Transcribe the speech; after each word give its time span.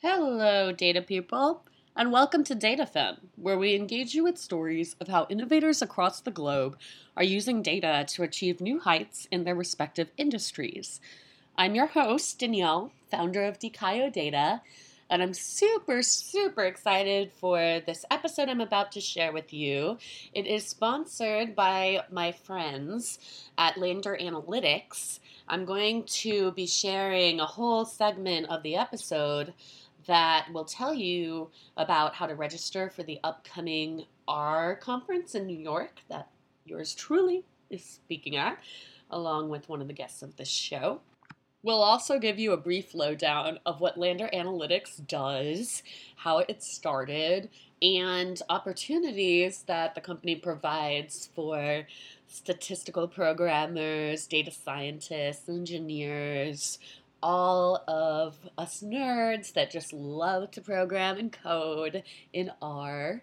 Hello, 0.00 0.70
data 0.70 1.02
people, 1.02 1.64
and 1.96 2.12
welcome 2.12 2.44
to 2.44 2.54
DataFemme, 2.54 3.18
where 3.34 3.58
we 3.58 3.74
engage 3.74 4.14
you 4.14 4.22
with 4.22 4.38
stories 4.38 4.94
of 5.00 5.08
how 5.08 5.26
innovators 5.28 5.82
across 5.82 6.20
the 6.20 6.30
globe 6.30 6.78
are 7.16 7.24
using 7.24 7.62
data 7.62 8.04
to 8.10 8.22
achieve 8.22 8.60
new 8.60 8.78
heights 8.78 9.26
in 9.32 9.42
their 9.42 9.56
respective 9.56 10.12
industries. 10.16 11.00
I'm 11.56 11.74
your 11.74 11.88
host, 11.88 12.38
Danielle, 12.38 12.92
founder 13.10 13.42
of 13.42 13.58
Dikayo 13.58 14.12
Data, 14.12 14.62
and 15.10 15.20
I'm 15.20 15.34
super, 15.34 16.02
super 16.04 16.62
excited 16.62 17.32
for 17.32 17.80
this 17.84 18.04
episode 18.08 18.48
I'm 18.48 18.60
about 18.60 18.92
to 18.92 19.00
share 19.00 19.32
with 19.32 19.52
you. 19.52 19.98
It 20.32 20.46
is 20.46 20.64
sponsored 20.64 21.56
by 21.56 22.04
my 22.12 22.30
friends 22.30 23.18
at 23.56 23.76
Lander 23.76 24.16
Analytics. 24.20 25.18
I'm 25.48 25.64
going 25.64 26.04
to 26.04 26.52
be 26.52 26.68
sharing 26.68 27.40
a 27.40 27.46
whole 27.46 27.84
segment 27.84 28.46
of 28.48 28.62
the 28.62 28.76
episode 28.76 29.54
that 30.08 30.46
will 30.52 30.64
tell 30.64 30.92
you 30.92 31.50
about 31.76 32.14
how 32.14 32.26
to 32.26 32.34
register 32.34 32.90
for 32.90 33.04
the 33.04 33.20
upcoming 33.22 34.06
R 34.26 34.74
conference 34.74 35.34
in 35.34 35.46
New 35.46 35.56
York 35.56 36.00
that 36.08 36.28
yours 36.64 36.94
truly 36.94 37.44
is 37.70 37.84
speaking 37.84 38.34
at, 38.34 38.58
along 39.10 39.50
with 39.50 39.68
one 39.68 39.80
of 39.80 39.86
the 39.86 39.92
guests 39.92 40.22
of 40.22 40.36
this 40.36 40.48
show. 40.48 41.02
We'll 41.62 41.82
also 41.82 42.18
give 42.18 42.38
you 42.38 42.52
a 42.52 42.56
brief 42.56 42.94
lowdown 42.94 43.58
of 43.66 43.80
what 43.80 43.98
Lander 43.98 44.30
Analytics 44.32 45.06
does, 45.06 45.82
how 46.16 46.38
it 46.38 46.62
started, 46.62 47.50
and 47.82 48.40
opportunities 48.48 49.64
that 49.66 49.94
the 49.94 50.00
company 50.00 50.36
provides 50.36 51.28
for 51.34 51.84
statistical 52.26 53.08
programmers, 53.08 54.26
data 54.26 54.50
scientists, 54.52 55.48
engineers, 55.48 56.78
all 57.22 57.82
of 57.88 58.38
us 58.56 58.82
nerds 58.82 59.52
that 59.54 59.70
just 59.70 59.92
love 59.92 60.50
to 60.52 60.60
program 60.60 61.18
and 61.18 61.32
code 61.32 62.02
in 62.32 62.50
R. 62.62 63.22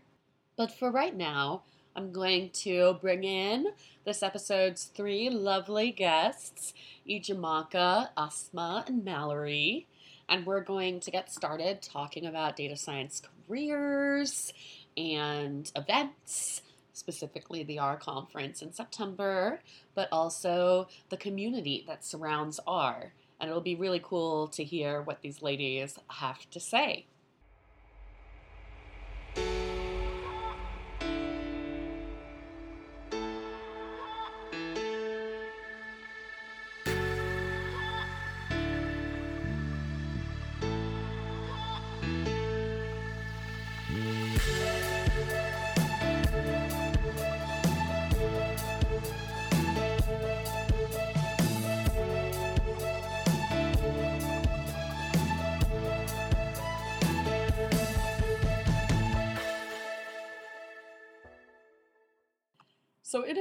But 0.58 0.72
for 0.72 0.92
right 0.92 1.16
now, 1.16 1.64
I'm 1.96 2.12
going 2.12 2.50
to 2.64 2.98
bring 3.02 3.24
in 3.24 3.68
this 4.04 4.22
episode's 4.22 4.86
three 4.86 5.30
lovely 5.30 5.92
guests, 5.92 6.74
Ijeamaka, 7.08 8.10
Asma, 8.18 8.84
and 8.88 9.06
Mallory. 9.06 9.88
And 10.28 10.46
we're 10.46 10.64
going 10.64 11.00
to 11.02 11.12
get 11.12 11.32
started 11.32 11.82
talking 11.82 12.26
about 12.26 12.58
data 12.58 12.76
science 12.76 13.22
careers 13.48 14.52
and 14.98 15.72
events, 15.76 16.62
specifically 16.94 17.64
the 17.64 17.80
R 17.80 17.96
conference 17.96 18.62
in 18.62 18.74
September, 18.74 19.62
but 19.94 20.10
also 20.12 20.88
the 21.10 21.18
community 21.18 21.86
that 21.88 22.04
surrounds 22.04 22.60
R 22.68 23.14
and 23.40 23.50
it'll 23.50 23.62
be 23.62 23.76
really 23.76 24.02
cool 24.04 24.48
to 24.50 24.64
hear 24.64 25.02
what 25.02 25.22
these 25.22 25.42
ladies 25.42 25.98
have 26.10 26.50
to 26.52 26.60
say. 26.60 27.06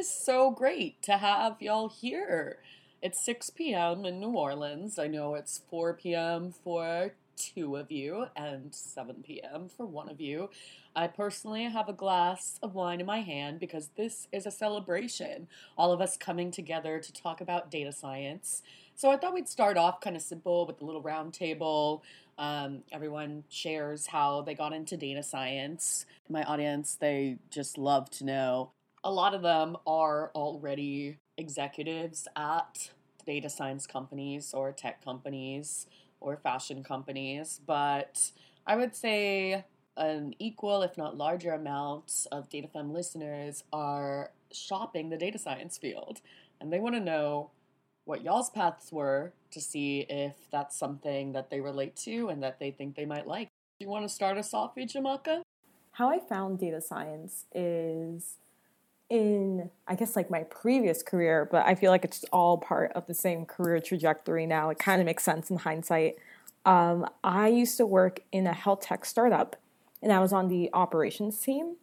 Is 0.04 0.10
so 0.10 0.50
great 0.50 1.00
to 1.00 1.16
have 1.16 1.56
y'all 1.62 1.88
here. 1.88 2.58
It's 3.00 3.24
6 3.24 3.48
p.m. 3.48 4.04
in 4.04 4.20
New 4.20 4.32
Orleans. 4.32 4.98
I 4.98 5.06
know 5.06 5.34
it's 5.34 5.62
4 5.70 5.94
p.m. 5.94 6.52
for 6.52 7.12
two 7.36 7.76
of 7.76 7.90
you 7.90 8.26
and 8.36 8.74
7 8.74 9.24
p.m. 9.26 9.70
for 9.74 9.86
one 9.86 10.10
of 10.10 10.20
you. 10.20 10.50
I 10.94 11.06
personally 11.06 11.64
have 11.64 11.88
a 11.88 11.94
glass 11.94 12.58
of 12.62 12.74
wine 12.74 13.00
in 13.00 13.06
my 13.06 13.22
hand 13.22 13.60
because 13.60 13.92
this 13.96 14.28
is 14.30 14.44
a 14.44 14.50
celebration. 14.50 15.48
All 15.78 15.90
of 15.90 16.02
us 16.02 16.18
coming 16.18 16.50
together 16.50 17.00
to 17.00 17.12
talk 17.14 17.40
about 17.40 17.70
data 17.70 17.90
science. 17.90 18.60
So 18.94 19.10
I 19.10 19.16
thought 19.16 19.32
we'd 19.32 19.48
start 19.48 19.78
off 19.78 20.02
kind 20.02 20.16
of 20.16 20.22
simple 20.22 20.66
with 20.66 20.82
a 20.82 20.84
little 20.84 21.00
round 21.00 21.32
table. 21.32 22.02
Um, 22.36 22.82
everyone 22.92 23.44
shares 23.48 24.08
how 24.08 24.42
they 24.42 24.54
got 24.54 24.74
into 24.74 24.98
data 24.98 25.22
science. 25.22 26.04
My 26.28 26.42
audience, 26.44 26.94
they 26.94 27.38
just 27.48 27.78
love 27.78 28.10
to 28.10 28.24
know 28.26 28.72
a 29.04 29.10
lot 29.10 29.34
of 29.34 29.42
them 29.42 29.76
are 29.86 30.32
already 30.34 31.18
executives 31.36 32.26
at 32.36 32.90
data 33.26 33.50
science 33.50 33.86
companies 33.86 34.52
or 34.54 34.72
tech 34.72 35.04
companies 35.04 35.86
or 36.20 36.36
fashion 36.36 36.82
companies, 36.82 37.60
but 37.66 38.32
I 38.66 38.76
would 38.76 38.96
say 38.96 39.64
an 39.96 40.34
equal, 40.38 40.82
if 40.82 40.96
not 40.96 41.16
larger, 41.16 41.52
amount 41.52 42.26
of 42.32 42.48
DataFemme 42.48 42.92
listeners 42.92 43.62
are 43.72 44.30
shopping 44.50 45.10
the 45.10 45.18
data 45.18 45.38
science 45.38 45.76
field. 45.76 46.20
And 46.60 46.72
they 46.72 46.80
want 46.80 46.94
to 46.94 47.00
know 47.00 47.50
what 48.06 48.22
y'all's 48.22 48.50
paths 48.50 48.90
were 48.90 49.32
to 49.50 49.60
see 49.60 50.06
if 50.08 50.34
that's 50.50 50.76
something 50.76 51.32
that 51.32 51.50
they 51.50 51.60
relate 51.60 51.94
to 51.96 52.28
and 52.28 52.42
that 52.42 52.58
they 52.58 52.70
think 52.70 52.96
they 52.96 53.04
might 53.04 53.26
like. 53.26 53.48
Do 53.78 53.84
you 53.84 53.90
want 53.90 54.08
to 54.08 54.14
start 54.14 54.38
us 54.38 54.54
off, 54.54 54.74
Ijeamaka? 54.76 55.42
How 55.92 56.10
I 56.10 56.18
found 56.18 56.58
data 56.58 56.80
science 56.80 57.46
is 57.54 58.38
in 59.10 59.70
I 59.86 59.94
guess 59.94 60.16
like 60.16 60.30
my 60.30 60.44
previous 60.44 61.02
career, 61.02 61.48
but 61.50 61.66
I 61.66 61.74
feel 61.74 61.90
like 61.90 62.04
it's 62.04 62.24
all 62.32 62.58
part 62.58 62.92
of 62.92 63.06
the 63.06 63.14
same 63.14 63.44
career 63.44 63.80
trajectory 63.80 64.46
now. 64.46 64.70
It 64.70 64.78
kind 64.78 65.00
of 65.00 65.06
makes 65.06 65.24
sense 65.24 65.50
in 65.50 65.58
hindsight. 65.58 66.16
Um, 66.64 67.06
I 67.22 67.48
used 67.48 67.76
to 67.76 67.86
work 67.86 68.20
in 68.32 68.46
a 68.46 68.54
health 68.54 68.80
tech 68.80 69.04
startup, 69.04 69.56
and 70.02 70.12
I 70.12 70.20
was 70.20 70.32
on 70.32 70.48
the 70.48 70.70
operations 70.72 71.38
team. 71.38 71.76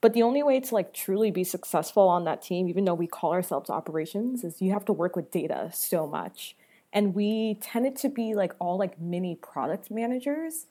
But 0.00 0.12
the 0.12 0.22
only 0.22 0.44
way 0.44 0.60
to 0.60 0.74
like 0.74 0.94
truly 0.94 1.30
be 1.30 1.42
successful 1.42 2.08
on 2.08 2.24
that 2.24 2.40
team, 2.40 2.68
even 2.68 2.84
though 2.84 2.94
we 2.94 3.08
call 3.08 3.32
ourselves 3.32 3.68
operations, 3.68 4.44
is 4.44 4.62
you 4.62 4.72
have 4.72 4.84
to 4.84 4.92
work 4.92 5.16
with 5.16 5.32
data 5.32 5.70
so 5.72 6.06
much. 6.06 6.54
And 6.92 7.14
we 7.14 7.58
tended 7.60 7.96
to 7.96 8.08
be 8.08 8.34
like 8.34 8.52
all 8.60 8.78
like 8.78 9.00
mini 9.00 9.34
product 9.34 9.90
managers. 9.90 10.66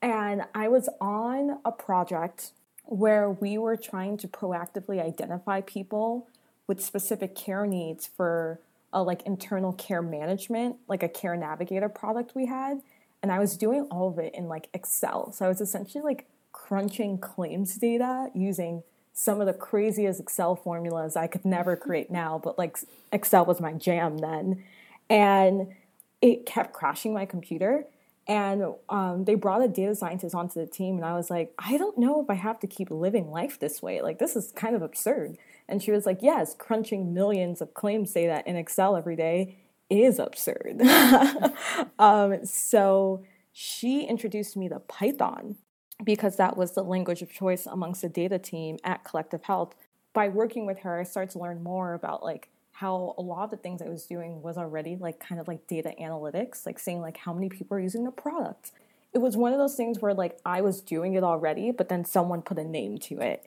And 0.00 0.42
I 0.54 0.68
was 0.68 0.88
on 1.00 1.58
a 1.64 1.72
project 1.72 2.52
where 2.88 3.30
we 3.30 3.58
were 3.58 3.76
trying 3.76 4.16
to 4.16 4.26
proactively 4.26 5.02
identify 5.02 5.60
people 5.60 6.26
with 6.66 6.82
specific 6.82 7.34
care 7.34 7.66
needs 7.66 8.06
for 8.06 8.58
a 8.94 9.02
like 9.02 9.20
internal 9.22 9.74
care 9.74 10.00
management, 10.00 10.76
like 10.88 11.02
a 11.02 11.08
care 11.08 11.36
navigator 11.36 11.90
product 11.90 12.34
we 12.34 12.46
had. 12.46 12.80
And 13.22 13.30
I 13.30 13.38
was 13.38 13.58
doing 13.58 13.86
all 13.90 14.08
of 14.08 14.18
it 14.18 14.34
in 14.34 14.48
like 14.48 14.68
Excel. 14.72 15.32
So 15.32 15.44
I 15.44 15.48
was 15.48 15.60
essentially 15.60 16.02
like 16.02 16.26
crunching 16.52 17.18
claims 17.18 17.76
data 17.76 18.30
using 18.34 18.82
some 19.12 19.40
of 19.42 19.46
the 19.46 19.52
craziest 19.52 20.18
Excel 20.20 20.56
formulas 20.56 21.14
I 21.14 21.26
could 21.26 21.44
never 21.44 21.76
create 21.76 22.10
now, 22.10 22.40
but 22.42 22.56
like 22.56 22.78
Excel 23.12 23.44
was 23.44 23.60
my 23.60 23.74
jam 23.74 24.16
then. 24.18 24.64
And 25.10 25.74
it 26.22 26.46
kept 26.46 26.72
crashing 26.72 27.12
my 27.12 27.26
computer 27.26 27.84
and 28.28 28.62
um, 28.90 29.24
they 29.24 29.34
brought 29.34 29.64
a 29.64 29.68
data 29.68 29.94
scientist 29.94 30.34
onto 30.34 30.60
the 30.60 30.66
team 30.66 30.96
and 30.96 31.04
i 31.04 31.14
was 31.14 31.30
like 31.30 31.52
i 31.58 31.76
don't 31.78 31.96
know 31.96 32.20
if 32.22 32.28
i 32.28 32.34
have 32.34 32.60
to 32.60 32.66
keep 32.66 32.90
living 32.90 33.30
life 33.30 33.58
this 33.58 33.82
way. 33.82 34.00
Like 34.02 34.18
this 34.18 34.36
is 34.36 34.52
kind 34.52 34.76
of 34.76 34.82
absurd. 34.82 35.38
And 35.68 35.82
she 35.82 35.90
was 35.90 36.06
like 36.06 36.18
yes 36.22 36.54
crunching 36.58 37.14
millions 37.14 37.60
of 37.60 37.74
claims 37.74 38.12
data 38.12 38.42
in 38.46 38.56
excel 38.56 38.96
every 38.96 39.16
day 39.16 39.56
is 39.90 40.18
absurd. 40.18 40.80
Um, 41.98 42.44
so 42.44 43.24
she 43.52 44.04
introduced 44.04 44.56
me 44.56 44.68
to 44.68 44.78
python 44.78 45.56
because 46.04 46.36
that 46.36 46.56
was 46.56 46.72
the 46.72 46.82
language 46.82 47.22
of 47.22 47.32
choice 47.32 47.66
amongst 47.66 48.02
the 48.02 48.08
data 48.08 48.38
team 48.38 48.78
at 48.84 49.04
collective 49.04 49.44
health. 49.44 49.74
By 50.12 50.28
working 50.28 50.66
with 50.66 50.80
her 50.80 51.00
i 51.00 51.04
started 51.04 51.32
to 51.32 51.38
learn 51.38 51.62
more 51.62 51.94
about 51.94 52.22
like 52.22 52.48
how 52.78 53.12
a 53.18 53.22
lot 53.22 53.42
of 53.42 53.50
the 53.50 53.56
things 53.56 53.82
I 53.82 53.88
was 53.88 54.06
doing 54.06 54.40
was 54.40 54.56
already 54.56 54.94
like 54.94 55.18
kind 55.18 55.40
of 55.40 55.48
like 55.48 55.66
data 55.66 55.92
analytics, 56.00 56.64
like 56.64 56.78
saying 56.78 57.00
like 57.00 57.16
how 57.16 57.32
many 57.32 57.48
people 57.48 57.76
are 57.76 57.80
using 57.80 58.04
the 58.04 58.12
product. 58.12 58.70
It 59.12 59.18
was 59.18 59.36
one 59.36 59.52
of 59.52 59.58
those 59.58 59.74
things 59.74 59.98
where 59.98 60.14
like 60.14 60.38
I 60.46 60.60
was 60.60 60.80
doing 60.80 61.14
it 61.14 61.24
already, 61.24 61.72
but 61.72 61.88
then 61.88 62.04
someone 62.04 62.40
put 62.40 62.56
a 62.56 62.62
name 62.62 62.98
to 62.98 63.18
it. 63.20 63.44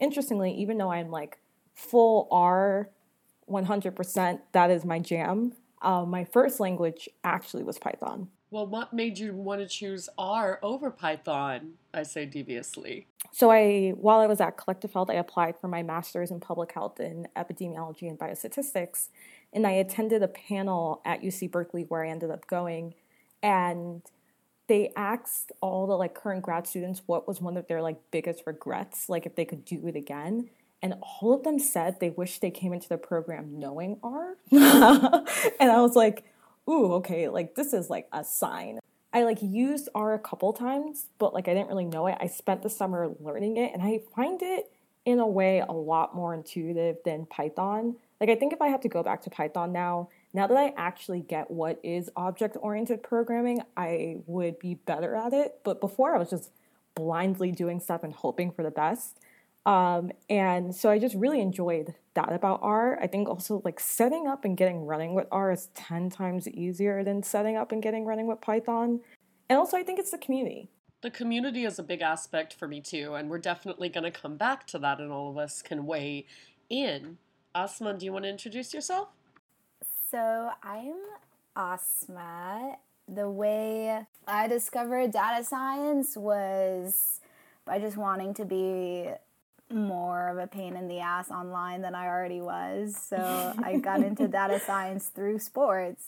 Interestingly, 0.00 0.52
even 0.52 0.76
though 0.76 0.92
I'm 0.92 1.10
like 1.10 1.38
full 1.74 2.28
R 2.30 2.90
100%, 3.50 4.40
that 4.52 4.70
is 4.70 4.84
my 4.84 4.98
jam, 4.98 5.54
uh, 5.80 6.04
my 6.04 6.24
first 6.24 6.60
language 6.60 7.08
actually 7.22 7.62
was 7.62 7.78
Python. 7.78 8.28
Well, 8.54 8.68
what 8.68 8.92
made 8.92 9.18
you 9.18 9.34
want 9.34 9.62
to 9.62 9.66
choose 9.66 10.08
R 10.16 10.60
over 10.62 10.88
Python? 10.88 11.72
I 11.92 12.04
say 12.04 12.24
deviously. 12.24 13.08
So 13.32 13.50
I, 13.50 13.94
while 13.96 14.20
I 14.20 14.28
was 14.28 14.40
at 14.40 14.56
Collective 14.56 14.92
Health, 14.92 15.10
I 15.10 15.14
applied 15.14 15.56
for 15.60 15.66
my 15.66 15.82
master's 15.82 16.30
in 16.30 16.38
public 16.38 16.70
health 16.70 17.00
in 17.00 17.26
epidemiology 17.34 18.08
and 18.08 18.16
biostatistics, 18.16 19.08
and 19.52 19.66
I 19.66 19.72
attended 19.72 20.22
a 20.22 20.28
panel 20.28 21.02
at 21.04 21.20
UC 21.20 21.50
Berkeley 21.50 21.82
where 21.82 22.04
I 22.04 22.08
ended 22.08 22.30
up 22.30 22.46
going, 22.46 22.94
and 23.42 24.02
they 24.68 24.92
asked 24.94 25.50
all 25.60 25.88
the 25.88 25.96
like 25.96 26.14
current 26.14 26.42
grad 26.42 26.68
students 26.68 27.02
what 27.06 27.26
was 27.26 27.40
one 27.40 27.56
of 27.56 27.66
their 27.66 27.82
like 27.82 27.98
biggest 28.12 28.44
regrets, 28.46 29.08
like 29.08 29.26
if 29.26 29.34
they 29.34 29.44
could 29.44 29.64
do 29.64 29.84
it 29.88 29.96
again. 29.96 30.48
And 30.80 30.94
all 31.00 31.34
of 31.34 31.42
them 31.42 31.58
said 31.58 31.98
they 31.98 32.10
wish 32.10 32.38
they 32.38 32.52
came 32.52 32.72
into 32.72 32.88
the 32.88 32.98
program 32.98 33.58
knowing 33.58 33.98
R. 34.04 34.36
and 34.52 35.72
I 35.72 35.80
was 35.80 35.96
like, 35.96 36.22
ooh, 36.68 36.92
okay, 36.94 37.28
like 37.28 37.54
this 37.54 37.72
is 37.72 37.90
like 37.90 38.08
a 38.12 38.24
sign. 38.24 38.78
I 39.12 39.22
like 39.22 39.38
used 39.40 39.88
R 39.94 40.14
a 40.14 40.18
couple 40.18 40.52
times, 40.52 41.06
but 41.18 41.32
like 41.32 41.48
I 41.48 41.54
didn't 41.54 41.68
really 41.68 41.84
know 41.84 42.06
it. 42.08 42.18
I 42.20 42.26
spent 42.26 42.62
the 42.62 42.70
summer 42.70 43.12
learning 43.20 43.56
it 43.56 43.72
and 43.72 43.82
I 43.82 44.00
find 44.14 44.42
it 44.42 44.70
in 45.04 45.18
a 45.18 45.26
way 45.26 45.60
a 45.60 45.72
lot 45.72 46.14
more 46.14 46.34
intuitive 46.34 46.96
than 47.04 47.26
Python. 47.26 47.96
Like 48.20 48.30
I 48.30 48.34
think 48.34 48.52
if 48.52 48.60
I 48.60 48.68
have 48.68 48.80
to 48.80 48.88
go 48.88 49.02
back 49.02 49.22
to 49.22 49.30
Python 49.30 49.72
now, 49.72 50.08
now 50.32 50.46
that 50.46 50.56
I 50.56 50.72
actually 50.76 51.20
get 51.20 51.50
what 51.50 51.78
is 51.84 52.10
object 52.16 52.56
oriented 52.60 53.02
programming, 53.02 53.62
I 53.76 54.16
would 54.26 54.58
be 54.58 54.74
better 54.74 55.14
at 55.14 55.32
it. 55.32 55.60
But 55.62 55.80
before 55.80 56.14
I 56.14 56.18
was 56.18 56.30
just 56.30 56.50
blindly 56.94 57.52
doing 57.52 57.80
stuff 57.80 58.02
and 58.02 58.12
hoping 58.12 58.50
for 58.50 58.62
the 58.62 58.70
best. 58.70 59.18
Um, 59.66 60.10
and 60.28 60.74
so 60.74 60.90
I 60.90 60.98
just 60.98 61.14
really 61.14 61.40
enjoyed 61.40 61.94
that 62.14 62.32
about 62.32 62.60
R. 62.62 62.98
I 63.00 63.06
think 63.06 63.28
also 63.28 63.62
like 63.64 63.80
setting 63.80 64.26
up 64.26 64.44
and 64.44 64.56
getting 64.56 64.84
running 64.84 65.14
with 65.14 65.26
R 65.32 65.52
is 65.52 65.68
10 65.74 66.10
times 66.10 66.46
easier 66.48 67.02
than 67.02 67.22
setting 67.22 67.56
up 67.56 67.72
and 67.72 67.82
getting 67.82 68.04
running 68.04 68.26
with 68.26 68.40
Python. 68.40 69.00
And 69.48 69.58
also, 69.58 69.76
I 69.76 69.82
think 69.82 69.98
it's 69.98 70.10
the 70.10 70.18
community. 70.18 70.68
The 71.02 71.10
community 71.10 71.64
is 71.64 71.78
a 71.78 71.82
big 71.82 72.00
aspect 72.00 72.54
for 72.54 72.66
me 72.66 72.80
too, 72.80 73.14
and 73.14 73.28
we're 73.28 73.38
definitely 73.38 73.90
going 73.90 74.04
to 74.04 74.10
come 74.10 74.36
back 74.36 74.66
to 74.68 74.78
that, 74.78 75.00
and 75.00 75.12
all 75.12 75.30
of 75.30 75.36
us 75.36 75.60
can 75.60 75.84
weigh 75.84 76.24
in. 76.70 77.18
Asma, 77.54 77.94
do 77.94 78.06
you 78.06 78.12
want 78.12 78.24
to 78.24 78.30
introduce 78.30 78.72
yourself? 78.72 79.08
So, 80.10 80.50
I'm 80.62 80.94
Asma. 81.54 82.76
The 83.06 83.28
way 83.28 84.06
I 84.26 84.48
discovered 84.48 85.12
data 85.12 85.44
science 85.44 86.16
was 86.16 87.20
by 87.66 87.78
just 87.78 87.98
wanting 87.98 88.32
to 88.34 88.46
be 88.46 89.10
more 89.74 90.28
of 90.28 90.38
a 90.38 90.46
pain 90.46 90.76
in 90.76 90.88
the 90.88 91.00
ass 91.00 91.30
online 91.30 91.82
than 91.82 91.94
I 91.94 92.06
already 92.06 92.40
was. 92.40 92.96
So 92.96 93.54
I 93.62 93.76
got 93.76 94.00
into 94.00 94.28
data 94.28 94.60
science 94.60 95.08
through 95.08 95.40
sports 95.40 96.04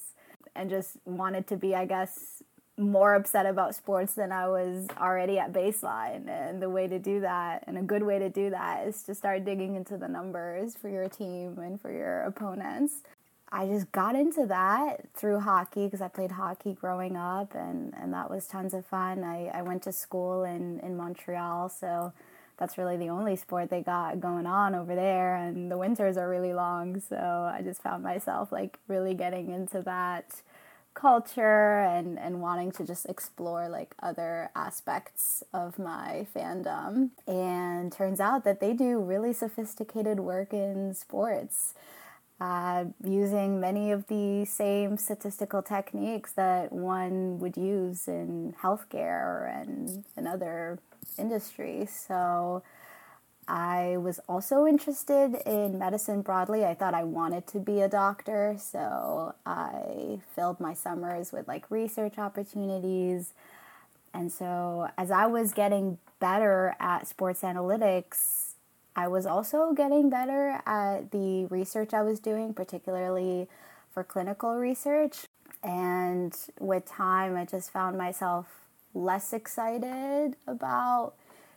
and 0.54 0.70
just 0.70 0.96
wanted 1.04 1.46
to 1.48 1.56
be, 1.56 1.74
I 1.74 1.84
guess, 1.84 2.42
more 2.78 3.14
upset 3.14 3.46
about 3.46 3.74
sports 3.74 4.14
than 4.14 4.32
I 4.32 4.48
was 4.48 4.86
already 4.98 5.38
at 5.38 5.52
baseline. 5.52 6.28
And 6.28 6.60
the 6.60 6.70
way 6.70 6.86
to 6.86 6.98
do 6.98 7.20
that, 7.20 7.64
and 7.66 7.78
a 7.78 7.82
good 7.82 8.02
way 8.02 8.18
to 8.18 8.28
do 8.28 8.50
that, 8.50 8.86
is 8.86 9.02
to 9.04 9.14
start 9.14 9.44
digging 9.44 9.76
into 9.76 9.96
the 9.96 10.08
numbers 10.08 10.76
for 10.76 10.88
your 10.88 11.08
team 11.08 11.58
and 11.58 11.80
for 11.80 11.90
your 11.90 12.22
opponents. 12.22 13.02
I 13.50 13.66
just 13.66 13.92
got 13.92 14.14
into 14.16 14.44
that 14.46 15.08
through 15.14 15.40
hockey 15.40 15.84
because 15.86 16.00
I 16.00 16.08
played 16.08 16.32
hockey 16.32 16.74
growing 16.74 17.16
up, 17.16 17.54
and, 17.54 17.94
and 17.96 18.12
that 18.12 18.28
was 18.28 18.46
tons 18.46 18.74
of 18.74 18.84
fun. 18.84 19.24
I, 19.24 19.46
I 19.54 19.62
went 19.62 19.82
to 19.84 19.92
school 19.92 20.44
in, 20.44 20.80
in 20.80 20.96
Montreal, 20.96 21.68
so 21.68 22.12
that's 22.58 22.79
really 22.79 22.97
the 22.97 23.08
only 23.08 23.37
sport 23.37 23.70
they 23.70 23.82
got 23.82 24.20
going 24.20 24.47
on 24.47 24.75
over 24.75 24.94
there 24.94 25.37
and 25.37 25.70
the 25.70 25.79
winters 25.79 26.17
are 26.17 26.29
really 26.29 26.55
long 26.55 27.00
so 27.00 27.17
i 27.53 27.61
just 27.62 27.82
found 27.82 28.03
myself 28.03 28.50
like 28.53 28.79
really 28.88 29.14
getting 29.14 29.50
into 29.50 29.82
that 29.82 30.43
culture 30.97 31.81
and 31.81 32.19
and 32.19 32.41
wanting 32.41 32.73
to 32.73 32.85
just 32.85 33.06
explore 33.06 33.69
like 33.69 33.94
other 34.03 34.50
aspects 34.56 35.44
of 35.53 35.79
my 35.79 36.26
fandom. 36.35 37.11
And 37.29 37.93
turns 37.93 38.19
out 38.19 38.44
that 38.44 38.61
they 38.61 38.73
do 38.73 38.99
really 38.99 39.32
sophisticated 39.32 40.19
work 40.19 40.52
in 40.52 40.94
sports 40.94 41.75
uh, 42.41 42.85
using 43.03 43.61
many 43.61 43.91
of 43.91 44.06
the 44.09 44.44
same 44.44 44.97
statistical 44.99 45.62
techniques 45.62 46.33
that 46.33 46.73
one 46.73 47.38
would 47.38 47.56
use 47.56 48.09
in 48.09 48.55
healthcare 48.62 49.62
and, 49.62 50.05
and 50.17 50.29
other 50.29 50.79
industries. 51.19 51.91
So 52.06 52.62
I 53.49 53.97
was 53.97 54.19
also 54.29 54.67
interested 54.67 55.37
in 55.47 55.79
medicine 55.79 56.23
broadly. 56.23 56.65
I 56.65 56.75
thought 56.75 56.94
I 56.94 57.05
wanted 57.05 57.47
to 57.49 57.59
be 57.59 57.81
a 57.81 57.88
doctor, 57.88 58.56
so 58.59 59.35
I 59.47 60.21
filled 60.35 60.61
my 60.61 60.75
summers 60.75 61.33
with 61.33 61.47
like 61.47 61.71
research 61.71 62.19
opportunities. 62.19 63.33
And 64.12 64.33
so 64.33 64.88
as 64.99 65.11
I 65.11 65.27
was 65.27 65.53
getting 65.53 65.99
better 66.19 66.75
at 66.81 67.06
sports 67.06 67.43
analytics, 67.43 68.45
I 68.96 69.08
was 69.08 69.26
also 69.26 69.75
getting 69.75 70.08
better 70.08 70.62
at 70.64 71.10
the 71.10 71.44
research 71.46 71.93
I 71.93 72.02
was 72.02 72.19
doing, 72.19 72.54
particularly 72.54 73.46
for 73.93 74.02
clinical 74.02 74.56
research. 74.56 75.26
And 75.62 76.34
with 76.58 76.87
time, 76.87 77.37
I 77.37 77.44
just 77.44 77.70
found 77.70 77.98
myself 77.98 78.46
less 78.94 79.34
excited 79.34 80.37
about 80.46 81.12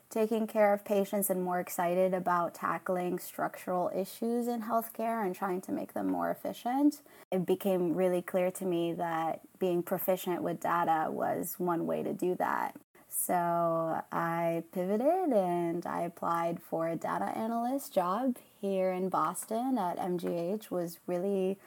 taking 0.09 0.47
care 0.47 0.73
of 0.73 0.83
patients 0.83 1.29
and 1.29 1.41
more 1.41 1.59
excited 1.59 2.13
about 2.13 2.55
tackling 2.55 3.19
structural 3.19 3.91
issues 3.95 4.47
in 4.47 4.63
healthcare 4.63 5.23
and 5.23 5.35
trying 5.35 5.61
to 5.61 5.71
make 5.71 5.93
them 5.93 6.07
more 6.07 6.31
efficient. 6.31 7.01
It 7.31 7.45
became 7.45 7.93
really 7.93 8.21
clear 8.21 8.51
to 8.51 8.65
me 8.65 8.91
that 8.93 9.41
being 9.59 9.83
proficient 9.83 10.41
with 10.41 10.59
data 10.59 11.09
was 11.11 11.55
one 11.57 11.85
way 11.85 12.03
to 12.03 12.11
do 12.11 12.35
that. 12.35 12.75
So 13.09 14.01
I 14.11 14.63
pivoted 14.71 15.33
and 15.33 15.85
I 15.85 16.01
applied 16.01 16.61
for 16.61 16.87
a 16.87 16.95
data 16.95 17.25
analyst 17.25 17.93
job 17.93 18.37
here 18.61 18.91
in 18.91 19.09
Boston 19.09 19.77
at 19.77 19.97
MGH 19.97 20.69
was 20.69 20.99
really 21.07 21.57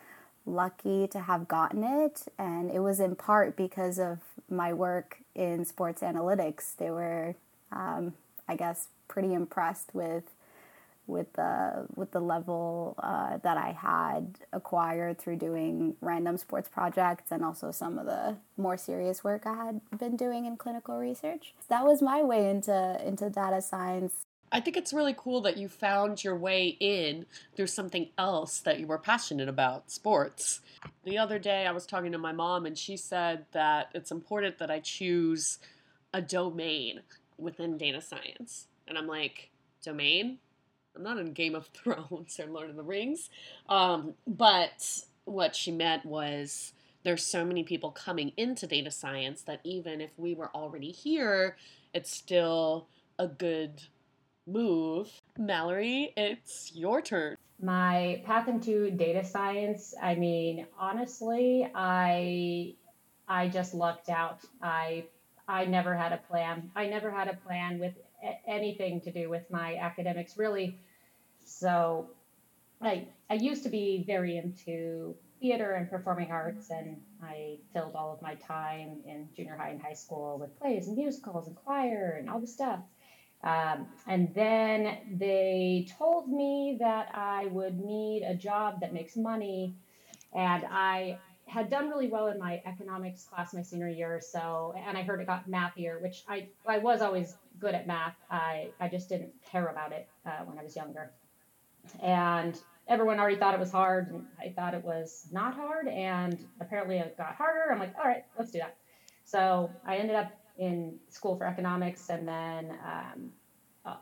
lucky 0.46 1.06
to 1.08 1.20
have 1.20 1.48
gotten 1.48 1.84
it 1.84 2.24
and 2.38 2.70
it 2.70 2.80
was 2.80 3.00
in 3.00 3.14
part 3.14 3.56
because 3.56 3.98
of 3.98 4.18
my 4.48 4.72
work 4.72 5.18
in 5.34 5.64
sports 5.64 6.02
analytics. 6.02 6.76
They 6.76 6.90
were, 6.90 7.36
um, 7.70 8.14
I 8.48 8.56
guess, 8.56 8.88
pretty 9.08 9.34
impressed 9.34 9.94
with 9.94 10.24
with 11.12 11.32
the 11.34 11.86
with 11.94 12.10
the 12.10 12.20
level 12.20 12.94
uh, 13.02 13.38
that 13.38 13.56
I 13.56 13.72
had 13.72 14.38
acquired 14.52 15.18
through 15.18 15.36
doing 15.36 15.94
random 16.00 16.36
sports 16.36 16.68
projects 16.68 17.30
and 17.30 17.44
also 17.44 17.70
some 17.70 17.98
of 17.98 18.06
the 18.06 18.36
more 18.56 18.76
serious 18.76 19.22
work 19.22 19.46
I 19.46 19.66
had 19.66 19.80
been 19.98 20.16
doing 20.16 20.46
in 20.46 20.56
clinical 20.56 20.98
research. 20.98 21.54
That 21.68 21.84
was 21.84 22.02
my 22.02 22.22
way 22.22 22.50
into 22.50 23.00
into 23.06 23.30
data 23.30 23.60
science. 23.62 24.24
I 24.54 24.60
think 24.60 24.76
it's 24.76 24.92
really 24.92 25.14
cool 25.16 25.40
that 25.42 25.56
you 25.56 25.66
found 25.66 26.22
your 26.22 26.36
way 26.36 26.76
in 26.78 27.24
through 27.56 27.68
something 27.68 28.10
else 28.18 28.60
that 28.60 28.78
you 28.78 28.86
were 28.86 28.98
passionate 28.98 29.48
about, 29.48 29.90
sports. 29.90 30.60
The 31.04 31.16
other 31.16 31.38
day 31.38 31.66
I 31.66 31.72
was 31.72 31.86
talking 31.86 32.12
to 32.12 32.18
my 32.18 32.32
mom 32.32 32.66
and 32.66 32.76
she 32.76 32.98
said 32.98 33.46
that 33.52 33.88
it's 33.94 34.10
important 34.10 34.58
that 34.58 34.70
I 34.70 34.80
choose 34.80 35.58
a 36.12 36.20
domain 36.20 37.00
within 37.38 37.78
data 37.78 38.02
science. 38.02 38.66
And 38.86 38.98
I'm 38.98 39.06
like, 39.06 39.50
domain? 39.82 40.38
I'm 40.96 41.02
not 41.02 41.18
in 41.18 41.32
Game 41.32 41.54
of 41.54 41.66
Thrones 41.74 42.38
or 42.38 42.46
Lord 42.46 42.70
of 42.70 42.76
the 42.76 42.82
Rings. 42.82 43.30
Um, 43.68 44.14
but 44.26 45.02
what 45.24 45.54
she 45.54 45.70
meant 45.70 46.04
was 46.04 46.72
there's 47.04 47.24
so 47.24 47.44
many 47.44 47.64
people 47.64 47.90
coming 47.90 48.32
into 48.36 48.66
data 48.66 48.90
science 48.90 49.42
that 49.42 49.60
even 49.64 50.00
if 50.00 50.10
we 50.16 50.34
were 50.34 50.50
already 50.54 50.92
here, 50.92 51.56
it's 51.94 52.10
still 52.10 52.86
a 53.18 53.26
good 53.26 53.82
move. 54.46 55.10
Mallory, 55.38 56.12
it's 56.16 56.72
your 56.74 57.00
turn. 57.02 57.36
My 57.60 58.22
path 58.24 58.48
into 58.48 58.90
data 58.90 59.24
science, 59.24 59.94
I 60.00 60.16
mean, 60.16 60.66
honestly, 60.78 61.70
I 61.74 62.74
I 63.28 63.48
just 63.48 63.72
lucked 63.72 64.08
out. 64.08 64.40
I 64.60 65.04
I 65.46 65.64
never 65.66 65.94
had 65.94 66.12
a 66.12 66.16
plan. 66.16 66.70
I 66.74 66.86
never 66.86 67.10
had 67.10 67.28
a 67.28 67.34
plan 67.34 67.78
with 67.78 67.94
anything 68.46 69.00
to 69.02 69.12
do 69.12 69.28
with 69.28 69.50
my 69.50 69.76
academics 69.76 70.36
really. 70.36 70.78
So 71.44 72.10
I 72.80 73.06
I 73.30 73.34
used 73.34 73.62
to 73.64 73.68
be 73.68 74.04
very 74.06 74.36
into 74.36 75.14
theater 75.40 75.72
and 75.72 75.90
performing 75.90 76.30
arts 76.30 76.70
and 76.70 77.00
I 77.22 77.58
filled 77.72 77.94
all 77.96 78.12
of 78.12 78.22
my 78.22 78.34
time 78.36 79.00
in 79.04 79.28
junior 79.36 79.56
high 79.56 79.70
and 79.70 79.82
high 79.82 79.94
school 79.94 80.38
with 80.38 80.58
plays 80.58 80.86
and 80.86 80.96
musicals 80.96 81.48
and 81.48 81.56
choir 81.56 82.16
and 82.18 82.30
all 82.30 82.40
the 82.40 82.46
stuff. 82.46 82.80
Um, 83.44 83.88
and 84.06 84.32
then 84.34 84.98
they 85.18 85.88
told 85.98 86.28
me 86.28 86.76
that 86.78 87.10
I 87.12 87.46
would 87.46 87.78
need 87.78 88.22
a 88.22 88.34
job 88.34 88.80
that 88.80 88.92
makes 88.92 89.16
money. 89.16 89.74
And 90.32 90.64
I 90.70 91.18
had 91.46 91.68
done 91.70 91.88
really 91.88 92.08
well 92.08 92.28
in 92.28 92.38
my 92.38 92.62
economics 92.64 93.24
class 93.24 93.52
my 93.52 93.62
senior 93.62 93.88
year 93.88 94.16
or 94.16 94.20
so. 94.20 94.74
And 94.86 94.96
I 94.96 95.02
heard 95.02 95.20
it 95.20 95.26
got 95.26 95.48
mathier, 95.48 96.00
which 96.00 96.24
I, 96.28 96.48
I 96.66 96.78
was 96.78 97.02
always 97.02 97.34
good 97.60 97.74
at 97.74 97.86
math. 97.86 98.16
I, 98.30 98.70
I 98.80 98.88
just 98.88 99.08
didn't 99.08 99.32
care 99.50 99.66
about 99.66 99.92
it 99.92 100.08
uh, 100.24 100.44
when 100.44 100.58
I 100.58 100.62
was 100.62 100.76
younger. 100.76 101.10
And 102.00 102.58
everyone 102.88 103.18
already 103.18 103.36
thought 103.36 103.54
it 103.54 103.60
was 103.60 103.72
hard. 103.72 104.10
And 104.12 104.24
I 104.40 104.50
thought 104.50 104.74
it 104.74 104.84
was 104.84 105.26
not 105.32 105.54
hard. 105.54 105.88
And 105.88 106.38
apparently 106.60 106.98
it 106.98 107.16
got 107.18 107.34
harder. 107.34 107.72
I'm 107.72 107.78
like, 107.78 107.94
all 107.98 108.04
right, 108.04 108.24
let's 108.38 108.50
do 108.52 108.58
that. 108.58 108.76
So 109.24 109.70
I 109.86 109.96
ended 109.96 110.16
up 110.16 110.32
in 110.58 110.98
school 111.08 111.36
for 111.36 111.46
economics 111.46 112.08
and 112.08 112.26
then 112.26 112.78
um, 112.84 113.32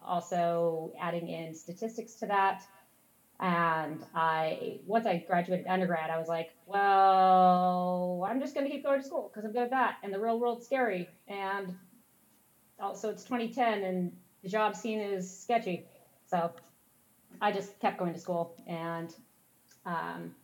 also 0.04 0.92
adding 1.00 1.28
in 1.28 1.54
statistics 1.54 2.14
to 2.16 2.26
that. 2.26 2.62
And 3.40 4.04
I, 4.14 4.80
once 4.86 5.06
I 5.06 5.24
graduated 5.26 5.66
undergrad, 5.66 6.10
I 6.10 6.18
was 6.18 6.28
like, 6.28 6.50
well, 6.66 8.26
I'm 8.28 8.38
just 8.38 8.54
going 8.54 8.66
to 8.66 8.70
keep 8.70 8.84
going 8.84 9.00
to 9.00 9.06
school 9.06 9.30
because 9.32 9.46
I'm 9.46 9.52
good 9.52 9.62
at 9.62 9.70
that. 9.70 9.96
And 10.02 10.12
the 10.12 10.20
real 10.20 10.38
world's 10.38 10.66
scary. 10.66 11.08
And 11.26 11.74
also, 12.78 13.08
it's 13.08 13.24
2010 13.24 13.82
and 13.82 14.12
the 14.42 14.50
job 14.50 14.76
scene 14.76 15.00
is 15.00 15.40
sketchy. 15.40 15.86
So 16.26 16.52
I 17.40 17.50
just 17.50 17.78
kept 17.80 17.98
going 17.98 18.12
to 18.12 18.20
school. 18.20 18.54
And 18.66 19.14
um, 19.86 20.34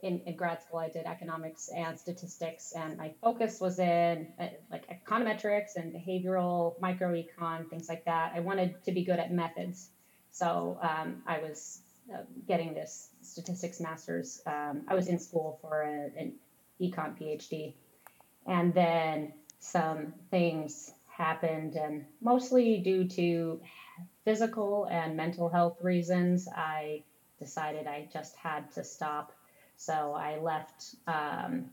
in, 0.00 0.20
in, 0.26 0.34
grad 0.34 0.60
school, 0.62 0.80
I 0.80 0.88
did 0.88 1.06
economics 1.06 1.68
and 1.68 1.98
statistics, 1.98 2.72
and 2.72 2.98
my 2.98 3.12
focus 3.22 3.60
was 3.60 3.78
in 3.78 4.28
uh, 4.40 4.46
like 4.70 4.84
econometrics 4.88 5.76
and 5.76 5.92
behavioral 5.92 6.78
microecon, 6.80 7.68
things 7.70 7.88
like 7.88 8.04
that. 8.06 8.32
I 8.34 8.40
wanted 8.40 8.82
to 8.84 8.92
be 8.92 9.04
good 9.04 9.18
at 9.18 9.32
methods. 9.32 9.90
So 10.30 10.78
um, 10.82 11.22
I 11.26 11.38
was 11.38 11.80
getting 12.46 12.74
this 12.74 13.10
statistics 13.22 13.80
master's. 13.80 14.40
Um, 14.46 14.82
I 14.88 14.94
was 14.94 15.08
in 15.08 15.18
school 15.18 15.58
for 15.60 15.82
a, 15.82 16.18
an 16.18 16.32
econ 16.80 17.18
PhD, 17.18 17.74
and 18.46 18.72
then 18.72 19.32
some 19.60 20.14
things 20.30 20.92
happened, 21.08 21.74
and 21.74 22.04
mostly 22.20 22.78
due 22.78 23.08
to 23.08 23.60
physical 24.24 24.86
and 24.90 25.16
mental 25.16 25.48
health 25.48 25.78
reasons, 25.82 26.48
I 26.48 27.02
decided 27.38 27.86
I 27.86 28.08
just 28.12 28.36
had 28.36 28.70
to 28.72 28.84
stop. 28.84 29.32
So 29.76 30.12
I 30.12 30.38
left 30.38 30.96
um, 31.06 31.70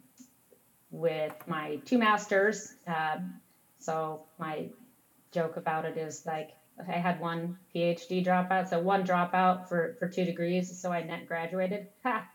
with 0.92 1.34
my 1.48 1.78
two 1.86 1.98
masters. 1.98 2.74
Uh, 2.88 3.18
so 3.80 4.24
my 4.38 4.70
joke 5.32 5.58
about 5.58 5.86
it 5.86 5.98
is 5.98 6.26
like 6.26 6.52
I 6.80 6.94
had 6.94 7.20
one 7.20 7.58
PhD 7.74 8.26
dropout, 8.26 8.70
so 8.70 8.80
one 8.80 9.06
dropout 9.06 9.70
for, 9.70 9.96
for 10.00 10.08
two 10.08 10.26
degrees, 10.26 10.78
so 10.80 10.92
I 10.92 11.04
net 11.04 11.28
graduated. 11.28 11.88
Ha. 12.04 12.28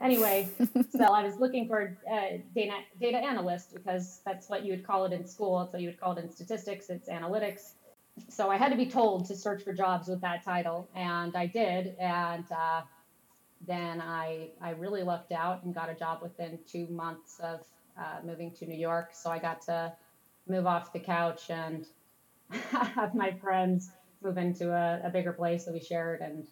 Anyway, 0.00 0.48
so 0.90 1.04
I 1.04 1.24
was 1.24 1.38
looking 1.38 1.66
for 1.66 1.96
a 2.08 2.42
data 2.54 2.74
data 3.00 3.18
analyst 3.18 3.74
because 3.74 4.20
that's 4.24 4.48
what 4.48 4.64
you 4.64 4.72
would 4.72 4.86
call 4.86 5.06
it 5.06 5.12
in 5.12 5.26
school. 5.26 5.58
That's 5.58 5.72
what 5.72 5.82
you 5.82 5.88
would 5.88 6.00
call 6.00 6.16
it 6.16 6.22
in 6.22 6.30
statistics. 6.30 6.90
It's 6.90 7.08
analytics. 7.08 7.72
So 8.28 8.50
I 8.50 8.56
had 8.56 8.70
to 8.70 8.76
be 8.76 8.86
told 8.86 9.26
to 9.26 9.36
search 9.36 9.62
for 9.62 9.72
jobs 9.72 10.08
with 10.08 10.20
that 10.20 10.44
title, 10.44 10.88
and 10.94 11.34
I 11.34 11.46
did. 11.46 11.96
And 11.98 12.44
uh, 12.52 12.82
then 13.66 14.00
I 14.00 14.50
I 14.60 14.70
really 14.70 15.02
lucked 15.02 15.32
out 15.32 15.64
and 15.64 15.74
got 15.74 15.88
a 15.90 15.94
job 15.94 16.22
within 16.22 16.58
two 16.70 16.86
months 16.88 17.40
of 17.40 17.60
uh, 17.98 18.20
moving 18.24 18.52
to 18.52 18.66
New 18.66 18.78
York. 18.78 19.10
So 19.14 19.30
I 19.30 19.38
got 19.38 19.62
to 19.62 19.92
move 20.46 20.66
off 20.66 20.92
the 20.92 21.00
couch 21.00 21.50
and 21.50 21.86
have 22.70 23.14
my 23.14 23.32
friends 23.32 23.90
move 24.22 24.38
into 24.38 24.72
a, 24.72 25.00
a 25.04 25.10
bigger 25.10 25.32
place 25.32 25.64
that 25.64 25.72
we 25.72 25.80
shared, 25.80 26.20
and 26.20 26.46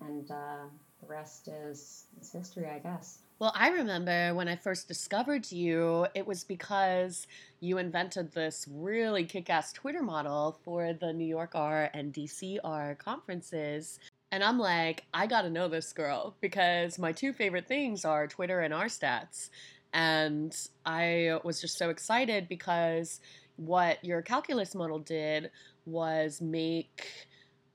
and 0.00 0.30
uh, 0.30 0.64
the 1.00 1.06
rest 1.06 1.48
is, 1.48 2.04
is 2.20 2.32
history, 2.32 2.66
I 2.66 2.78
guess. 2.78 3.18
Well, 3.38 3.52
I 3.54 3.68
remember 3.68 4.34
when 4.34 4.48
I 4.48 4.56
first 4.56 4.88
discovered 4.88 5.52
you, 5.52 6.06
it 6.14 6.26
was 6.26 6.42
because 6.42 7.26
you 7.60 7.78
invented 7.78 8.32
this 8.32 8.66
really 8.70 9.24
kick 9.24 9.50
ass 9.50 9.72
Twitter 9.72 10.02
model 10.02 10.58
for 10.64 10.94
the 10.94 11.12
New 11.12 11.26
York 11.26 11.52
R 11.54 11.90
and 11.92 12.14
DC 12.14 12.58
R 12.64 12.94
conferences. 12.94 13.98
And 14.32 14.42
I'm 14.42 14.58
like, 14.58 15.04
I 15.12 15.26
gotta 15.26 15.50
know 15.50 15.68
this 15.68 15.92
girl 15.92 16.34
because 16.40 16.98
my 16.98 17.12
two 17.12 17.32
favorite 17.32 17.68
things 17.68 18.04
are 18.04 18.26
Twitter 18.26 18.60
and 18.60 18.72
R 18.72 18.86
stats. 18.86 19.50
And 19.92 20.56
I 20.86 21.38
was 21.44 21.60
just 21.60 21.78
so 21.78 21.90
excited 21.90 22.48
because 22.48 23.20
what 23.56 24.04
your 24.04 24.22
calculus 24.22 24.74
model 24.74 24.98
did 24.98 25.50
was 25.84 26.40
make 26.40 27.26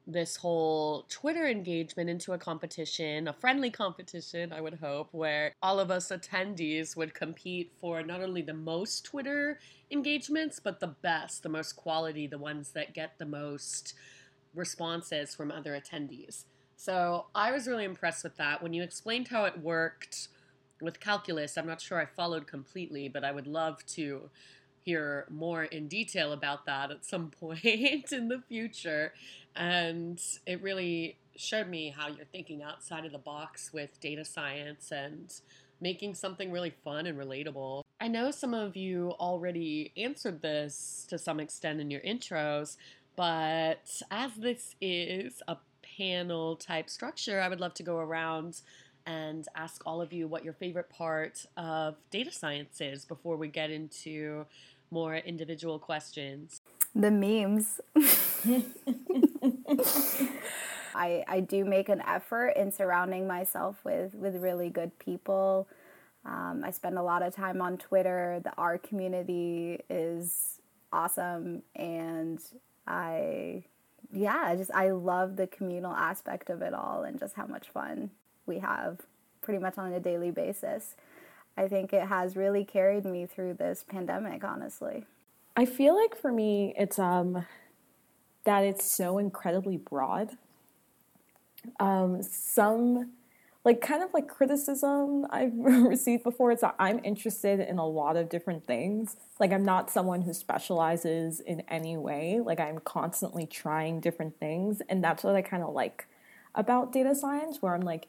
this 0.07 0.35
whole 0.35 1.05
Twitter 1.09 1.47
engagement 1.47 2.09
into 2.09 2.33
a 2.33 2.37
competition, 2.37 3.27
a 3.27 3.33
friendly 3.33 3.69
competition, 3.69 4.51
I 4.51 4.61
would 4.61 4.75
hope, 4.75 5.09
where 5.11 5.53
all 5.61 5.79
of 5.79 5.91
us 5.91 6.09
attendees 6.09 6.95
would 6.97 7.13
compete 7.13 7.71
for 7.79 8.01
not 8.01 8.21
only 8.21 8.41
the 8.41 8.53
most 8.53 9.05
Twitter 9.05 9.59
engagements, 9.91 10.59
but 10.59 10.79
the 10.79 10.87
best, 10.87 11.43
the 11.43 11.49
most 11.49 11.75
quality, 11.75 12.27
the 12.27 12.37
ones 12.37 12.71
that 12.71 12.93
get 12.93 13.17
the 13.19 13.25
most 13.25 13.93
responses 14.53 15.35
from 15.35 15.51
other 15.51 15.79
attendees. 15.79 16.45
So 16.75 17.27
I 17.35 17.51
was 17.51 17.67
really 17.67 17.85
impressed 17.85 18.23
with 18.23 18.37
that. 18.37 18.63
When 18.63 18.73
you 18.73 18.81
explained 18.81 19.27
how 19.27 19.45
it 19.45 19.61
worked 19.61 20.29
with 20.81 20.99
calculus, 20.99 21.57
I'm 21.57 21.67
not 21.67 21.79
sure 21.79 22.01
I 22.01 22.05
followed 22.05 22.47
completely, 22.47 23.07
but 23.07 23.23
I 23.23 23.31
would 23.31 23.47
love 23.47 23.85
to 23.87 24.29
hear 24.83 25.25
more 25.29 25.63
in 25.63 25.87
detail 25.87 26.31
about 26.33 26.65
that 26.65 26.91
at 26.91 27.05
some 27.05 27.31
point 27.39 28.11
in 28.11 28.27
the 28.27 28.41
future. 28.47 29.13
And 29.55 30.21
it 30.45 30.61
really 30.61 31.17
showed 31.35 31.67
me 31.67 31.93
how 31.95 32.07
you're 32.07 32.25
thinking 32.25 32.61
outside 32.61 33.05
of 33.05 33.11
the 33.11 33.17
box 33.17 33.71
with 33.73 33.99
data 33.99 34.25
science 34.25 34.91
and 34.91 35.33
making 35.79 36.13
something 36.13 36.51
really 36.51 36.73
fun 36.83 37.07
and 37.07 37.17
relatable. 37.17 37.81
I 37.99 38.07
know 38.07 38.31
some 38.31 38.53
of 38.53 38.75
you 38.75 39.13
already 39.19 39.91
answered 39.97 40.41
this 40.41 41.05
to 41.09 41.17
some 41.17 41.39
extent 41.39 41.81
in 41.81 41.89
your 41.89 42.01
intros, 42.01 42.77
but 43.15 44.01
as 44.09 44.31
this 44.35 44.75
is 44.79 45.41
a 45.47 45.57
panel 45.97 46.55
type 46.55 46.89
structure, 46.89 47.41
I 47.41 47.49
would 47.49 47.59
love 47.59 47.73
to 47.75 47.83
go 47.83 47.97
around 47.97 48.61
and 49.05 49.47
ask 49.55 49.81
all 49.85 50.01
of 50.01 50.13
you 50.13 50.27
what 50.27 50.43
your 50.43 50.53
favorite 50.53 50.89
part 50.89 51.45
of 51.57 51.95
data 52.11 52.31
science 52.31 52.81
is 52.81 53.05
before 53.05 53.35
we 53.35 53.47
get 53.47 53.71
into 53.71 54.45
more 54.91 55.15
individual 55.15 55.79
questions. 55.79 56.61
The 56.93 57.11
memes. 57.11 57.79
I, 60.93 61.23
I 61.27 61.39
do 61.39 61.63
make 61.63 61.89
an 61.89 62.01
effort 62.05 62.49
in 62.49 62.71
surrounding 62.71 63.25
myself 63.27 63.77
with, 63.83 64.13
with 64.13 64.35
really 64.35 64.69
good 64.69 64.97
people. 64.99 65.67
Um, 66.25 66.63
I 66.65 66.71
spend 66.71 66.97
a 66.97 67.03
lot 67.03 67.23
of 67.23 67.33
time 67.35 67.61
on 67.61 67.77
Twitter. 67.77 68.41
The 68.43 68.53
R 68.57 68.77
community 68.77 69.79
is 69.89 70.59
awesome, 70.93 71.63
and 71.75 72.39
I, 72.85 73.63
yeah, 74.13 74.43
I 74.45 74.55
just 74.55 74.71
I 74.71 74.91
love 74.91 75.35
the 75.35 75.47
communal 75.47 75.93
aspect 75.93 76.49
of 76.49 76.61
it 76.61 76.73
all, 76.73 77.03
and 77.03 77.17
just 77.17 77.35
how 77.35 77.47
much 77.47 77.69
fun 77.69 78.11
we 78.45 78.59
have, 78.59 78.99
pretty 79.41 79.59
much 79.59 79.77
on 79.77 79.93
a 79.93 79.99
daily 79.99 80.29
basis. 80.29 80.95
I 81.57 81.67
think 81.67 81.93
it 81.93 82.07
has 82.07 82.35
really 82.35 82.63
carried 82.63 83.05
me 83.05 83.25
through 83.25 83.55
this 83.55 83.83
pandemic, 83.87 84.43
honestly. 84.43 85.05
I 85.55 85.65
feel 85.65 85.95
like 85.95 86.15
for 86.15 86.31
me, 86.31 86.73
it's 86.77 86.97
um, 86.97 87.45
that 88.45 88.63
it's 88.63 88.85
so 88.85 89.17
incredibly 89.17 89.77
broad. 89.77 90.37
Um, 91.79 92.23
some, 92.23 93.11
like, 93.63 93.81
kind 93.81 94.01
of 94.01 94.13
like 94.13 94.27
criticism 94.27 95.27
I've 95.29 95.53
received 95.55 96.23
before, 96.23 96.51
it's 96.51 96.61
that 96.61 96.75
I'm 96.79 97.01
interested 97.03 97.59
in 97.59 97.77
a 97.77 97.85
lot 97.85 98.15
of 98.15 98.29
different 98.29 98.65
things. 98.65 99.17
Like, 99.39 99.51
I'm 99.51 99.65
not 99.65 99.91
someone 99.91 100.21
who 100.21 100.33
specializes 100.33 101.41
in 101.41 101.61
any 101.67 101.97
way. 101.97 102.39
Like, 102.43 102.59
I'm 102.59 102.79
constantly 102.79 103.45
trying 103.45 103.99
different 103.99 104.39
things. 104.39 104.81
And 104.89 105.03
that's 105.03 105.23
what 105.23 105.35
I 105.35 105.41
kind 105.41 105.63
of 105.63 105.73
like 105.73 106.07
about 106.55 106.91
data 106.93 107.13
science, 107.13 107.61
where 107.61 107.75
I'm 107.75 107.81
like, 107.81 108.07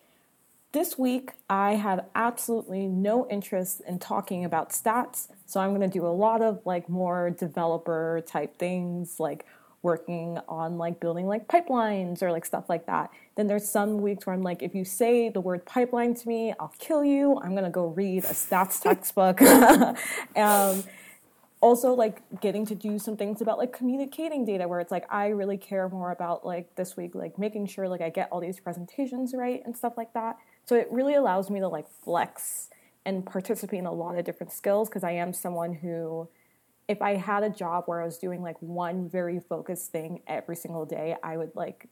this 0.72 0.98
week, 0.98 1.32
I 1.50 1.72
have 1.72 2.06
absolutely 2.14 2.86
no 2.86 3.28
interest 3.28 3.82
in 3.86 3.98
talking 3.98 4.44
about 4.44 4.70
stats, 4.70 5.28
so 5.46 5.60
I'm 5.60 5.70
going 5.70 5.82
to 5.82 5.98
do 5.98 6.06
a 6.06 6.08
lot 6.08 6.40
of 6.40 6.60
like 6.64 6.88
more 6.88 7.30
developer 7.30 8.22
type 8.26 8.58
things, 8.58 9.20
like 9.20 9.44
working 9.82 10.38
on 10.48 10.78
like 10.78 10.98
building 11.00 11.26
like 11.26 11.46
pipelines 11.46 12.22
or 12.22 12.32
like 12.32 12.46
stuff 12.46 12.68
like 12.68 12.86
that. 12.86 13.10
Then 13.34 13.48
there's 13.48 13.68
some 13.68 14.00
weeks 14.00 14.26
where 14.26 14.34
I'm 14.34 14.42
like, 14.42 14.62
if 14.62 14.74
you 14.74 14.84
say 14.84 15.28
the 15.28 15.40
word 15.40 15.66
pipeline 15.66 16.14
to 16.14 16.28
me, 16.28 16.54
I'll 16.58 16.72
kill 16.78 17.04
you. 17.04 17.38
I'm 17.42 17.52
going 17.52 17.64
to 17.64 17.70
go 17.70 17.88
read 17.88 18.24
a 18.24 18.28
stats 18.28 18.80
textbook. 18.82 19.42
um, 20.36 20.84
also 21.60 21.92
like 21.94 22.22
getting 22.40 22.66
to 22.66 22.74
do 22.74 22.98
some 22.98 23.16
things 23.16 23.40
about 23.40 23.56
like 23.56 23.72
communicating 23.72 24.44
data 24.44 24.66
where 24.66 24.80
it's 24.80 24.90
like 24.90 25.06
i 25.10 25.28
really 25.28 25.56
care 25.56 25.88
more 25.88 26.10
about 26.10 26.44
like 26.44 26.74
this 26.74 26.96
week 26.96 27.14
like 27.14 27.38
making 27.38 27.64
sure 27.64 27.88
like 27.88 28.00
i 28.00 28.10
get 28.10 28.28
all 28.32 28.40
these 28.40 28.58
presentations 28.58 29.32
right 29.32 29.62
and 29.64 29.76
stuff 29.76 29.92
like 29.96 30.12
that 30.12 30.36
so 30.64 30.76
it 30.76 30.88
really 30.90 31.14
allows 31.14 31.50
me 31.50 31.60
to 31.60 31.68
like 31.68 31.88
flex 32.04 32.68
and 33.04 33.26
participate 33.26 33.80
in 33.80 33.86
a 33.86 33.92
lot 33.92 34.16
of 34.16 34.24
different 34.24 34.52
skills 34.52 34.88
because 34.88 35.04
I 35.04 35.12
am 35.12 35.32
someone 35.32 35.74
who 35.74 36.28
if 36.88 37.00
I 37.00 37.16
had 37.16 37.42
a 37.42 37.50
job 37.50 37.84
where 37.86 38.02
I 38.02 38.04
was 38.04 38.18
doing 38.18 38.42
like 38.42 38.60
one 38.60 39.08
very 39.08 39.40
focused 39.40 39.92
thing 39.92 40.20
every 40.26 40.56
single 40.56 40.84
day, 40.84 41.16
I 41.22 41.36
would 41.36 41.52
like 41.54 41.88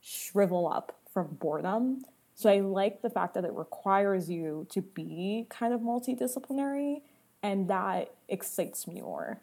shrivel 0.00 0.70
up 0.70 0.98
from 1.12 1.36
boredom. 1.40 2.04
So 2.34 2.50
I 2.50 2.60
like 2.60 3.02
the 3.02 3.08
fact 3.08 3.34
that 3.34 3.44
it 3.44 3.52
requires 3.52 4.28
you 4.28 4.66
to 4.70 4.82
be 4.82 5.46
kind 5.48 5.72
of 5.72 5.80
multidisciplinary 5.80 7.02
and 7.42 7.68
that 7.68 8.12
excites 8.28 8.86
me 8.86 9.00
more. 9.00 9.40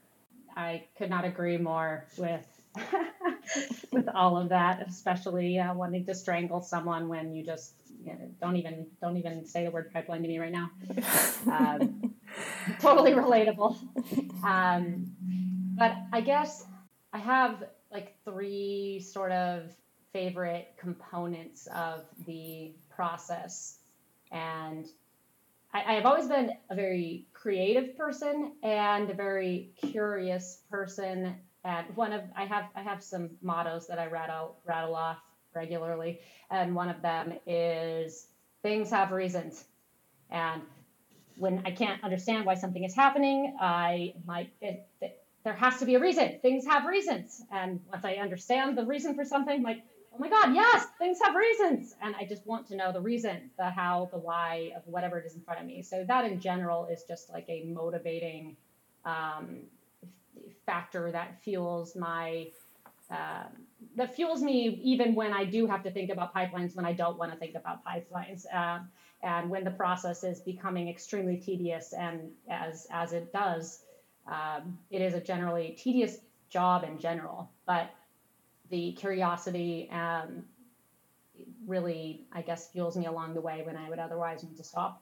I 0.56 0.84
could 0.98 1.10
not 1.10 1.26
agree 1.26 1.58
more 1.58 2.06
with 2.18 2.46
with 3.92 4.08
all 4.14 4.38
of 4.38 4.50
that, 4.50 4.86
especially 4.88 5.60
uh, 5.60 5.74
wanting 5.74 6.06
to 6.06 6.16
strangle 6.16 6.62
someone 6.62 7.08
when 7.08 7.34
you 7.34 7.44
just 7.44 7.74
know, 8.06 8.20
don't 8.42 8.56
even 8.58 8.88
don't 9.02 9.18
even 9.18 9.46
say 9.46 9.64
the 9.64 9.72
word 9.72 9.92
pipeline 9.94 10.22
to 10.22 10.28
me 10.28 10.40
right 10.40 10.52
now. 10.52 10.72
Um, 11.46 12.14
totally 12.80 13.12
relatable. 13.12 13.78
Um, 14.44 15.12
but 15.78 15.96
I 16.12 16.22
guess 16.22 16.66
I 17.12 17.20
have 17.20 17.64
like 17.92 18.16
three 18.26 19.00
sort 19.00 19.32
of 19.32 19.72
favorite 20.14 20.74
components 20.78 21.68
of 21.68 22.06
the 22.26 22.74
process. 22.90 23.80
And 24.32 24.86
I, 25.74 25.84
I 25.84 25.94
have 25.94 26.06
always 26.06 26.28
been 26.28 26.52
a 26.70 26.76
very 26.76 27.28
creative 27.34 27.98
person 27.98 28.54
and 28.64 29.10
a 29.10 29.14
very 29.14 29.72
curious 29.92 30.62
person. 30.70 31.36
And 31.66 31.88
one 31.96 32.14
of 32.14 32.22
I 32.38 32.46
have 32.46 32.66
I 32.76 32.82
have 32.82 33.04
some 33.04 33.32
mottos 33.42 33.88
that 33.88 34.00
I 34.00 34.08
rattle 34.08 34.58
rattle 34.66 34.96
off 34.96 35.18
regularly, 35.56 36.20
and 36.50 36.76
one 36.76 36.90
of 36.90 37.02
them 37.02 37.34
is 37.46 38.28
things 38.62 38.90
have 38.90 39.12
reasons. 39.12 39.66
And 40.30 40.62
when 41.38 41.64
I 41.66 41.72
can't 41.72 42.04
understand 42.04 42.46
why 42.46 42.56
something 42.56 42.84
is 42.84 42.96
happening, 42.96 43.58
I 43.60 44.14
might 44.26 44.52
it, 44.62 44.88
it, 45.02 45.24
there 45.44 45.54
has 45.54 45.80
to 45.80 45.86
be 45.86 45.96
a 45.96 46.00
reason. 46.00 46.40
Things 46.42 46.66
have 46.66 46.86
reasons, 46.86 47.42
and 47.52 47.80
once 47.92 48.06
I 48.06 48.16
understand 48.16 48.78
the 48.78 48.86
reason 48.86 49.16
for 49.16 49.26
something, 49.26 49.58
I'm 49.58 49.64
like 49.64 49.84
oh 50.14 50.20
my 50.20 50.30
God, 50.30 50.54
yes, 50.54 50.86
things 51.00 51.20
have 51.24 51.36
reasons. 51.36 51.96
And 52.02 52.16
I 52.16 52.26
just 52.26 52.46
want 52.46 52.68
to 52.68 52.76
know 52.76 52.92
the 52.92 53.02
reason, 53.02 53.50
the 53.58 53.70
how, 53.70 54.10
the 54.12 54.20
why 54.20 54.72
of 54.76 54.84
whatever 54.86 55.18
it 55.20 55.26
is 55.26 55.36
in 55.36 55.42
front 55.42 55.60
of 55.60 55.66
me. 55.66 55.82
So 55.82 56.06
that 56.08 56.26
in 56.26 56.40
general 56.40 56.86
is 56.86 57.04
just 57.04 57.32
like 57.32 57.46
a 57.50 57.64
motivating 57.66 58.56
um, 59.06 59.62
factor 60.66 61.12
that 61.12 61.42
fuels 61.44 61.96
my. 61.96 62.48
Uh, 63.12 63.44
that 63.96 64.16
fuels 64.16 64.42
me 64.42 64.80
even 64.84 65.16
when 65.16 65.34
I 65.34 65.46
do 65.46 65.66
have 65.68 65.84
to 65.84 65.92
think 65.92 66.10
about 66.10 66.34
pipelines 66.34 66.76
when 66.76 66.86
I 66.86 66.94
don't 66.94 67.18
want 67.18 67.32
to 67.32 67.38
think 67.38 67.56
about 67.56 67.80
pipelines, 67.86 68.46
uh, 68.54 68.80
and 69.22 69.50
when 69.50 69.64
the 69.64 69.72
process 69.72 70.24
is 70.24 70.40
becoming 70.40 70.90
extremely 70.90 71.38
tedious, 71.38 71.94
and 71.94 72.32
as 72.50 72.88
as 72.92 73.14
it 73.14 73.32
does, 73.32 73.84
um, 74.28 74.78
it 74.90 75.02
is 75.02 75.14
a 75.14 75.22
generally 75.22 75.78
tedious 75.78 76.18
job 76.50 76.84
in 76.84 77.00
general. 77.00 77.50
But 77.66 77.90
the 78.70 78.94
curiosity 78.94 79.90
um, 79.92 80.44
really, 81.66 82.26
I 82.32 82.42
guess, 82.42 82.70
fuels 82.72 82.98
me 82.98 83.06
along 83.06 83.34
the 83.34 83.42
way 83.42 83.64
when 83.66 83.78
I 83.78 83.90
would 83.90 84.00
otherwise 84.00 84.44
need 84.44 84.58
to 84.58 84.64
stop. 84.64 85.02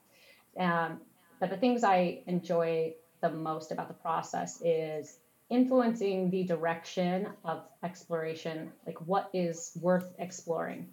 Um, 0.58 1.02
but 1.40 1.50
the 1.50 1.58
things 1.58 1.84
I 1.84 2.22
enjoy 2.28 2.94
the 3.22 3.30
most 3.30 3.72
about 3.72 3.88
the 3.88 3.94
process 3.94 4.62
is 4.62 5.18
influencing 5.52 6.32
the 6.32 6.44
direction 6.44 7.28
of 7.46 7.64
exploration, 7.84 8.72
like 8.88 9.00
what 9.06 9.30
is 9.34 9.72
worth 9.80 10.12
exploring, 10.18 10.88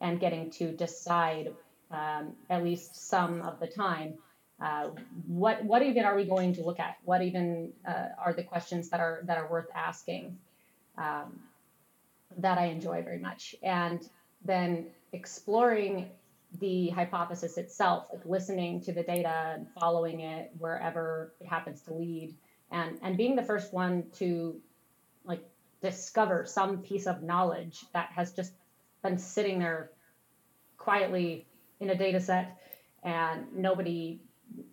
and 0.00 0.18
getting 0.18 0.50
to 0.50 0.72
decide 0.72 1.54
um, 1.90 2.32
at 2.50 2.64
least 2.64 3.08
some 3.08 3.42
of 3.42 3.60
the 3.60 3.66
time 3.66 4.14
uh, 4.60 4.88
what 5.26 5.64
what 5.64 5.82
even 5.82 6.04
are 6.04 6.16
we 6.16 6.24
going 6.24 6.52
to 6.54 6.62
look 6.64 6.80
at? 6.80 6.96
What 7.04 7.22
even 7.22 7.72
uh, 7.86 8.08
are 8.18 8.32
the 8.32 8.42
questions 8.42 8.88
that 8.88 9.00
are 9.00 9.20
that 9.24 9.38
are 9.38 9.48
worth 9.48 9.68
asking? 9.74 10.36
Um, 10.96 11.40
that 12.38 12.58
I 12.58 12.66
enjoy 12.66 13.02
very 13.02 13.18
much. 13.18 13.54
And 13.62 14.00
then 14.44 14.86
exploring 15.12 16.10
the 16.60 16.88
hypothesis 16.88 17.56
itself, 17.56 18.06
like 18.12 18.24
listening 18.26 18.80
to 18.82 18.92
the 18.92 19.02
data 19.02 19.54
and 19.54 19.66
following 19.78 20.20
it 20.20 20.50
wherever 20.58 21.32
it 21.40 21.46
happens 21.46 21.82
to 21.82 21.94
lead, 21.94 22.34
and 22.70 22.98
and 23.02 23.16
being 23.16 23.36
the 23.36 23.42
first 23.42 23.72
one 23.72 24.04
to 24.14 24.60
like 25.24 25.42
discover 25.82 26.44
some 26.46 26.78
piece 26.78 27.06
of 27.06 27.22
knowledge 27.22 27.84
that 27.92 28.10
has 28.14 28.32
just 28.32 28.52
been 29.02 29.18
sitting 29.18 29.58
there 29.58 29.90
quietly 30.76 31.46
in 31.80 31.90
a 31.90 31.94
data 31.94 32.20
set 32.20 32.58
and 33.02 33.46
nobody 33.54 34.20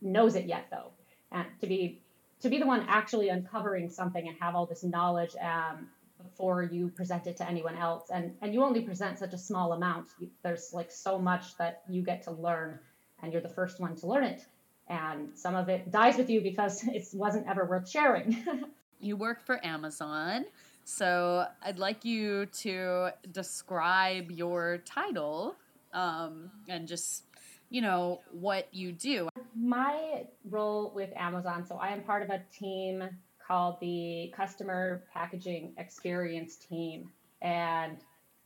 knows 0.01 0.35
it 0.35 0.45
yet 0.45 0.67
though. 0.71 0.91
And 1.31 1.47
to 1.61 1.67
be 1.67 2.01
to 2.41 2.49
be 2.49 2.59
the 2.59 2.65
one 2.65 2.85
actually 2.87 3.29
uncovering 3.29 3.89
something 3.89 4.27
and 4.27 4.37
have 4.39 4.55
all 4.55 4.65
this 4.65 4.83
knowledge 4.83 5.35
um, 5.41 5.87
before 6.21 6.63
you 6.63 6.89
present 6.89 7.27
it 7.27 7.37
to 7.37 7.49
anyone 7.49 7.75
else 7.75 8.09
and 8.13 8.35
and 8.41 8.53
you 8.53 8.63
only 8.63 8.81
present 8.81 9.19
such 9.19 9.33
a 9.33 9.37
small 9.37 9.73
amount 9.73 10.07
there's 10.43 10.71
like 10.73 10.91
so 10.91 11.19
much 11.19 11.57
that 11.57 11.83
you 11.89 12.01
get 12.01 12.23
to 12.23 12.31
learn 12.31 12.79
and 13.21 13.33
you're 13.33 13.41
the 13.41 13.49
first 13.49 13.79
one 13.79 13.95
to 13.95 14.07
learn 14.07 14.23
it 14.23 14.45
and 14.87 15.29
some 15.35 15.55
of 15.55 15.69
it 15.69 15.91
dies 15.91 16.17
with 16.17 16.29
you 16.29 16.41
because 16.41 16.83
it 16.87 17.07
wasn't 17.13 17.47
ever 17.47 17.65
worth 17.65 17.89
sharing 17.89 18.43
you 18.99 19.15
work 19.15 19.45
for 19.45 19.63
amazon 19.65 20.45
so 20.83 21.45
i'd 21.63 21.79
like 21.79 22.05
you 22.05 22.45
to 22.47 23.09
describe 23.31 24.31
your 24.31 24.79
title 24.85 25.55
um, 25.93 26.51
and 26.67 26.87
just 26.87 27.23
you 27.69 27.81
know 27.81 28.21
what 28.31 28.67
you 28.71 28.91
do 28.91 29.29
my 29.55 30.25
role 30.49 30.91
with 30.93 31.09
amazon 31.15 31.65
so 31.65 31.75
i 31.77 31.89
am 31.89 32.01
part 32.01 32.21
of 32.21 32.29
a 32.29 32.41
team 32.53 33.03
called 33.45 33.79
the 33.79 34.33
Customer 34.35 35.03
Packaging 35.13 35.73
Experience 35.77 36.55
Team. 36.55 37.11
And 37.41 37.97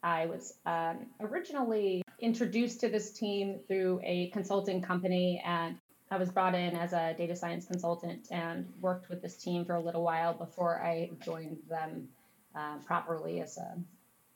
I 0.04 0.25
was 0.25 0.54
um, 0.65 1.08
originally 1.19 2.02
introduced 2.19 2.82
to 2.82 2.89
this 2.89 3.12
team 3.12 3.60
through 3.67 4.02
a 4.04 4.30
consulting 4.32 4.82
company, 4.82 5.41
and 5.45 5.78
I 6.12 6.17
was 6.17 6.32
brought 6.32 6.56
in 6.56 6.76
as 6.76 6.93
a 6.93 7.13
data 7.17 7.36
science 7.36 7.65
consultant 7.65 8.28
and 8.32 8.67
worked 8.82 9.10
with 9.10 9.22
this 9.22 9.36
team 9.36 9.65
for 9.65 9.76
a 9.76 9.80
little 9.80 10.04
while 10.04 10.34
before 10.34 10.82
I 10.82 11.12
joined 11.24 11.58
them 11.69 12.10
uh, 12.56 12.78
properly 12.86 13.41
as 13.41 13.58
a 13.58 13.78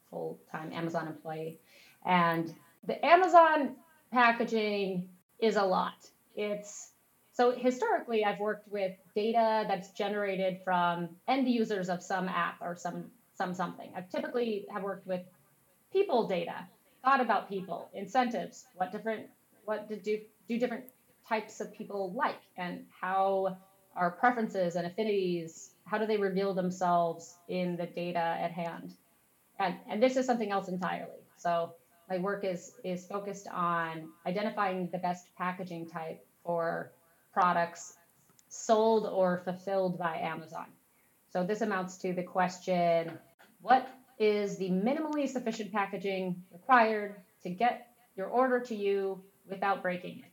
full 0.09 0.39
time 0.51 0.71
Amazon 0.71 1.07
employee. 1.07 1.59
And 2.05 2.53
the 2.85 3.03
Amazon 3.03 3.75
packaging 4.11 5.09
is 5.39 5.55
a 5.55 5.63
lot. 5.63 6.07
It's 6.35 6.91
so 7.31 7.51
historically, 7.51 8.23
I've 8.23 8.39
worked 8.39 8.71
with 8.71 8.91
data 9.15 9.65
that's 9.67 9.89
generated 9.91 10.59
from 10.63 11.09
end 11.27 11.47
users 11.47 11.89
of 11.89 12.03
some 12.03 12.29
app 12.29 12.61
or 12.61 12.75
some 12.75 13.05
some 13.35 13.55
something. 13.55 13.91
I 13.95 14.01
typically 14.01 14.67
have 14.71 14.83
worked 14.83 15.07
with 15.07 15.21
people 15.91 16.27
data, 16.27 16.67
thought 17.03 17.19
about 17.19 17.49
people, 17.49 17.89
incentives, 17.95 18.65
what 18.75 18.91
different 18.91 19.25
what 19.65 19.89
to 19.89 19.95
do 19.95 20.19
do 20.47 20.59
different 20.59 20.85
types 21.27 21.61
of 21.61 21.73
people 21.73 22.13
like, 22.13 22.39
and 22.57 22.85
how 23.01 23.57
our 23.95 24.11
preferences 24.11 24.75
and 24.75 24.87
affinities, 24.87 25.71
how 25.85 25.97
do 25.97 26.05
they 26.05 26.17
reveal 26.17 26.53
themselves 26.53 27.35
in 27.47 27.77
the 27.77 27.85
data 27.85 28.19
at 28.19 28.51
hand? 28.51 28.93
And 29.59 29.75
and 29.87 30.01
this 30.01 30.17
is 30.17 30.25
something 30.25 30.51
else 30.51 30.67
entirely. 30.67 31.21
So 31.37 31.73
my 32.09 32.17
work 32.17 32.43
is 32.43 32.73
is 32.83 33.05
focused 33.05 33.47
on 33.47 34.09
identifying 34.25 34.89
the 34.91 34.97
best 34.97 35.27
packaging 35.37 35.89
type 35.89 36.25
for 36.43 36.91
products 37.33 37.97
sold 38.49 39.07
or 39.07 39.41
fulfilled 39.43 39.97
by 39.97 40.17
Amazon. 40.17 40.65
So 41.31 41.43
this 41.43 41.61
amounts 41.61 41.97
to 41.99 42.13
the 42.13 42.23
question 42.23 43.17
what 43.61 43.87
is 44.19 44.57
the 44.57 44.69
minimally 44.69 45.27
sufficient 45.27 45.71
packaging 45.71 46.43
required 46.51 47.15
to 47.43 47.49
get 47.49 47.87
your 48.15 48.27
order 48.27 48.59
to 48.59 48.75
you 48.75 49.23
without 49.47 49.81
breaking 49.81 50.19
it? 50.19 50.32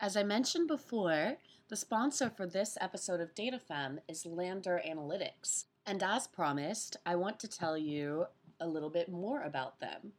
As 0.00 0.16
I 0.16 0.22
mentioned 0.22 0.68
before, 0.68 1.38
the 1.68 1.74
sponsor 1.74 2.30
for 2.30 2.46
this 2.46 2.78
episode 2.80 3.20
of 3.20 3.34
DataFemme 3.34 3.98
is 4.06 4.24
Lander 4.24 4.80
Analytics. 4.88 5.64
And 5.84 6.04
as 6.04 6.28
promised, 6.28 6.96
I 7.04 7.16
want 7.16 7.40
to 7.40 7.48
tell 7.48 7.76
you 7.76 8.26
a 8.60 8.68
little 8.68 8.90
bit 8.90 9.08
more 9.08 9.42
about 9.42 9.80
them. 9.80 10.12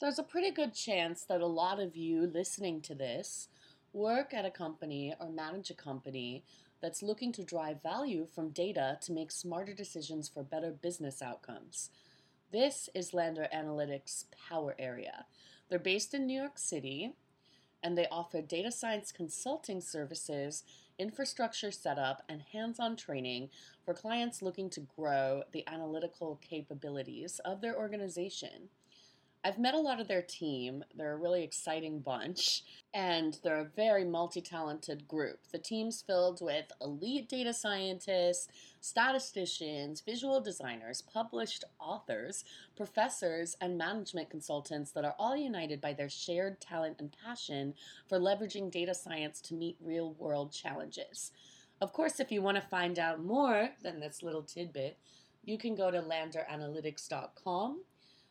There's 0.00 0.18
a 0.18 0.22
pretty 0.22 0.50
good 0.50 0.72
chance 0.72 1.22
that 1.24 1.42
a 1.42 1.46
lot 1.46 1.80
of 1.80 1.96
you 1.96 2.26
listening 2.26 2.80
to 2.80 2.94
this 2.94 3.48
work 3.92 4.32
at 4.32 4.46
a 4.46 4.50
company 4.50 5.14
or 5.20 5.28
manage 5.28 5.70
a 5.70 5.74
company 5.74 6.42
that's 6.80 7.02
looking 7.02 7.30
to 7.32 7.44
drive 7.44 7.82
value 7.82 8.26
from 8.34 8.48
data 8.50 8.96
to 9.02 9.12
make 9.12 9.30
smarter 9.30 9.74
decisions 9.74 10.30
for 10.30 10.42
better 10.42 10.70
business 10.70 11.20
outcomes. 11.20 11.90
This 12.52 12.88
is 12.94 13.12
Lander 13.12 13.48
Analytics' 13.54 14.24
power 14.48 14.74
area. 14.78 15.26
They're 15.68 15.78
based 15.78 16.14
in 16.14 16.26
New 16.26 16.40
York 16.40 16.56
City 16.56 17.12
and 17.84 17.96
they 17.96 18.08
offer 18.10 18.40
data 18.40 18.72
science 18.72 19.12
consulting 19.12 19.80
services, 19.80 20.64
infrastructure 20.98 21.70
setup, 21.70 22.22
and 22.28 22.42
hands 22.52 22.80
on 22.80 22.96
training 22.96 23.50
for 23.84 23.92
clients 23.92 24.42
looking 24.42 24.70
to 24.70 24.80
grow 24.96 25.42
the 25.52 25.62
analytical 25.68 26.40
capabilities 26.42 27.40
of 27.44 27.60
their 27.60 27.76
organization. 27.76 28.70
I've 29.46 29.58
met 29.58 29.74
a 29.74 29.78
lot 29.78 30.00
of 30.00 30.08
their 30.08 30.22
team. 30.22 30.82
They're 30.96 31.12
a 31.12 31.18
really 31.18 31.44
exciting 31.44 31.98
bunch, 32.00 32.62
and 32.94 33.38
they're 33.42 33.60
a 33.60 33.70
very 33.76 34.02
multi 34.02 34.40
talented 34.40 35.06
group. 35.06 35.40
The 35.52 35.58
team's 35.58 36.00
filled 36.00 36.40
with 36.40 36.72
elite 36.80 37.28
data 37.28 37.52
scientists, 37.52 38.48
statisticians, 38.80 40.00
visual 40.00 40.40
designers, 40.40 41.02
published 41.02 41.62
authors, 41.78 42.42
professors, 42.74 43.54
and 43.60 43.76
management 43.76 44.30
consultants 44.30 44.92
that 44.92 45.04
are 45.04 45.14
all 45.18 45.36
united 45.36 45.78
by 45.78 45.92
their 45.92 46.08
shared 46.08 46.58
talent 46.58 46.96
and 46.98 47.14
passion 47.22 47.74
for 48.08 48.18
leveraging 48.18 48.70
data 48.70 48.94
science 48.94 49.42
to 49.42 49.54
meet 49.54 49.76
real 49.84 50.14
world 50.14 50.52
challenges. 50.52 51.32
Of 51.82 51.92
course, 51.92 52.18
if 52.18 52.32
you 52.32 52.40
want 52.40 52.56
to 52.56 52.68
find 52.68 52.98
out 52.98 53.22
more 53.22 53.68
than 53.82 54.00
this 54.00 54.22
little 54.22 54.42
tidbit, 54.42 54.96
you 55.44 55.58
can 55.58 55.74
go 55.74 55.90
to 55.90 56.00
landeranalytics.com 56.00 57.80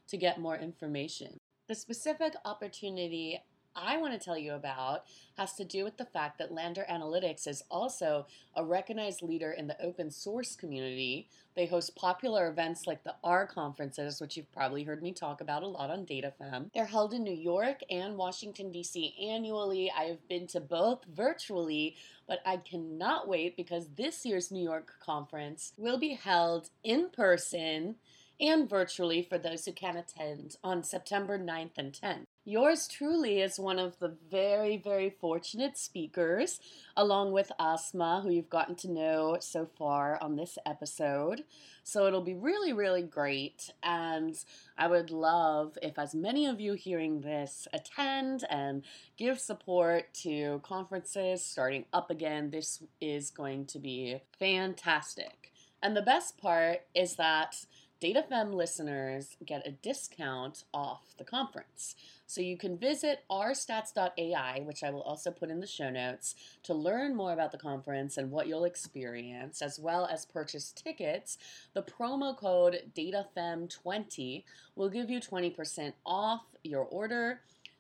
to 0.07 0.17
get 0.17 0.39
more 0.39 0.55
information. 0.55 1.39
The 1.67 1.75
specific 1.75 2.33
opportunity 2.45 3.39
I 3.75 3.97
want 3.97 4.13
to 4.13 4.23
tell 4.23 4.37
you 4.37 4.53
about 4.53 5.03
has 5.37 5.53
to 5.53 5.65
do 5.65 5.83
with 5.83 5.97
the 5.97 6.05
fact 6.05 6.37
that 6.37 6.51
Lander 6.51 6.85
Analytics 6.89 7.47
is 7.47 7.63
also 7.71 8.27
a 8.55 8.63
recognized 8.63 9.23
leader 9.23 9.51
in 9.51 9.67
the 9.67 9.81
open 9.83 10.11
source 10.11 10.55
community. 10.55 11.27
They 11.55 11.65
host 11.65 11.95
popular 11.95 12.47
events 12.49 12.85
like 12.85 13.03
the 13.03 13.15
R 13.23 13.47
conferences, 13.47 14.21
which 14.21 14.37
you've 14.37 14.51
probably 14.51 14.83
heard 14.83 15.01
me 15.01 15.11
talk 15.11 15.41
about 15.41 15.63
a 15.63 15.67
lot 15.67 15.89
on 15.89 16.05
DataFemme. 16.05 16.71
They're 16.73 16.85
held 16.85 17.13
in 17.13 17.23
New 17.23 17.33
York 17.33 17.79
and 17.89 18.15
Washington, 18.15 18.71
D.C. 18.71 19.15
annually. 19.19 19.91
I 19.95 20.03
have 20.03 20.27
been 20.27 20.47
to 20.47 20.59
both 20.59 21.05
virtually, 21.05 21.95
but 22.27 22.39
I 22.45 22.57
cannot 22.57 23.27
wait 23.27 23.57
because 23.57 23.87
this 23.95 24.25
year's 24.25 24.51
New 24.51 24.63
York 24.63 24.93
conference 24.99 25.73
will 25.77 25.97
be 25.97 26.13
held 26.13 26.69
in 26.83 27.09
person 27.09 27.95
and 28.39 28.69
virtually 28.69 29.22
for 29.22 29.38
those 29.38 29.65
who 29.65 29.72
can 29.72 29.98
attend 29.98 30.58
on 30.63 30.84
September 30.84 31.38
9th 31.38 31.78
and 31.78 31.93
10th. 31.93 32.26
Yours 32.46 32.89
truly 32.89 33.39
is 33.39 33.58
one 33.58 33.80
of 33.80 33.98
the 34.00 34.17
very, 34.30 34.76
very 34.76 35.10
fortunate 35.10 35.78
speakers, 35.78 36.60
along 36.98 37.32
with 37.32 37.54
Asma, 37.58 38.19
who 38.22 38.32
you've 38.32 38.50
gotten 38.50 38.76
to 38.76 38.91
know 38.91 39.38
so 39.39 39.65
far 39.78 40.22
on 40.22 40.36
this 40.36 40.58
episode. 40.65 41.46
So 41.84 42.06
it'll 42.06 42.22
be 42.22 42.34
really, 42.34 42.74
really 42.74 43.02
great. 43.02 43.72
And 43.82 44.36
I 44.78 44.88
would 44.88 45.10
love 45.10 45.78
if 45.82 45.98
as 45.98 46.13
many 46.13 46.46
of 46.46 46.60
you 46.60 46.74
hearing 46.74 47.22
this 47.22 47.65
attend 47.72 48.43
and 48.50 48.84
give 49.15 49.39
support 49.39 50.13
to 50.24 50.60
conferences 50.63 51.46
starting 51.46 51.86
up 51.93 52.12
again. 52.12 52.50
This 52.50 52.84
is 53.00 53.32
going 53.32 53.67
to 53.67 53.80
be 53.80 54.22
fantastic. 54.38 55.54
And 55.82 55.96
the 55.98 56.02
best 56.02 56.38
part 56.38 56.82
is 56.96 57.15
that 57.15 57.65
DataFemme 58.03 58.53
listeners 58.53 59.37
get 59.45 59.65
a 59.65 59.71
discount 59.71 60.65
off 60.73 61.15
the 61.17 61.23
conference. 61.23 61.95
So 62.27 62.41
you 62.41 62.57
can 62.57 62.77
visit 62.77 63.23
rstats.ai, 63.31 64.59
which 64.65 64.83
I 64.83 64.89
will 64.89 65.03
also 65.03 65.31
put 65.31 65.49
in 65.49 65.61
the 65.61 65.67
show 65.67 65.89
notes, 65.89 66.35
to 66.63 66.73
learn 66.73 67.15
more 67.15 67.31
about 67.31 67.53
the 67.53 67.57
conference 67.57 68.17
and 68.17 68.29
what 68.29 68.47
you'll 68.47 68.65
experience, 68.65 69.61
as 69.61 69.79
well 69.79 70.05
as 70.11 70.25
purchase 70.25 70.73
tickets. 70.73 71.37
The 71.73 71.83
promo 71.83 72.37
code 72.37 72.91
DataFemme20 72.93 74.43
will 74.75 74.89
give 74.89 75.09
you 75.09 75.21
20% 75.21 75.93
off 76.05 76.43
your 76.61 76.83
order. 76.83 77.39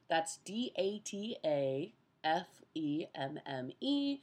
That's 0.09 0.37
D 0.45 0.71
A 0.77 0.99
T 0.99 1.35
A 1.43 1.91
F 2.23 2.47
E 2.75 3.07
M 3.13 3.41
M 3.45 3.71
E 3.81 4.19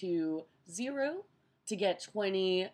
to 0.00 0.44
zero 0.70 1.24
to 1.66 1.76
get 1.76 2.06
20% 2.14 2.70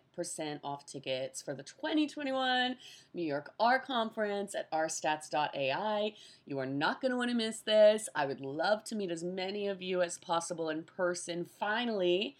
off 0.63 0.85
tickets 0.85 1.41
for 1.41 1.53
the 1.53 1.63
2021 1.63 2.75
New 3.13 3.23
York 3.23 3.51
R 3.59 3.79
Conference 3.79 4.55
at 4.55 4.71
rstats.ai. 4.71 6.13
You 6.45 6.59
are 6.59 6.65
not 6.65 7.01
going 7.01 7.11
to 7.11 7.17
want 7.17 7.29
to 7.29 7.35
miss 7.35 7.59
this. 7.59 8.09
I 8.15 8.25
would 8.25 8.41
love 8.41 8.83
to 8.85 8.95
meet 8.95 9.11
as 9.11 9.23
many 9.23 9.67
of 9.67 9.81
you 9.81 10.01
as 10.01 10.17
possible 10.17 10.69
in 10.69 10.83
person 10.83 11.45
finally. 11.59 12.37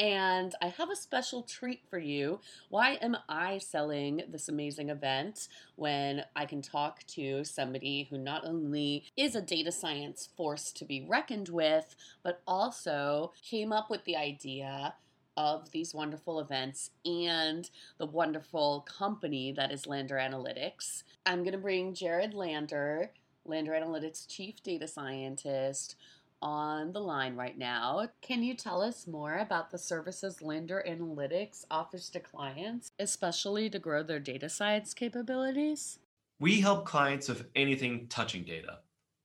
And 0.00 0.54
I 0.62 0.68
have 0.68 0.90
a 0.90 0.96
special 0.96 1.42
treat 1.42 1.82
for 1.90 1.98
you. 1.98 2.40
Why 2.70 2.92
am 3.02 3.18
I 3.28 3.58
selling 3.58 4.22
this 4.28 4.48
amazing 4.48 4.88
event 4.88 5.48
when 5.76 6.24
I 6.34 6.46
can 6.46 6.62
talk 6.62 7.04
to 7.08 7.44
somebody 7.44 8.06
who 8.08 8.16
not 8.16 8.46
only 8.46 9.04
is 9.14 9.34
a 9.34 9.42
data 9.42 9.70
science 9.70 10.28
force 10.36 10.72
to 10.72 10.86
be 10.86 11.04
reckoned 11.06 11.50
with, 11.50 11.94
but 12.22 12.40
also 12.46 13.32
came 13.42 13.74
up 13.74 13.90
with 13.90 14.04
the 14.04 14.16
idea 14.16 14.94
of 15.40 15.70
these 15.70 15.94
wonderful 15.94 16.38
events 16.38 16.90
and 17.06 17.70
the 17.96 18.04
wonderful 18.04 18.86
company 18.86 19.52
that 19.52 19.72
is 19.72 19.86
Lander 19.86 20.16
Analytics. 20.16 21.04
I'm 21.24 21.38
going 21.38 21.52
to 21.52 21.58
bring 21.58 21.94
Jared 21.94 22.34
Lander, 22.34 23.10
Lander 23.46 23.72
Analytics 23.72 24.28
Chief 24.28 24.62
Data 24.62 24.86
Scientist, 24.86 25.96
on 26.42 26.92
the 26.92 27.00
line 27.00 27.36
right 27.36 27.56
now. 27.56 28.06
Can 28.20 28.42
you 28.42 28.52
tell 28.52 28.82
us 28.82 29.06
more 29.06 29.38
about 29.38 29.70
the 29.70 29.78
services 29.78 30.42
Lander 30.42 30.84
Analytics 30.86 31.64
offers 31.70 32.10
to 32.10 32.20
clients, 32.20 32.90
especially 32.98 33.70
to 33.70 33.78
grow 33.78 34.02
their 34.02 34.20
data 34.20 34.50
science 34.50 34.92
capabilities? 34.92 36.00
We 36.38 36.60
help 36.60 36.84
clients 36.84 37.30
with 37.30 37.46
anything 37.54 38.08
touching 38.08 38.44
data, 38.44 38.80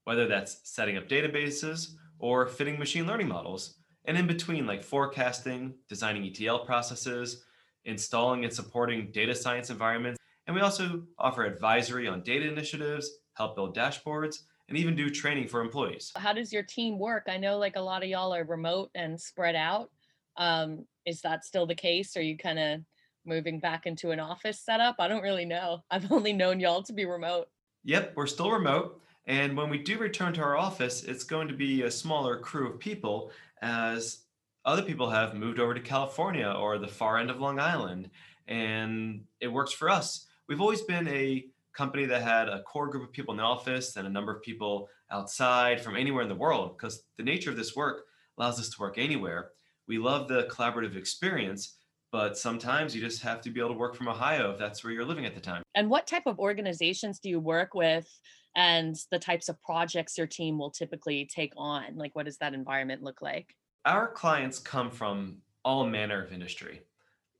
whether 0.05 0.27
that's 0.27 0.61
setting 0.63 0.95
up 0.95 1.09
databases 1.09 1.95
or 2.19 2.47
fitting 2.47 2.79
machine 2.79 3.05
learning 3.05 3.27
models 3.27 3.75
and 4.07 4.17
in 4.17 4.27
between, 4.27 4.65
like 4.65 4.83
forecasting, 4.83 5.73
designing 5.89 6.25
ETL 6.25 6.59
processes, 6.59 7.43
installing 7.85 8.43
and 8.43 8.53
supporting 8.53 9.11
data 9.11 9.35
science 9.35 9.69
environments. 9.69 10.19
And 10.47 10.55
we 10.55 10.61
also 10.61 11.03
offer 11.17 11.43
advisory 11.43 12.07
on 12.07 12.21
data 12.21 12.47
initiatives, 12.47 13.09
help 13.33 13.55
build 13.55 13.75
dashboards, 13.75 14.37
and 14.67 14.77
even 14.77 14.95
do 14.95 15.09
training 15.09 15.47
for 15.47 15.61
employees. 15.61 16.11
How 16.15 16.33
does 16.33 16.51
your 16.51 16.63
team 16.63 16.97
work? 16.97 17.25
I 17.27 17.37
know 17.37 17.57
like 17.57 17.75
a 17.75 17.81
lot 17.81 18.03
of 18.03 18.09
y'all 18.09 18.33
are 18.33 18.43
remote 18.43 18.89
and 18.95 19.19
spread 19.19 19.55
out. 19.55 19.91
Um, 20.37 20.85
is 21.05 21.21
that 21.21 21.45
still 21.45 21.65
the 21.65 21.75
case? 21.75 22.17
Are 22.17 22.21
you 22.21 22.37
kind 22.37 22.59
of 22.59 22.81
moving 23.25 23.59
back 23.59 23.85
into 23.85 24.11
an 24.11 24.19
office 24.19 24.59
setup? 24.59 24.95
I 24.99 25.07
don't 25.07 25.21
really 25.21 25.45
know. 25.45 25.83
I've 25.91 26.11
only 26.11 26.33
known 26.33 26.59
y'all 26.59 26.83
to 26.83 26.93
be 26.93 27.05
remote. 27.05 27.47
Yep, 27.83 28.13
we're 28.15 28.27
still 28.27 28.51
remote. 28.51 29.01
And 29.27 29.57
when 29.57 29.69
we 29.69 29.79
do 29.79 29.97
return 29.97 30.33
to 30.33 30.41
our 30.41 30.57
office, 30.57 31.03
it's 31.03 31.23
going 31.23 31.47
to 31.47 31.55
be 31.55 31.83
a 31.83 31.91
smaller 31.91 32.37
crew 32.37 32.69
of 32.69 32.79
people 32.79 33.31
as 33.61 34.25
other 34.65 34.81
people 34.81 35.09
have 35.09 35.35
moved 35.35 35.59
over 35.59 35.73
to 35.73 35.79
California 35.79 36.47
or 36.47 36.77
the 36.77 36.87
far 36.87 37.17
end 37.17 37.29
of 37.29 37.39
Long 37.39 37.59
Island. 37.59 38.09
And 38.47 39.21
it 39.39 39.47
works 39.47 39.73
for 39.73 39.89
us. 39.89 40.25
We've 40.47 40.61
always 40.61 40.81
been 40.81 41.07
a 41.07 41.45
company 41.75 42.05
that 42.05 42.21
had 42.21 42.47
a 42.49 42.63
core 42.63 42.87
group 42.87 43.03
of 43.03 43.11
people 43.11 43.33
in 43.33 43.37
the 43.37 43.43
office 43.43 43.95
and 43.95 44.07
a 44.07 44.09
number 44.09 44.33
of 44.33 44.41
people 44.41 44.87
outside 45.11 45.81
from 45.81 45.95
anywhere 45.95 46.23
in 46.23 46.29
the 46.29 46.35
world 46.35 46.77
because 46.77 47.03
the 47.17 47.23
nature 47.23 47.49
of 47.49 47.57
this 47.57 47.75
work 47.75 48.05
allows 48.37 48.59
us 48.59 48.69
to 48.69 48.75
work 48.79 48.97
anywhere. 48.97 49.49
We 49.87 49.97
love 49.97 50.27
the 50.27 50.47
collaborative 50.49 50.95
experience, 50.95 51.77
but 52.11 52.37
sometimes 52.37 52.95
you 52.95 53.01
just 53.01 53.21
have 53.21 53.41
to 53.41 53.51
be 53.51 53.59
able 53.59 53.71
to 53.71 53.77
work 53.77 53.95
from 53.95 54.07
Ohio 54.07 54.51
if 54.51 54.57
that's 54.57 54.83
where 54.83 54.93
you're 54.93 55.05
living 55.05 55.25
at 55.25 55.35
the 55.35 55.41
time. 55.41 55.63
And 55.75 55.89
what 55.89 56.07
type 56.07 56.25
of 56.25 56.39
organizations 56.39 57.19
do 57.19 57.29
you 57.29 57.39
work 57.39 57.73
with 57.73 58.07
and 58.55 58.95
the 59.11 59.19
types 59.19 59.49
of 59.49 59.61
projects 59.61 60.17
your 60.17 60.27
team 60.27 60.57
will 60.57 60.71
typically 60.71 61.25
take 61.25 61.53
on? 61.57 61.95
Like, 61.95 62.15
what 62.15 62.25
does 62.25 62.37
that 62.37 62.53
environment 62.53 63.03
look 63.03 63.21
like? 63.21 63.55
Our 63.85 64.07
clients 64.07 64.59
come 64.59 64.89
from 64.89 65.37
all 65.63 65.85
manner 65.85 66.23
of 66.23 66.31
industry. 66.31 66.81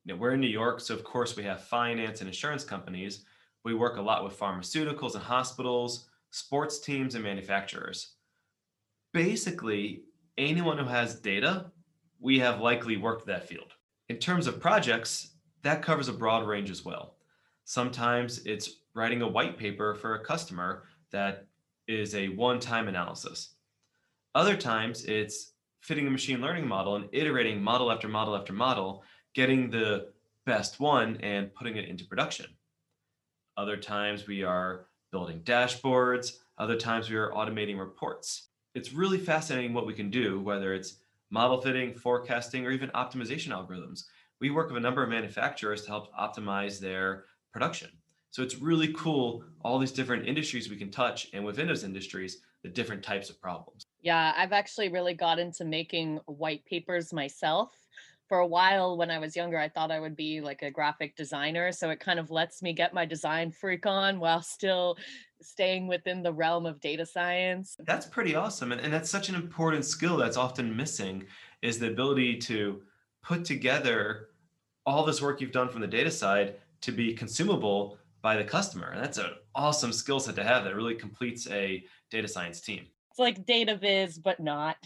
You 0.04 0.13
know, 0.13 0.19
we're 0.19 0.34
in 0.34 0.41
New 0.41 0.47
York, 0.47 0.80
so 0.80 0.93
of 0.93 1.04
course 1.04 1.36
we 1.36 1.43
have 1.43 1.63
finance 1.63 2.19
and 2.19 2.28
insurance 2.28 2.63
companies. 2.63 3.25
We 3.63 3.73
work 3.73 3.97
a 3.97 4.01
lot 4.01 4.23
with 4.23 4.38
pharmaceuticals 4.38 5.15
and 5.15 5.23
hospitals, 5.23 6.08
sports 6.30 6.80
teams, 6.80 7.15
and 7.15 7.23
manufacturers. 7.23 8.13
Basically, 9.13 10.04
anyone 10.38 10.78
who 10.78 10.86
has 10.86 11.15
data, 11.15 11.71
we 12.19 12.38
have 12.39 12.62
likely 12.62 12.97
worked 12.97 13.25
that 13.28 13.47
field. 13.47 13.73
In 14.10 14.17
terms 14.17 14.45
of 14.45 14.60
projects, 14.60 15.32
that 15.63 15.82
covers 15.82 16.10
a 16.10 16.13
broad 16.13 16.45
range 16.45 16.69
as 16.69 16.86
well. 16.86 17.15
Sometimes 17.63 18.45
it's 18.45 18.82
writing 18.93 19.23
a 19.23 19.28
white 19.28 19.58
paper 19.58 19.95
for 19.95 20.15
a 20.15 20.23
customer 20.23 20.84
that 21.12 21.48
is 21.88 22.15
a 22.15 22.30
one 22.30 22.60
time 22.60 22.88
analysis. 22.88 23.56
Other 24.34 24.58
times 24.58 25.06
it's 25.06 25.54
fitting 25.82 26.08
a 26.08 26.12
machine 26.12 26.41
learning 26.41 26.68
model 26.68 26.96
and 26.96 27.08
iterating 27.12 27.62
model 27.62 27.91
after 27.91 28.08
model 28.08 28.36
after 28.36 28.54
model, 28.54 29.04
getting 29.34 29.70
the 29.70 30.12
best 30.46 30.80
one 30.80 31.18
and 31.22 31.54
putting 31.54 31.78
it 31.78 31.88
into 31.88 32.06
production. 32.06 32.48
Other 33.58 33.78
times 33.78 34.28
we 34.28 34.44
are 34.44 34.88
building 35.12 35.41
dashboards. 35.41 36.38
Other 36.58 36.76
times 36.76 37.10
we 37.10 37.15
are 37.15 37.32
automating 37.32 37.80
reports. 37.80 38.48
It's 38.74 38.94
really 38.94 39.18
fascinating 39.18 39.74
what 39.74 39.86
we 39.86 39.94
can 39.94 40.10
do, 40.10 40.41
whether 40.41 40.74
it's 40.74 40.98
model 41.30 41.62
fitting, 41.62 41.94
forecasting, 41.94 42.65
or 42.65 42.72
even 42.72 42.89
optimization 42.89 43.50
algorithms. 43.50 44.06
We 44.41 44.50
work 44.50 44.68
with 44.68 44.78
a 44.78 44.82
number 44.82 45.04
of 45.04 45.10
manufacturers 45.10 45.84
to 45.84 45.88
help 45.89 46.13
optimize 46.13 46.80
their 46.80 47.26
production. 47.54 47.89
So 48.36 48.43
it's 48.43 48.58
really 48.58 48.91
cool, 48.91 49.45
all 49.63 49.80
these 49.80 49.93
different 49.93 50.28
industries 50.28 50.69
we 50.69 50.76
can 50.76 50.91
touch, 50.91 51.30
and 51.32 51.45
within 51.45 51.67
those 51.67 51.86
industries, 51.86 52.39
the 52.63 52.67
different 52.67 53.02
types 53.02 53.30
of 53.30 53.41
problems. 53.41 53.86
Yeah, 54.02 54.34
I've 54.36 54.52
actually 54.52 54.89
really 54.89 55.13
got 55.13 55.39
into 55.39 55.63
making 55.63 56.19
white 56.26 56.65
papers 56.65 57.13
myself. 57.13 57.69
For 58.28 58.39
a 58.39 58.45
while, 58.45 58.98
when 58.98 59.10
I 59.10 59.19
was 59.19 59.38
younger, 59.38 59.58
I 59.58 59.69
thought 59.69 59.89
I 59.89 60.02
would 60.02 60.17
be 60.17 60.41
like 60.41 60.63
a 60.63 60.69
graphic 60.69 61.15
designer. 61.15 61.71
So 61.71 61.89
it 61.91 62.02
kind 62.02 62.19
of 62.19 62.30
lets 62.30 62.62
me 62.62 62.74
get 62.74 62.93
my 62.93 63.06
design 63.06 63.52
freak 63.52 63.86
on 63.86 64.19
while 64.19 64.41
still 64.41 64.98
staying 65.41 65.88
within 65.88 66.21
the 66.21 66.34
realm 66.34 66.65
of 66.65 66.82
data 66.82 67.06
science. 67.06 67.78
That's 67.86 68.06
pretty 68.06 68.36
awesome. 68.36 68.74
And, 68.74 68.82
and 68.82 68.91
that's 68.91 69.10
such 69.10 69.30
an 69.30 69.36
important 69.36 69.86
skill 69.86 70.17
that's 70.17 70.36
often 70.36 70.76
missing 70.76 71.24
is 71.62 71.80
the 71.80 71.88
ability 71.88 72.39
to 72.39 72.82
put 73.24 73.45
together 73.45 74.32
all 74.86 75.06
this 75.06 75.21
work 75.21 75.39
you've 75.39 75.54
done 75.54 75.69
from 75.69 75.80
the 75.80 75.88
data 75.88 76.12
side 76.12 76.56
to 76.82 76.91
be 76.91 77.13
consumable 77.13 77.98
by 78.26 78.36
the 78.36 78.44
customer. 78.44 78.90
And 78.90 79.04
that's 79.04 79.20
an 79.20 79.30
awesome 79.54 79.94
skill 79.94 80.20
set 80.20 80.36
to 80.38 80.44
have 80.44 80.64
that 80.64 80.76
really 80.76 80.96
completes 80.96 81.48
a 81.52 81.86
data 82.10 82.28
science 82.28 82.60
team. 82.60 82.88
It's 83.12 83.20
like 83.20 83.46
data 83.46 83.78
viz, 83.78 84.18
but 84.18 84.40
not. 84.40 84.78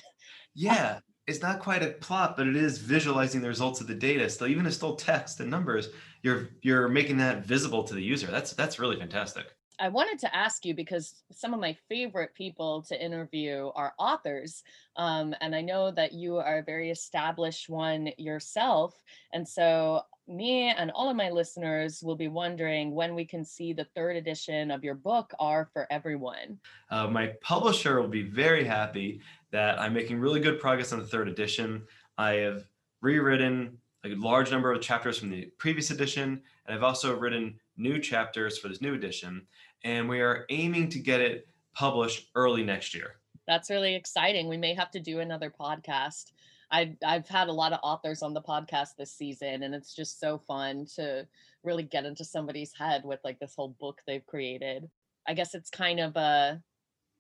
Yeah, 0.53 0.99
it's 1.25 1.41
not 1.41 1.61
quite 1.61 1.81
a 1.81 1.91
plot, 1.91 2.35
but 2.35 2.47
it 2.47 2.57
is 2.57 2.79
visualizing 2.79 3.39
the 3.39 3.47
results 3.47 3.79
of 3.79 3.87
the 3.87 3.95
data. 3.95 4.29
So 4.29 4.45
even 4.45 4.65
if 4.65 4.67
it's 4.67 4.75
still 4.75 4.97
text 4.97 5.39
and 5.39 5.49
numbers, 5.49 5.87
you're 6.21 6.49
you're 6.63 6.89
making 6.89 7.15
that 7.19 7.45
visible 7.45 7.85
to 7.85 7.93
the 7.93 8.03
user. 8.03 8.27
That's 8.27 8.51
that's 8.51 8.77
really 8.77 8.97
fantastic. 8.97 9.45
I 9.79 9.87
wanted 9.87 10.19
to 10.19 10.35
ask 10.35 10.65
you 10.65 10.75
because 10.75 11.15
some 11.31 11.53
of 11.53 11.61
my 11.61 11.77
favorite 11.87 12.33
people 12.35 12.81
to 12.83 13.01
interview 13.01 13.71
are 13.75 13.93
authors. 13.97 14.63
Um, 14.97 15.33
and 15.39 15.55
I 15.55 15.61
know 15.61 15.91
that 15.91 16.11
you 16.11 16.37
are 16.37 16.57
a 16.57 16.63
very 16.63 16.91
established 16.91 17.69
one 17.69 18.09
yourself. 18.17 19.01
And 19.31 19.47
so, 19.47 20.01
me 20.29 20.69
and 20.69 20.91
all 20.91 21.09
of 21.09 21.15
my 21.15 21.29
listeners 21.29 22.01
will 22.03 22.15
be 22.15 22.27
wondering 22.27 22.93
when 22.93 23.15
we 23.15 23.25
can 23.25 23.43
see 23.43 23.73
the 23.73 23.85
third 23.95 24.15
edition 24.15 24.71
of 24.71 24.83
your 24.83 24.95
book, 24.95 25.33
R 25.39 25.69
for 25.73 25.87
Everyone. 25.91 26.59
Uh, 26.91 27.07
my 27.07 27.33
publisher 27.41 27.99
will 27.99 28.07
be 28.07 28.23
very 28.23 28.63
happy 28.63 29.21
that 29.51 29.79
I'm 29.79 29.93
making 29.93 30.19
really 30.19 30.39
good 30.39 30.59
progress 30.59 30.93
on 30.93 30.99
the 30.99 31.07
third 31.07 31.27
edition. 31.27 31.83
I 32.17 32.31
have 32.33 32.63
rewritten 33.01 33.77
a 34.05 34.15
large 34.15 34.51
number 34.51 34.71
of 34.71 34.81
chapters 34.81 35.17
from 35.17 35.29
the 35.29 35.45
previous 35.57 35.91
edition, 35.91 36.41
and 36.65 36.75
I've 36.75 36.83
also 36.83 37.17
written 37.17 37.59
new 37.75 37.99
chapters 37.99 38.57
for 38.57 38.67
this 38.67 38.81
new 38.81 38.93
edition 38.93 39.47
and 39.83 40.09
we 40.09 40.21
are 40.21 40.45
aiming 40.49 40.89
to 40.89 40.99
get 40.99 41.21
it 41.21 41.47
published 41.73 42.29
early 42.35 42.63
next 42.63 42.93
year. 42.93 43.15
That's 43.47 43.69
really 43.69 43.95
exciting. 43.95 44.47
We 44.47 44.57
may 44.57 44.73
have 44.73 44.91
to 44.91 44.99
do 44.99 45.19
another 45.19 45.51
podcast. 45.57 46.31
I, 46.71 46.95
I've 47.05 47.27
had 47.27 47.47
a 47.47 47.53
lot 47.53 47.73
of 47.73 47.79
authors 47.83 48.21
on 48.21 48.33
the 48.33 48.41
podcast 48.41 48.89
this 48.97 49.13
season, 49.13 49.63
and 49.63 49.73
it's 49.73 49.95
just 49.95 50.19
so 50.19 50.37
fun 50.37 50.85
to 50.95 51.27
really 51.63 51.83
get 51.83 52.05
into 52.05 52.23
somebody's 52.23 52.73
head 52.77 53.03
with 53.03 53.19
like 53.23 53.39
this 53.39 53.53
whole 53.55 53.75
book 53.79 54.01
they've 54.05 54.25
created. 54.25 54.89
I 55.27 55.33
guess 55.33 55.55
it's 55.55 55.69
kind 55.69 55.99
of 55.99 56.15
a 56.15 56.61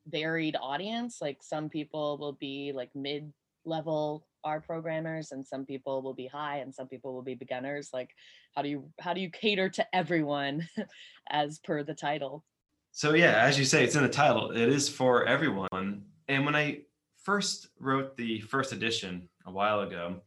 varied 0.07 0.55
audience. 0.61 1.17
Like 1.21 1.39
some 1.41 1.69
people 1.69 2.17
will 2.17 2.33
be 2.33 2.71
like 2.73 2.89
mid 2.95 3.31
level 3.65 4.25
R 4.43 4.61
programmers 4.61 5.31
and 5.31 5.45
some 5.45 5.65
people 5.65 6.01
will 6.01 6.13
be 6.13 6.27
high 6.27 6.57
and 6.59 6.73
some 6.73 6.87
people 6.87 7.13
will 7.13 7.21
be 7.21 7.35
beginners 7.35 7.89
like 7.91 8.09
how 8.55 8.61
do 8.61 8.69
you 8.69 8.89
how 8.97 9.13
do 9.13 9.19
you 9.19 9.29
cater 9.29 9.67
to 9.67 9.85
everyone 9.93 10.65
as 11.29 11.59
per 11.59 11.83
the 11.83 11.93
title 11.93 12.45
so 12.91 13.13
yeah, 13.13 13.43
as 13.43 13.57
you 13.57 13.65
say, 13.65 13.83
it's 13.83 13.95
in 13.95 14.03
the 14.03 14.09
title. 14.09 14.51
It 14.51 14.69
is 14.69 14.89
for 14.89 15.25
everyone. 15.25 16.03
And 16.27 16.45
when 16.45 16.55
I 16.55 16.81
first 17.23 17.69
wrote 17.79 18.17
the 18.17 18.41
first 18.41 18.71
edition 18.71 19.29
a 19.49 19.53
while 19.53 19.81
ago, 19.81 20.21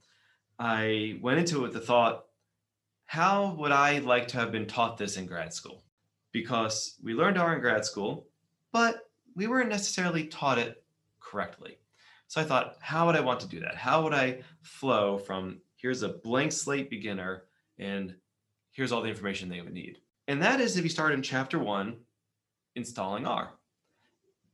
I 0.59 1.19
went 1.23 1.39
into 1.39 1.59
it 1.59 1.63
with 1.63 1.73
the 1.73 1.81
thought, 1.81 2.27
how 3.07 3.55
would 3.59 3.73
I 3.73 3.99
like 3.99 4.29
to 4.29 4.39
have 4.39 4.53
been 4.53 4.67
taught 4.67 4.97
this 4.99 5.17
in 5.17 5.27
grad 5.27 5.53
school? 5.53 5.83
Because 6.33 6.97
we 7.03 7.15
learned 7.15 7.39
R 7.39 7.55
in 7.55 7.61
grad 7.61 7.85
school, 7.85 8.27
but 8.73 9.09
we 9.35 9.47
weren't 9.47 9.69
necessarily 9.69 10.25
taught 10.25 10.59
it 10.59 10.83
correctly. 11.21 11.79
So 12.29 12.41
I 12.41 12.45
thought, 12.45 12.77
how 12.81 13.07
would 13.07 13.17
I 13.17 13.21
want 13.21 13.41
to 13.41 13.49
do 13.49 13.61
that? 13.61 13.77
How 13.77 14.03
would 14.03 14.15
I 14.15 14.43
flow 14.63 15.19
from 15.19 15.61
here's 15.77 16.03
a 16.03 16.09
blank 16.09 16.53
slate 16.53 16.89
beginner 16.89 17.45
and 17.79 18.15
here's 18.71 18.93
all 18.93 19.03
the 19.03 19.11
information 19.11 19.49
they 19.49 19.61
would 19.61 19.75
need? 19.75 19.99
And 20.29 20.41
that 20.43 20.61
is 20.61 20.77
if 20.77 20.85
you 20.85 20.91
start 20.91 21.13
in 21.13 21.23
chapter 21.23 21.59
one 21.59 21.97
installing 22.75 23.27
R. 23.27 23.53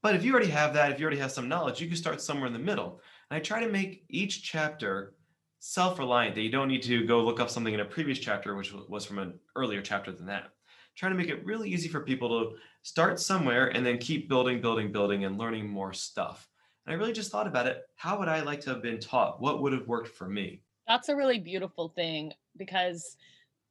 But 0.03 0.15
if 0.15 0.25
you 0.25 0.33
already 0.33 0.51
have 0.51 0.75
that, 0.75 0.91
if 0.91 0.99
you 0.99 1.05
already 1.05 1.21
have 1.21 1.33
some 1.33 1.49
knowledge, 1.49 1.81
you 1.81 1.87
can 1.87 1.97
start 1.97 2.21
somewhere 2.21 2.47
in 2.47 2.53
the 2.53 2.59
middle. 2.59 3.01
And 3.31 3.39
I 3.39 3.41
try 3.41 3.61
to 3.61 3.71
make 3.71 4.05
each 4.09 4.43
chapter 4.43 5.15
self-reliant 5.61 6.35
that 6.35 6.43
you 6.43 6.51
don't 6.51 6.69
need 6.69 6.83
to 6.85 7.07
go 7.07 7.23
look 7.23 7.41
up 7.41 7.51
something 7.51 7.75
in 7.75 7.81
a 7.81 7.85
previous 7.85 8.19
chapter, 8.19 8.55
which 8.55 8.73
was 8.73 9.05
from 9.05 9.19
an 9.19 9.35
earlier 9.57 9.83
chapter 9.83 10.13
than 10.13 10.27
that. 10.27 10.51
Trying 10.97 11.13
to 11.13 11.19
make 11.19 11.29
it 11.29 11.45
really 11.45 11.69
easy 11.69 11.89
for 11.89 12.01
people 12.01 12.29
to 12.29 12.57
start 12.83 13.21
somewhere 13.21 13.69
and 13.69 13.85
then 13.85 13.99
keep 13.99 14.29
building, 14.29 14.61
building, 14.61 14.91
building, 14.91 15.25
and 15.25 15.39
learning 15.39 15.69
more 15.69 15.93
stuff. 15.93 16.49
And 16.87 16.95
I 16.95 16.99
really 16.99 17.13
just 17.13 17.31
thought 17.31 17.47
about 17.47 17.67
it. 17.67 17.83
How 17.97 18.19
would 18.19 18.29
I 18.29 18.41
like 18.41 18.61
to 18.63 18.71
have 18.71 18.83
been 18.83 18.99
taught? 18.99 19.41
What 19.41 19.63
would 19.63 19.73
have 19.73 19.87
worked 19.87 20.09
for 20.09 20.29
me? 20.29 20.63
That's 20.87 21.09
a 21.09 21.17
really 21.17 21.39
beautiful 21.39 21.91
thing 21.91 22.33
because 22.57 23.17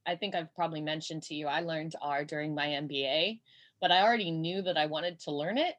I 0.05 0.15
think 0.15 0.35
I've 0.35 0.53
probably 0.55 0.81
mentioned 0.81 1.23
to 1.23 1.33
you, 1.33 1.47
I 1.47 1.61
learned 1.61 1.95
R 2.01 2.23
during 2.23 2.53
my 2.53 2.67
MBA 2.67 3.39
but 3.79 3.91
I 3.91 4.01
already 4.01 4.31
knew 4.31 4.61
that 4.63 4.77
I 4.77 4.85
wanted 4.85 5.19
to 5.21 5.31
learn 5.31 5.57
it 5.57 5.75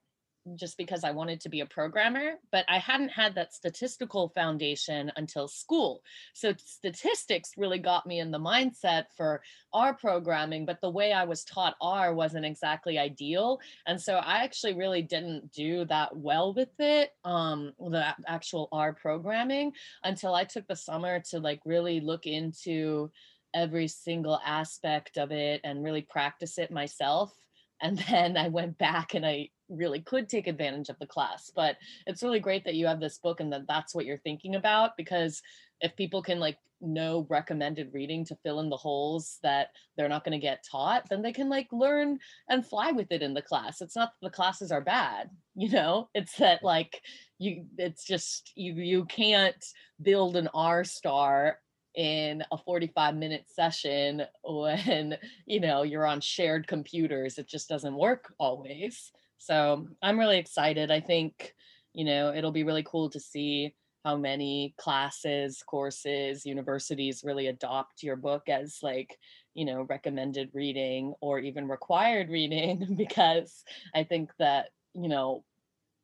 just 0.56 0.76
because 0.76 1.04
I 1.04 1.10
wanted 1.10 1.40
to 1.40 1.48
be 1.48 1.60
a 1.60 1.66
programmer, 1.66 2.34
but 2.52 2.64
I 2.68 2.78
hadn't 2.78 3.10
had 3.10 3.34
that 3.34 3.54
statistical 3.54 4.28
foundation 4.30 5.10
until 5.16 5.48
school. 5.48 6.02
So 6.34 6.54
statistics 6.56 7.52
really 7.56 7.78
got 7.78 8.06
me 8.06 8.20
in 8.20 8.30
the 8.30 8.38
mindset 8.38 9.06
for 9.16 9.42
R 9.72 9.94
programming, 9.94 10.66
but 10.66 10.80
the 10.80 10.90
way 10.90 11.12
I 11.12 11.24
was 11.24 11.44
taught 11.44 11.76
R 11.80 12.14
wasn't 12.14 12.46
exactly 12.46 12.98
ideal. 12.98 13.60
And 13.86 14.00
so 14.00 14.16
I 14.16 14.44
actually 14.44 14.74
really 14.74 15.02
didn't 15.02 15.52
do 15.52 15.84
that 15.86 16.16
well 16.16 16.54
with 16.54 16.78
it, 16.78 17.12
um, 17.24 17.72
the 17.78 18.14
actual 18.26 18.68
R 18.72 18.92
programming 18.92 19.72
until 20.04 20.34
I 20.34 20.44
took 20.44 20.66
the 20.66 20.76
summer 20.76 21.20
to 21.30 21.40
like 21.40 21.60
really 21.64 22.00
look 22.00 22.26
into 22.26 23.10
every 23.54 23.88
single 23.88 24.40
aspect 24.44 25.16
of 25.16 25.32
it 25.32 25.60
and 25.64 25.82
really 25.82 26.02
practice 26.02 26.58
it 26.58 26.70
myself 26.70 27.34
and 27.80 27.98
then 28.08 28.36
I 28.36 28.48
went 28.48 28.78
back 28.78 29.14
and 29.14 29.24
I 29.24 29.50
really 29.68 30.00
could 30.00 30.28
take 30.28 30.46
advantage 30.46 30.88
of 30.88 30.98
the 30.98 31.06
class. 31.06 31.50
But 31.54 31.76
it's 32.06 32.22
really 32.22 32.40
great 32.40 32.64
that 32.64 32.74
you 32.74 32.86
have 32.86 33.00
this 33.00 33.18
book 33.18 33.40
and 33.40 33.52
that 33.52 33.66
that's 33.68 33.94
what 33.94 34.06
you're 34.06 34.18
thinking 34.18 34.54
about 34.54 34.96
because 34.96 35.42
if 35.80 35.94
people 35.96 36.22
can 36.22 36.40
like 36.40 36.58
know 36.80 37.26
recommended 37.28 37.92
reading 37.92 38.24
to 38.24 38.36
fill 38.36 38.60
in 38.60 38.68
the 38.68 38.76
holes 38.76 39.38
that 39.42 39.70
they're 39.96 40.08
not 40.08 40.24
going 40.24 40.38
to 40.38 40.44
get 40.44 40.64
taught, 40.70 41.08
then 41.08 41.22
they 41.22 41.32
can 41.32 41.48
like 41.48 41.68
learn 41.72 42.18
and 42.48 42.66
fly 42.66 42.92
with 42.92 43.10
it 43.10 43.22
in 43.22 43.34
the 43.34 43.42
class. 43.42 43.80
It's 43.80 43.96
not 43.96 44.12
the 44.22 44.30
classes 44.30 44.70
are 44.72 44.80
bad, 44.80 45.30
you 45.54 45.70
know, 45.70 46.08
it's 46.14 46.36
that 46.36 46.62
like 46.62 47.00
you 47.38 47.66
it's 47.76 48.04
just 48.04 48.52
you 48.54 48.74
you 48.74 49.04
can't 49.04 49.64
build 50.02 50.36
an 50.36 50.48
R 50.54 50.84
star 50.84 51.58
in 51.94 52.44
a 52.52 52.58
45 52.58 53.16
minute 53.16 53.46
session 53.48 54.22
when 54.44 55.16
you 55.46 55.60
know 55.60 55.82
you're 55.82 56.06
on 56.06 56.20
shared 56.20 56.66
computers 56.66 57.38
it 57.38 57.48
just 57.48 57.68
doesn't 57.68 57.96
work 57.96 58.32
always 58.38 59.10
so 59.38 59.86
i'm 60.02 60.18
really 60.18 60.38
excited 60.38 60.90
i 60.90 61.00
think 61.00 61.54
you 61.94 62.04
know 62.04 62.32
it'll 62.34 62.52
be 62.52 62.64
really 62.64 62.84
cool 62.84 63.08
to 63.08 63.20
see 63.20 63.74
how 64.04 64.16
many 64.16 64.74
classes 64.78 65.62
courses 65.66 66.46
universities 66.46 67.22
really 67.24 67.48
adopt 67.48 68.02
your 68.02 68.16
book 68.16 68.48
as 68.48 68.78
like 68.82 69.18
you 69.54 69.64
know 69.64 69.82
recommended 69.82 70.50
reading 70.52 71.14
or 71.20 71.38
even 71.38 71.66
required 71.66 72.28
reading 72.30 72.94
because 72.96 73.64
i 73.94 74.02
think 74.02 74.30
that 74.38 74.68
you 74.94 75.08
know 75.08 75.44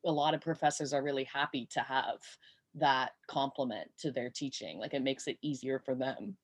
a 0.06 0.12
lot 0.12 0.34
of 0.34 0.40
professors 0.40 0.92
are 0.92 1.02
really 1.02 1.24
happy 1.24 1.66
to 1.70 1.80
have 1.80 2.18
that 2.74 3.12
complement 3.26 3.90
to 4.00 4.10
their 4.10 4.30
teaching. 4.30 4.78
Like 4.78 4.94
it 4.94 5.02
makes 5.02 5.26
it 5.26 5.38
easier 5.42 5.78
for 5.78 5.94
them. 5.94 6.36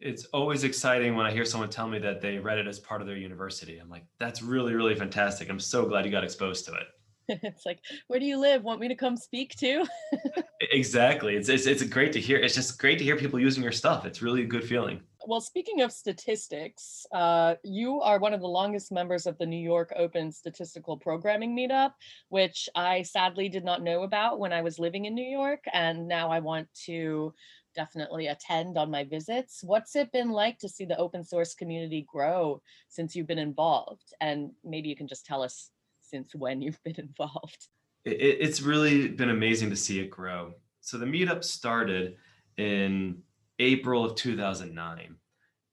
It's 0.00 0.26
always 0.26 0.64
exciting 0.64 1.16
when 1.16 1.26
I 1.26 1.32
hear 1.32 1.44
someone 1.44 1.70
tell 1.70 1.88
me 1.88 1.98
that 2.00 2.20
they 2.20 2.38
read 2.38 2.58
it 2.58 2.66
as 2.66 2.78
part 2.78 3.00
of 3.00 3.06
their 3.06 3.16
university. 3.16 3.78
I'm 3.78 3.88
like, 3.88 4.04
that's 4.18 4.42
really, 4.42 4.74
really 4.74 4.94
fantastic. 4.94 5.48
I'm 5.48 5.60
so 5.60 5.86
glad 5.86 6.04
you 6.04 6.10
got 6.10 6.24
exposed 6.24 6.66
to 6.66 6.74
it. 6.74 6.86
it's 7.42 7.66
like, 7.66 7.80
where 8.06 8.20
do 8.20 8.26
you 8.26 8.38
live? 8.38 8.62
Want 8.62 8.80
me 8.80 8.88
to 8.88 8.94
come 8.94 9.16
speak 9.16 9.56
to? 9.56 9.84
exactly. 10.60 11.34
It's, 11.34 11.48
it's 11.48 11.66
it's 11.66 11.82
great 11.82 12.12
to 12.12 12.20
hear. 12.20 12.38
It's 12.38 12.54
just 12.54 12.78
great 12.78 12.98
to 12.98 13.04
hear 13.04 13.16
people 13.16 13.40
using 13.40 13.62
your 13.62 13.72
stuff. 13.72 14.04
It's 14.04 14.22
really 14.22 14.42
a 14.42 14.46
good 14.46 14.64
feeling. 14.64 15.00
Well, 15.26 15.40
speaking 15.40 15.80
of 15.80 15.90
statistics, 15.90 17.04
uh, 17.12 17.56
you 17.64 18.00
are 18.00 18.20
one 18.20 18.32
of 18.32 18.40
the 18.40 18.46
longest 18.46 18.92
members 18.92 19.26
of 19.26 19.36
the 19.38 19.46
New 19.46 19.60
York 19.60 19.92
Open 19.96 20.30
Statistical 20.30 20.96
Programming 20.96 21.56
Meetup, 21.56 21.92
which 22.28 22.68
I 22.76 23.02
sadly 23.02 23.48
did 23.48 23.64
not 23.64 23.82
know 23.82 24.04
about 24.04 24.38
when 24.38 24.52
I 24.52 24.62
was 24.62 24.78
living 24.78 25.06
in 25.06 25.16
New 25.16 25.26
York. 25.26 25.64
And 25.72 26.06
now 26.06 26.30
I 26.30 26.38
want 26.38 26.68
to 26.84 27.34
definitely 27.76 28.26
attend 28.26 28.76
on 28.76 28.90
my 28.90 29.04
visits. 29.04 29.60
What's 29.62 29.94
it 29.94 30.10
been 30.10 30.30
like 30.30 30.58
to 30.58 30.68
see 30.68 30.84
the 30.84 30.98
open 30.98 31.22
source 31.24 31.54
community 31.54 32.06
grow 32.10 32.60
since 32.88 33.14
you've 33.14 33.28
been 33.28 33.38
involved? 33.38 34.14
And 34.20 34.50
maybe 34.64 34.88
you 34.88 34.96
can 34.96 35.06
just 35.06 35.24
tell 35.24 35.42
us 35.42 35.70
since 36.00 36.34
when 36.34 36.60
you've 36.60 36.82
been 36.82 36.96
involved. 36.98 37.68
it's 38.04 38.60
really 38.60 39.08
been 39.08 39.30
amazing 39.30 39.70
to 39.70 39.76
see 39.76 40.00
it 40.00 40.10
grow. 40.10 40.52
So 40.80 40.98
the 40.98 41.06
meetup 41.06 41.44
started 41.44 42.16
in 42.56 43.18
April 43.58 44.04
of 44.04 44.14
2009. 44.16 45.16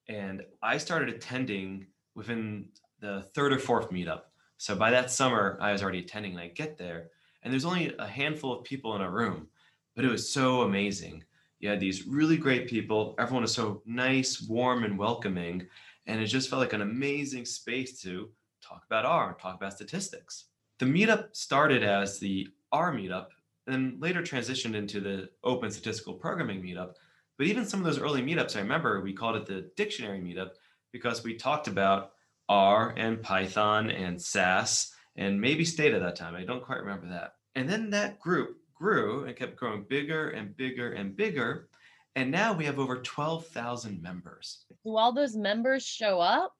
And 0.09 0.43
I 0.61 0.77
started 0.77 1.09
attending 1.09 1.87
within 2.13 2.69
the 2.99 3.25
third 3.33 3.53
or 3.53 3.59
fourth 3.59 3.89
meetup. 3.89 4.23
So 4.57 4.75
by 4.75 4.91
that 4.91 5.09
summer, 5.09 5.57
I 5.61 5.71
was 5.71 5.81
already 5.81 5.99
attending 5.99 6.33
and 6.33 6.41
I 6.41 6.47
get 6.47 6.77
there 6.77 7.09
and 7.43 7.51
there's 7.51 7.65
only 7.65 7.93
a 7.99 8.07
handful 8.07 8.53
of 8.53 8.63
people 8.63 8.95
in 8.95 9.01
a 9.01 9.09
room, 9.09 9.47
but 9.95 10.05
it 10.05 10.11
was 10.11 10.29
so 10.29 10.61
amazing. 10.61 11.23
You 11.63 11.69
had 11.69 11.79
these 11.79 12.05
really 12.05 12.37
great 12.37 12.67
people. 12.67 13.15
Everyone 13.17 13.41
was 13.41 13.53
so 13.53 13.81
nice, 13.85 14.41
warm, 14.41 14.83
and 14.83 14.97
welcoming. 14.97 15.65
And 16.05 16.21
it 16.21 16.27
just 16.27 16.49
felt 16.49 16.59
like 16.59 16.73
an 16.73 16.81
amazing 16.81 17.45
space 17.45 18.01
to 18.01 18.29
talk 18.61 18.83
about 18.85 19.05
R, 19.05 19.35
talk 19.41 19.55
about 19.55 19.73
statistics. 19.73 20.45
The 20.77 20.85
meetup 20.85 21.35
started 21.35 21.81
as 21.81 22.19
the 22.19 22.49
R 22.71 22.93
meetup 22.93 23.27
and 23.67 23.99
later 24.01 24.21
transitioned 24.21 24.75
into 24.75 24.99
the 24.99 25.29
Open 25.43 25.71
Statistical 25.71 26.13
Programming 26.13 26.61
meetup 26.61 26.95
but 27.37 27.47
even 27.47 27.65
some 27.65 27.79
of 27.79 27.85
those 27.85 27.99
early 27.99 28.21
meetups, 28.21 28.55
I 28.55 28.59
remember 28.61 29.01
we 29.01 29.13
called 29.13 29.35
it 29.35 29.45
the 29.45 29.69
dictionary 29.75 30.19
meetup 30.19 30.51
because 30.91 31.23
we 31.23 31.35
talked 31.35 31.67
about 31.67 32.11
R 32.47 32.93
and 32.95 33.21
Python 33.21 33.89
and 33.89 34.21
SAS 34.21 34.93
and 35.15 35.41
maybe 35.41 35.65
Stata 35.65 35.99
that 35.99 36.15
time. 36.15 36.35
I 36.35 36.43
don't 36.43 36.63
quite 36.63 36.79
remember 36.79 37.07
that. 37.09 37.35
And 37.55 37.67
then 37.67 37.89
that 37.91 38.19
group 38.19 38.57
grew 38.83 39.23
and 39.23 39.35
kept 39.35 39.55
growing 39.55 39.83
bigger 39.83 40.31
and 40.31 40.55
bigger 40.57 40.91
and 40.91 41.15
bigger. 41.15 41.69
And 42.17 42.29
now 42.29 42.51
we 42.53 42.65
have 42.65 42.79
over 42.79 42.97
12,000 42.97 44.01
members. 44.01 44.65
Do 44.83 44.97
all 44.97 45.13
those 45.13 45.37
members 45.37 45.83
show 45.85 46.19
up? 46.19 46.53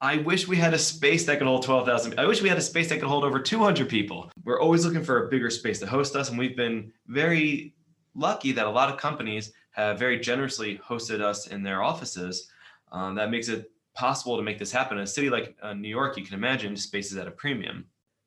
I 0.00 0.16
wish 0.16 0.48
we 0.48 0.56
had 0.56 0.74
a 0.74 0.78
space 0.78 1.24
that 1.26 1.38
could 1.38 1.46
hold 1.46 1.62
12,000. 1.62 2.18
I 2.18 2.26
wish 2.26 2.42
we 2.42 2.48
had 2.48 2.58
a 2.58 2.62
space 2.72 2.88
that 2.88 2.98
could 2.98 3.08
hold 3.08 3.22
over 3.22 3.38
200 3.38 3.88
people. 3.88 4.30
We're 4.44 4.60
always 4.60 4.84
looking 4.84 5.04
for 5.04 5.26
a 5.26 5.28
bigger 5.28 5.48
space 5.48 5.78
to 5.80 5.86
host 5.86 6.16
us, 6.16 6.30
and 6.30 6.38
we've 6.38 6.56
been 6.56 6.92
very 7.06 7.74
lucky 8.14 8.50
that 8.52 8.66
a 8.66 8.70
lot 8.70 8.92
of 8.92 8.98
companies 8.98 9.52
have 9.70 9.98
very 9.98 10.18
generously 10.18 10.80
hosted 10.84 11.20
us 11.20 11.46
in 11.46 11.62
their 11.62 11.82
offices. 11.82 12.50
Um, 12.90 13.14
that 13.14 13.30
makes 13.30 13.48
it 13.48 13.70
possible 13.94 14.36
to 14.36 14.42
make 14.42 14.58
this 14.58 14.72
happen. 14.72 14.98
In 14.98 15.04
a 15.04 15.06
city 15.06 15.30
like 15.30 15.56
uh, 15.62 15.74
New 15.74 15.88
York, 15.88 16.16
you 16.16 16.24
can 16.24 16.34
imagine 16.34 16.76
spaces 16.76 17.16
at 17.16 17.28
a 17.28 17.30
premium. 17.30 17.84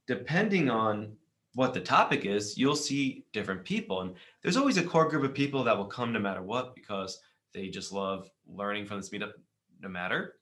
Depending 0.08 0.70
on 0.70 1.18
what 1.56 1.74
the 1.74 1.80
topic 1.80 2.26
is, 2.26 2.58
you'll 2.58 2.76
see 2.76 3.26
different 3.32 3.64
people. 3.64 4.02
And 4.02 4.16
there's 4.42 4.58
always 4.58 4.78
a 4.78 4.84
core 4.84 5.08
group 5.08 5.24
of 5.24 5.34
people 5.34 5.64
that 5.64 5.78
will 5.78 5.86
come 5.86 6.12
no 6.12 6.20
matter 6.20 6.42
what 6.42 6.76
because 6.76 7.20
they 7.54 7.68
just 7.70 7.92
love 7.92 8.30
learning 8.48 8.86
from 8.86 8.98
this 8.98 9.10
meetup 9.10 9.34
no 9.82 9.90
matter. 9.90 10.36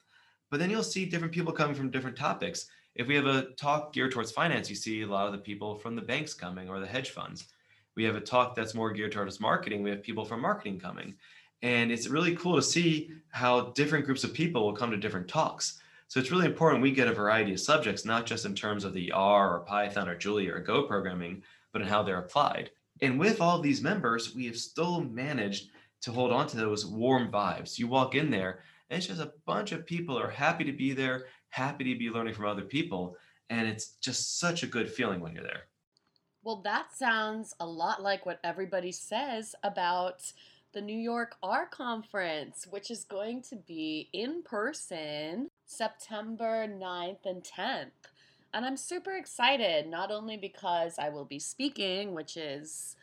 But 0.50 0.60
then 0.60 0.70
you'll 0.70 0.84
see 0.84 1.06
different 1.06 1.34
people 1.34 1.54
coming 1.54 1.76
from 1.76 1.92
different 1.92 2.18
topics. 2.18 2.68
If 2.96 3.08
we 3.08 3.16
have 3.16 3.26
a 3.26 3.52
talk 3.58 3.94
geared 3.94 4.12
towards 4.12 4.32
finance, 4.32 4.70
you 4.70 4.76
see 4.76 5.02
a 5.02 5.08
lot 5.08 5.26
of 5.26 5.34
the 5.34 5.40
people 5.40 5.76
from 5.76 5.96
the 5.96 6.02
banks 6.02 6.34
coming 6.34 6.70
or 6.70 6.80
the 6.80 6.88
hedge 6.88 7.12
funds. 7.12 7.48
We 7.96 8.04
have 8.06 8.16
a 8.16 8.22
talk 8.22 8.56
that's 8.56 8.74
more 8.74 8.92
geared 8.92 9.12
towards 9.12 9.40
marketing. 9.40 9.84
We 9.84 9.90
have 9.90 10.04
people 10.04 10.26
from 10.26 10.42
marketing 10.42 10.80
coming. 10.80 11.16
And 11.62 11.92
it's 11.92 12.08
really 12.08 12.36
cool 12.36 12.56
to 12.56 12.62
see 12.62 13.12
how 13.30 13.72
different 13.72 14.06
groups 14.06 14.24
of 14.24 14.34
people 14.34 14.64
will 14.66 14.76
come 14.76 14.92
to 14.92 14.98
different 14.98 15.28
talks. 15.28 15.81
So 16.12 16.20
it's 16.20 16.30
really 16.30 16.46
important 16.46 16.84
we 16.84 16.92
get 16.92 17.08
a 17.08 17.14
variety 17.14 17.54
of 17.54 17.62
subjects, 17.62 18.04
not 18.04 18.26
just 18.26 18.44
in 18.44 18.54
terms 18.54 18.84
of 18.84 18.94
the 18.94 19.14
R 19.14 19.56
or 19.56 19.62
Python 19.62 20.10
or 20.10 20.16
Julia 20.18 20.54
or 20.54 20.60
Go 20.60 20.84
programming, 20.84 21.42
but 21.72 21.82
in 21.82 21.88
how 21.88 22.04
they're 22.04 22.20
applied. 22.20 22.70
And 23.02 23.18
with 23.18 23.40
all 23.40 23.62
these 23.62 23.82
members, 23.82 24.36
we 24.36 24.46
have 24.48 24.58
still 24.58 25.06
managed 25.06 25.70
to 26.02 26.12
hold 26.12 26.34
on 26.34 26.48
to 26.48 26.58
those 26.58 26.86
warm 26.86 27.32
vibes. 27.32 27.80
You 27.80 27.88
walk 27.88 28.14
in 28.14 28.30
there, 28.30 28.60
and 28.90 28.98
it's 28.98 29.08
just 29.08 29.22
a 29.22 29.32
bunch 29.46 29.72
of 29.72 29.86
people 29.86 30.20
are 30.20 30.30
happy 30.30 30.66
to 30.66 30.74
be 30.74 30.92
there, 30.92 31.28
happy 31.48 31.86
to 31.86 31.98
be 31.98 32.10
learning 32.10 32.34
from 32.34 32.48
other 32.48 32.66
people. 32.66 33.16
And 33.50 33.66
it's 33.66 33.92
just 34.02 34.38
such 34.38 34.64
a 34.64 34.68
good 34.68 34.92
feeling 34.92 35.22
when 35.22 35.34
you're 35.34 35.46
there. 35.46 35.68
Well, 36.44 36.62
that 36.66 36.88
sounds 36.94 37.56
a 37.62 37.66
lot 37.66 38.04
like 38.04 38.26
what 38.26 38.42
everybody 38.44 38.92
says 38.92 39.56
about 39.64 40.30
the 40.74 40.82
New 40.82 41.00
York 41.00 41.38
R 41.42 41.68
Conference, 41.68 42.68
which 42.70 42.92
is 42.92 43.06
going 43.06 43.44
to 43.44 43.56
be 43.56 44.10
in 44.12 44.44
person 44.44 45.51
September 45.72 46.68
9th 46.68 47.26
and 47.26 47.44
10th. 47.44 47.92
And 48.54 48.66
I'm 48.66 48.76
super 48.76 49.16
excited, 49.16 49.88
not 49.88 50.12
only 50.12 50.36
because 50.36 51.00
I 51.00 51.10
will 51.10 51.24
be 51.24 51.40
speaking, 51.40 52.14
which 52.14 52.36
is 52.36 52.98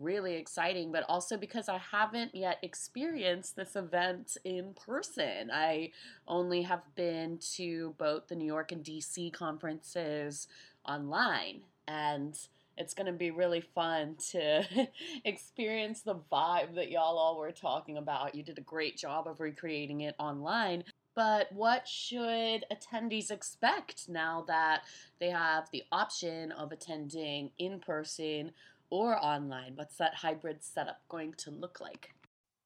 really 0.00 0.34
exciting, 0.34 0.90
but 0.90 1.04
also 1.08 1.36
because 1.36 1.68
I 1.68 1.78
haven't 1.78 2.34
yet 2.34 2.58
experienced 2.62 3.54
this 3.54 3.76
event 3.76 4.36
in 4.44 4.74
person. 4.74 5.50
I 5.52 5.92
only 6.26 6.62
have 6.62 6.82
been 6.96 7.38
to 7.54 7.94
both 7.98 8.26
the 8.28 8.36
New 8.36 8.46
York 8.46 8.72
and 8.72 8.84
DC 8.84 9.32
conferences 9.32 10.48
online. 10.84 11.60
And 11.86 12.36
it's 12.76 12.94
going 12.94 13.06
to 13.06 13.12
be 13.12 13.30
really 13.30 13.60
fun 13.60 14.16
to 14.30 14.64
experience 15.24 16.02
the 16.02 16.16
vibe 16.32 16.74
that 16.74 16.90
y'all 16.90 17.18
all 17.18 17.38
were 17.38 17.52
talking 17.52 17.96
about. 17.96 18.34
You 18.34 18.42
did 18.42 18.58
a 18.58 18.62
great 18.62 18.96
job 18.96 19.26
of 19.26 19.40
recreating 19.40 20.02
it 20.02 20.14
online. 20.18 20.84
But 21.18 21.50
what 21.50 21.88
should 21.88 22.64
attendees 22.72 23.32
expect 23.32 24.08
now 24.08 24.44
that 24.46 24.84
they 25.18 25.30
have 25.30 25.68
the 25.72 25.82
option 25.90 26.52
of 26.52 26.70
attending 26.70 27.50
in 27.58 27.80
person 27.80 28.52
or 28.88 29.18
online? 29.18 29.72
What's 29.74 29.96
that 29.96 30.14
hybrid 30.14 30.62
setup 30.62 31.00
going 31.08 31.34
to 31.38 31.50
look 31.50 31.80
like? 31.80 32.14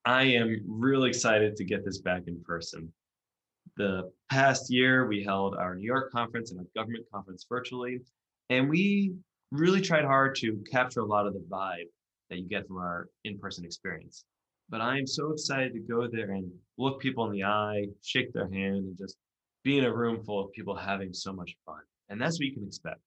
I 0.04 0.24
am 0.24 0.62
really 0.68 1.08
excited 1.08 1.56
to 1.56 1.64
get 1.64 1.82
this 1.82 2.02
back 2.02 2.24
in 2.26 2.42
person. 2.42 2.92
The 3.78 4.12
past 4.30 4.70
year, 4.70 5.06
we 5.06 5.24
held 5.24 5.56
our 5.56 5.74
New 5.74 5.86
York 5.86 6.12
conference 6.12 6.50
and 6.50 6.60
our 6.60 6.66
government 6.76 7.06
conference 7.10 7.46
virtually, 7.48 8.02
and 8.50 8.68
we 8.68 9.14
really 9.50 9.80
tried 9.80 10.04
hard 10.04 10.34
to 10.40 10.62
capture 10.70 11.00
a 11.00 11.06
lot 11.06 11.26
of 11.26 11.32
the 11.32 11.42
vibe 11.50 11.88
that 12.28 12.36
you 12.36 12.46
get 12.46 12.68
from 12.68 12.76
our 12.76 13.08
in 13.24 13.38
person 13.38 13.64
experience. 13.64 14.26
But 14.72 14.80
I 14.80 14.96
am 14.96 15.06
so 15.06 15.30
excited 15.32 15.74
to 15.74 15.80
go 15.80 16.08
there 16.10 16.30
and 16.30 16.50
look 16.78 16.98
people 16.98 17.26
in 17.26 17.32
the 17.32 17.44
eye, 17.44 17.88
shake 18.02 18.32
their 18.32 18.48
hand, 18.48 18.76
and 18.76 18.98
just 18.98 19.18
be 19.62 19.78
in 19.78 19.84
a 19.84 19.94
room 19.94 20.24
full 20.24 20.40
of 20.40 20.50
people 20.52 20.74
having 20.74 21.12
so 21.12 21.30
much 21.30 21.54
fun. 21.66 21.82
And 22.08 22.18
that's 22.18 22.40
what 22.40 22.46
you 22.46 22.54
can 22.54 22.66
expect 22.66 22.98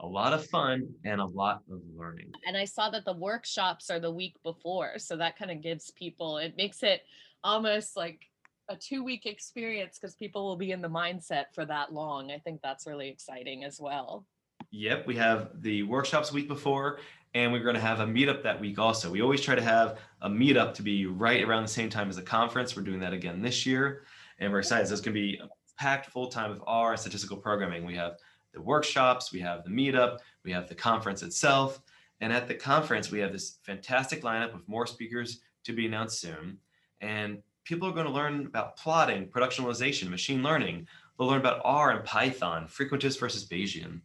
a 0.00 0.06
lot 0.06 0.32
of 0.32 0.44
fun 0.46 0.88
and 1.04 1.20
a 1.20 1.24
lot 1.24 1.62
of 1.70 1.78
learning. 1.96 2.32
And 2.48 2.56
I 2.56 2.64
saw 2.64 2.90
that 2.90 3.04
the 3.04 3.12
workshops 3.12 3.90
are 3.90 4.00
the 4.00 4.10
week 4.10 4.34
before. 4.42 4.98
So 4.98 5.16
that 5.16 5.38
kind 5.38 5.52
of 5.52 5.62
gives 5.62 5.92
people, 5.92 6.38
it 6.38 6.56
makes 6.56 6.82
it 6.82 7.02
almost 7.44 7.96
like 7.96 8.20
a 8.68 8.74
two 8.74 9.04
week 9.04 9.24
experience 9.24 9.98
because 10.00 10.16
people 10.16 10.44
will 10.44 10.56
be 10.56 10.72
in 10.72 10.82
the 10.82 10.88
mindset 10.88 11.44
for 11.54 11.64
that 11.64 11.92
long. 11.92 12.32
I 12.32 12.38
think 12.38 12.60
that's 12.60 12.88
really 12.88 13.08
exciting 13.08 13.62
as 13.62 13.78
well. 13.80 14.26
Yep, 14.72 15.06
we 15.06 15.14
have 15.14 15.62
the 15.62 15.84
workshops 15.84 16.32
week 16.32 16.48
before, 16.48 16.98
and 17.34 17.52
we're 17.52 17.62
going 17.62 17.74
to 17.74 17.80
have 17.80 18.00
a 18.00 18.06
meetup 18.06 18.42
that 18.44 18.60
week 18.60 18.78
also. 18.78 19.10
We 19.10 19.20
always 19.20 19.40
try 19.40 19.54
to 19.54 19.62
have 19.62 19.98
a 20.22 20.28
meetup 20.28 20.74
to 20.74 20.82
be 20.82 21.06
right 21.06 21.42
around 21.42 21.62
the 21.62 21.68
same 21.68 21.90
time 21.90 22.08
as 22.08 22.16
the 22.16 22.22
conference. 22.22 22.76
We're 22.76 22.82
doing 22.82 23.00
that 23.00 23.12
again 23.12 23.42
this 23.42 23.66
year, 23.66 24.04
and 24.38 24.52
we're 24.52 24.60
excited. 24.60 24.86
So 24.86 24.92
it's 24.92 25.02
going 25.02 25.14
to 25.14 25.20
be 25.20 25.40
packed 25.76 26.06
full 26.06 26.28
time 26.28 26.52
of 26.52 26.62
R 26.66 26.96
statistical 26.96 27.36
programming. 27.36 27.84
We 27.84 27.96
have 27.96 28.18
the 28.52 28.62
workshops, 28.62 29.32
we 29.32 29.40
have 29.40 29.64
the 29.64 29.70
meetup, 29.70 30.18
we 30.44 30.52
have 30.52 30.68
the 30.68 30.74
conference 30.74 31.22
itself. 31.22 31.80
And 32.20 32.32
at 32.32 32.46
the 32.46 32.54
conference, 32.54 33.10
we 33.10 33.18
have 33.18 33.32
this 33.32 33.58
fantastic 33.62 34.22
lineup 34.22 34.54
of 34.54 34.66
more 34.68 34.86
speakers 34.86 35.40
to 35.64 35.72
be 35.72 35.86
announced 35.86 36.20
soon. 36.20 36.58
And 37.00 37.42
people 37.64 37.88
are 37.88 37.92
going 37.92 38.06
to 38.06 38.12
learn 38.12 38.46
about 38.46 38.76
plotting, 38.76 39.26
productionalization, 39.26 40.08
machine 40.08 40.42
learning. 40.42 40.86
They'll 41.18 41.26
learn 41.26 41.40
about 41.40 41.60
R 41.64 41.90
and 41.90 42.04
Python, 42.04 42.66
frequentist 42.68 43.18
versus 43.18 43.46
Bayesian. 43.46 44.00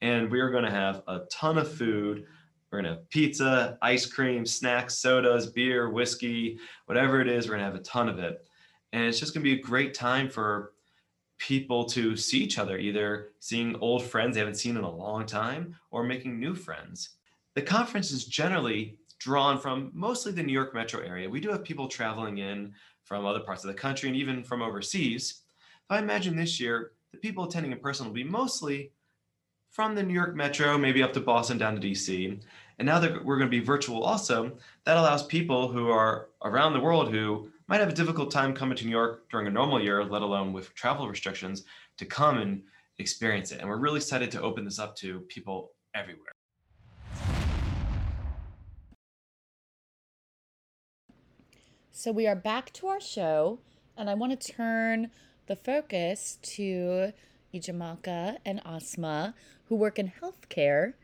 And 0.00 0.30
we 0.30 0.40
are 0.40 0.50
going 0.50 0.64
to 0.64 0.70
have 0.70 1.02
a 1.06 1.20
ton 1.30 1.58
of 1.58 1.72
food. 1.72 2.26
We're 2.72 2.80
to 2.80 2.88
have 2.88 3.10
pizza, 3.10 3.76
ice 3.82 4.06
cream, 4.06 4.46
snacks, 4.46 4.96
sodas, 4.96 5.46
beer, 5.46 5.90
whiskey, 5.90 6.58
whatever 6.86 7.20
it 7.20 7.28
is, 7.28 7.46
we're 7.48 7.58
to 7.58 7.62
have 7.62 7.74
a 7.74 7.80
ton 7.80 8.08
of 8.08 8.18
it. 8.18 8.46
And 8.94 9.04
it's 9.04 9.20
just 9.20 9.34
to 9.34 9.40
be 9.40 9.52
a 9.52 9.60
great 9.60 9.92
time 9.92 10.30
for 10.30 10.72
people 11.38 11.84
to 11.84 12.16
see 12.16 12.38
each 12.38 12.58
other, 12.58 12.78
either 12.78 13.28
seeing 13.40 13.76
old 13.80 14.04
friends 14.04 14.34
they 14.34 14.40
haven't 14.40 14.54
seen 14.54 14.78
in 14.78 14.84
a 14.84 14.90
long 14.90 15.26
time 15.26 15.76
or 15.90 16.02
making 16.02 16.40
new 16.40 16.54
friends. 16.54 17.10
The 17.54 17.62
conference 17.62 18.10
is 18.10 18.24
generally 18.24 18.96
drawn 19.18 19.58
from 19.58 19.90
mostly 19.92 20.32
the 20.32 20.42
New 20.42 20.52
York 20.52 20.72
metro 20.72 21.00
area. 21.00 21.28
We 21.28 21.40
do 21.40 21.50
have 21.50 21.64
people 21.64 21.88
traveling 21.88 22.38
in 22.38 22.72
from 23.04 23.26
other 23.26 23.40
parts 23.40 23.64
of 23.64 23.68
the 23.68 23.74
country 23.74 24.08
and 24.08 24.16
even 24.16 24.42
from 24.42 24.62
overseas. 24.62 25.42
I 25.90 25.98
imagine 25.98 26.36
this 26.36 26.58
year 26.58 26.92
the 27.12 27.18
people 27.18 27.44
attending 27.44 27.72
in 27.72 27.78
person 27.80 28.06
will 28.06 28.14
be 28.14 28.24
mostly 28.24 28.92
from 29.72 29.94
the 29.94 30.02
New 30.02 30.14
York 30.14 30.36
metro, 30.36 30.76
maybe 30.78 31.02
up 31.02 31.12
to 31.14 31.20
Boston, 31.20 31.58
down 31.58 31.80
to 31.80 31.80
DC. 31.80 32.40
And 32.82 32.88
now 32.88 32.98
that 32.98 33.24
we're 33.24 33.38
going 33.38 33.48
to 33.48 33.56
be 33.56 33.64
virtual 33.64 34.02
also, 34.02 34.58
that 34.86 34.96
allows 34.96 35.24
people 35.24 35.68
who 35.68 35.88
are 35.88 36.30
around 36.42 36.72
the 36.72 36.80
world 36.80 37.12
who 37.12 37.48
might 37.68 37.78
have 37.78 37.88
a 37.88 37.92
difficult 37.92 38.32
time 38.32 38.52
coming 38.52 38.76
to 38.76 38.84
New 38.84 38.90
York 38.90 39.30
during 39.30 39.46
a 39.46 39.50
normal 39.52 39.80
year, 39.80 40.02
let 40.04 40.20
alone 40.20 40.52
with 40.52 40.74
travel 40.74 41.08
restrictions, 41.08 41.62
to 41.96 42.04
come 42.04 42.38
and 42.38 42.60
experience 42.98 43.52
it. 43.52 43.60
And 43.60 43.68
we're 43.68 43.76
really 43.76 43.98
excited 43.98 44.32
to 44.32 44.42
open 44.42 44.64
this 44.64 44.80
up 44.80 44.96
to 44.96 45.20
people 45.28 45.70
everywhere. 45.94 46.32
So 51.92 52.10
we 52.10 52.26
are 52.26 52.34
back 52.34 52.72
to 52.72 52.88
our 52.88 53.00
show, 53.00 53.60
and 53.96 54.10
I 54.10 54.14
want 54.14 54.40
to 54.40 54.52
turn 54.52 55.12
the 55.46 55.54
focus 55.54 56.36
to 56.56 57.12
Ijeamaka 57.54 58.38
and 58.44 58.60
Asma, 58.64 59.36
who 59.66 59.76
work 59.76 60.00
in 60.00 60.12
healthcare. 60.20 60.94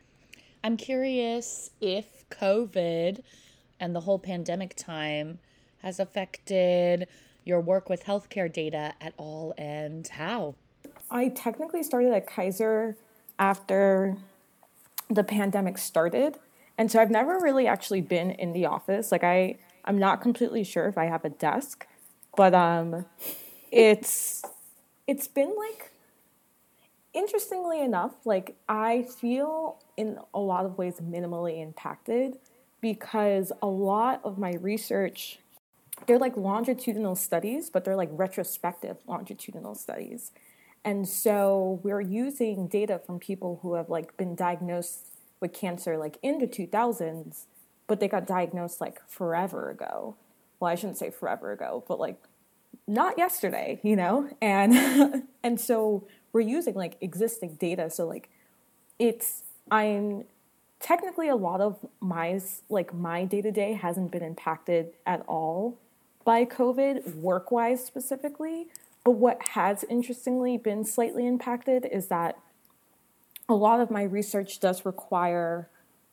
I'm 0.63 0.75
curious 0.75 1.71
if 1.79 2.27
COVID 2.29 3.21
and 3.79 3.95
the 3.95 4.01
whole 4.01 4.19
pandemic 4.19 4.75
time 4.75 5.39
has 5.81 5.99
affected 5.99 7.07
your 7.45 7.61
work 7.61 7.89
with 7.89 8.03
healthcare 8.03 8.51
data 8.51 8.93
at 8.99 9.13
all 9.17 9.53
and 9.57 10.07
how? 10.07 10.55
I 11.09 11.29
technically 11.29 11.81
started 11.83 12.13
at 12.13 12.27
Kaiser 12.27 12.97
after 13.37 14.17
the 15.09 15.23
pandemic 15.23 15.77
started. 15.77 16.37
And 16.77 16.91
so 16.91 16.99
I've 16.99 17.09
never 17.09 17.39
really 17.39 17.65
actually 17.65 18.01
been 18.01 18.31
in 18.31 18.53
the 18.53 18.65
office. 18.65 19.11
Like 19.11 19.23
I 19.23 19.57
I'm 19.85 19.97
not 19.97 20.21
completely 20.21 20.63
sure 20.63 20.87
if 20.87 20.97
I 20.97 21.05
have 21.05 21.23
a 21.25 21.29
desk, 21.29 21.87
but 22.35 22.53
um 22.53 23.05
it's 23.71 24.43
it's 25.07 25.27
been 25.27 25.55
like 25.57 25.91
interestingly 27.13 27.81
enough, 27.81 28.13
like 28.25 28.55
I 28.67 29.03
feel 29.03 29.79
in 29.97 30.17
a 30.33 30.39
lot 30.39 30.65
of 30.65 30.77
ways 30.77 30.95
minimally 31.01 31.61
impacted 31.61 32.37
because 32.81 33.51
a 33.61 33.67
lot 33.67 34.21
of 34.23 34.37
my 34.37 34.53
research 34.61 35.39
they're 36.07 36.19
like 36.19 36.37
longitudinal 36.37 37.15
studies, 37.15 37.69
but 37.69 37.83
they're 37.83 37.95
like 37.95 38.09
retrospective 38.11 38.97
longitudinal 39.07 39.75
studies. 39.75 40.31
And 40.83 41.07
so 41.07 41.81
we're 41.83 42.01
using 42.01 42.67
data 42.67 43.01
from 43.05 43.19
people 43.19 43.59
who 43.61 43.73
have 43.73 43.89
like 43.89 44.15
been 44.17 44.35
diagnosed 44.35 45.07
with 45.39 45.53
cancer 45.53 45.97
like 45.97 46.17
in 46.21 46.39
the 46.39 46.47
2000s, 46.47 47.45
but 47.87 47.99
they 47.99 48.07
got 48.07 48.25
diagnosed 48.25 48.79
like 48.79 49.01
forever 49.09 49.69
ago. 49.69 50.15
Well, 50.59 50.71
I 50.71 50.75
shouldn't 50.75 50.97
say 50.97 51.09
forever 51.09 51.51
ago, 51.51 51.83
but 51.87 51.99
like 51.99 52.21
not 52.87 53.17
yesterday, 53.17 53.79
you 53.83 53.95
know? 53.95 54.29
And 54.41 55.23
and 55.43 55.59
so 55.59 56.07
we're 56.33 56.41
using 56.41 56.75
like 56.75 56.97
existing 57.01 57.55
data. 57.55 57.89
So 57.89 58.07
like 58.07 58.29
it's 58.97 59.43
I'm 59.71 60.25
technically 60.79 61.29
a 61.29 61.35
lot 61.35 61.61
of 61.61 61.85
my 61.99 62.39
like 62.69 62.93
my 62.93 63.25
day-to-day 63.25 63.73
hasn't 63.73 64.11
been 64.11 64.23
impacted 64.23 64.93
at 65.05 65.23
all 65.27 65.77
by 66.23 66.45
COVID 66.45 67.15
work-wise 67.15 67.85
specifically. 67.85 68.67
But 69.03 69.11
what 69.11 69.41
has 69.41 69.83
interestingly 69.89 70.57
been 70.57 70.83
slightly 70.83 71.25
impacted 71.25 71.87
is 71.91 72.07
that 72.07 72.37
a 73.47 73.55
lot 73.55 73.79
of 73.79 73.89
my 73.89 74.03
research 74.03 74.59
does 74.59 74.85
require 74.85 75.69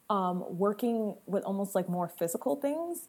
um, 0.08 0.44
working 0.48 1.16
with 1.26 1.44
almost 1.44 1.74
like 1.74 1.88
more 1.88 2.08
physical 2.08 2.56
things. 2.56 3.08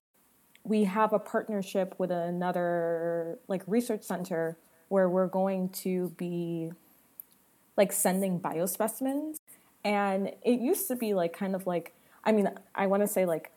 We 0.63 0.83
have 0.85 1.13
a 1.13 1.19
partnership 1.19 1.95
with 1.97 2.11
another 2.11 3.39
like 3.47 3.61
research 3.67 4.03
center 4.03 4.57
where 4.89 5.07
we're 5.07 5.27
going 5.27 5.69
to 5.69 6.09
be 6.17 6.71
like 7.77 7.93
sending 7.93 8.39
biospecimens. 8.39 9.37
And 9.83 10.33
it 10.43 10.59
used 10.59 10.87
to 10.89 10.95
be 10.95 11.13
like 11.13 11.31
kind 11.31 11.55
of 11.55 11.65
like, 11.65 11.93
I 12.23 12.31
mean, 12.31 12.49
I 12.75 12.87
want 12.87 13.03
to 13.03 13.07
say 13.07 13.25
like, 13.25 13.51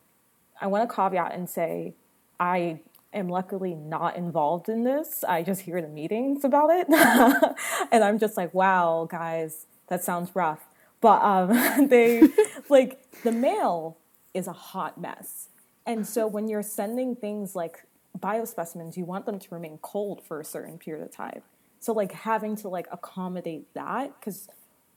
I 0.61 0.67
want 0.67 0.87
to 0.87 0.95
caveat 0.95 1.33
and 1.33 1.49
say, 1.49 1.95
I 2.39 2.79
am 3.13 3.27
luckily 3.27 3.73
not 3.73 4.15
involved 4.15 4.69
in 4.69 4.83
this. 4.83 5.23
I 5.27 5.43
just 5.43 5.61
hear 5.61 5.81
the 5.81 5.87
meetings 5.87 6.43
about 6.43 6.69
it. 6.69 6.87
and 7.91 8.03
I'm 8.03 8.19
just 8.19 8.37
like, 8.37 8.53
wow, 8.53 9.07
guys, 9.09 9.65
that 9.87 10.03
sounds 10.03 10.33
rough. 10.35 10.61
But 11.01 11.21
um, 11.21 11.87
they, 11.87 12.21
like, 12.69 13.21
the 13.23 13.31
mail 13.31 13.97
is 14.33 14.47
a 14.47 14.53
hot 14.53 14.99
mess. 14.99 15.49
And 15.85 16.07
so 16.07 16.27
when 16.27 16.47
you're 16.47 16.63
sending 16.63 17.15
things 17.15 17.55
like 17.55 17.83
biospecimens, 18.17 18.95
you 18.95 19.03
want 19.03 19.25
them 19.25 19.39
to 19.39 19.47
remain 19.53 19.79
cold 19.81 20.21
for 20.23 20.39
a 20.39 20.45
certain 20.45 20.77
period 20.77 21.03
of 21.03 21.11
time. 21.11 21.41
So 21.81 21.93
like 21.93 22.11
having 22.11 22.55
to 22.57 22.69
like 22.69 22.87
accommodate 22.91 23.73
that 23.73 24.17
because 24.19 24.47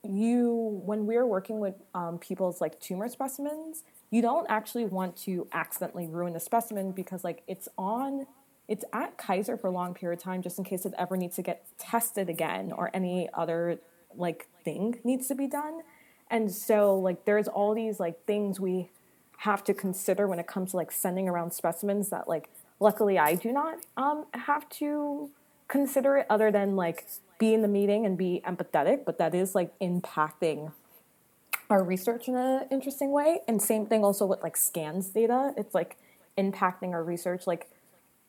you 0.05 0.82
when 0.85 1.07
we're 1.07 1.26
working 1.26 1.59
with 1.59 1.74
um, 1.95 2.18
people's 2.18 2.61
like 2.61 2.78
tumor 2.78 3.09
specimens, 3.09 3.85
you 4.11 4.20
don't 4.20 4.47
actually 4.51 4.85
want 4.85 5.16
to 5.16 5.49
accidentally 5.53 6.07
ruin 6.07 6.35
the 6.35 6.41
specimen 6.41 6.93
because 6.93 7.24
like 7.24 7.43
it's 7.49 7.68
on 7.78 8.26
it's 8.68 8.85
at 8.93 9.16
Kaiser 9.16 9.57
for 9.57 9.68
a 9.68 9.70
long 9.70 9.95
period 9.95 10.18
of 10.18 10.22
time 10.22 10.43
just 10.43 10.59
in 10.59 10.64
case 10.64 10.85
it 10.85 10.93
ever 10.99 11.16
needs 11.16 11.37
to 11.37 11.43
get 11.43 11.64
tested 11.78 12.28
again 12.28 12.70
or 12.70 12.91
any 12.93 13.30
other 13.32 13.78
like 14.14 14.47
thing 14.62 15.01
needs 15.05 15.26
to 15.28 15.35
be 15.35 15.47
done. 15.47 15.80
And 16.30 16.53
so 16.53 16.95
like 16.99 17.24
there's 17.24 17.49
all 17.49 17.74
these 17.74 17.99
like 17.99 18.26
things 18.26 18.61
we 18.61 18.91
have 19.39 19.64
to 19.64 19.72
consider 19.72 20.28
when 20.28 20.39
it 20.39 20.47
comes 20.47 20.72
to 20.72 20.76
like 20.76 20.93
sending 20.93 21.30
around 21.30 21.53
specimens 21.53 22.11
that 22.11 22.28
like 22.28 22.51
luckily 22.78 23.18
I 23.18 23.37
do 23.37 23.53
not 23.53 23.78
um, 23.97 24.26
have 24.35 24.68
to 24.80 25.30
consider 25.69 26.17
it 26.19 26.27
other 26.29 26.51
than 26.51 26.77
like 26.77 27.07
be 27.39 27.55
in 27.55 27.62
the 27.62 27.69
meeting 27.69 28.07
and 28.07 28.17
be 28.17 28.43
empathetic, 28.47 29.05
but 29.05 29.19
that 29.19 29.35
is 29.35 29.55
like 29.55 29.77
impacting 29.81 30.73
our 31.71 31.83
research 31.83 32.29
in 32.29 32.37
an 32.37 32.67
interesting 32.71 33.11
way. 33.11 33.41
And 33.49 33.61
same 33.61 33.87
thing 33.87 34.05
also 34.05 34.27
with 34.27 34.43
like 34.43 34.57
scans 34.57 35.09
data. 35.09 35.53
It's 35.57 35.75
like 35.75 35.97
impacting 36.37 36.93
our 36.93 37.03
research. 37.03 37.47
Like 37.47 37.69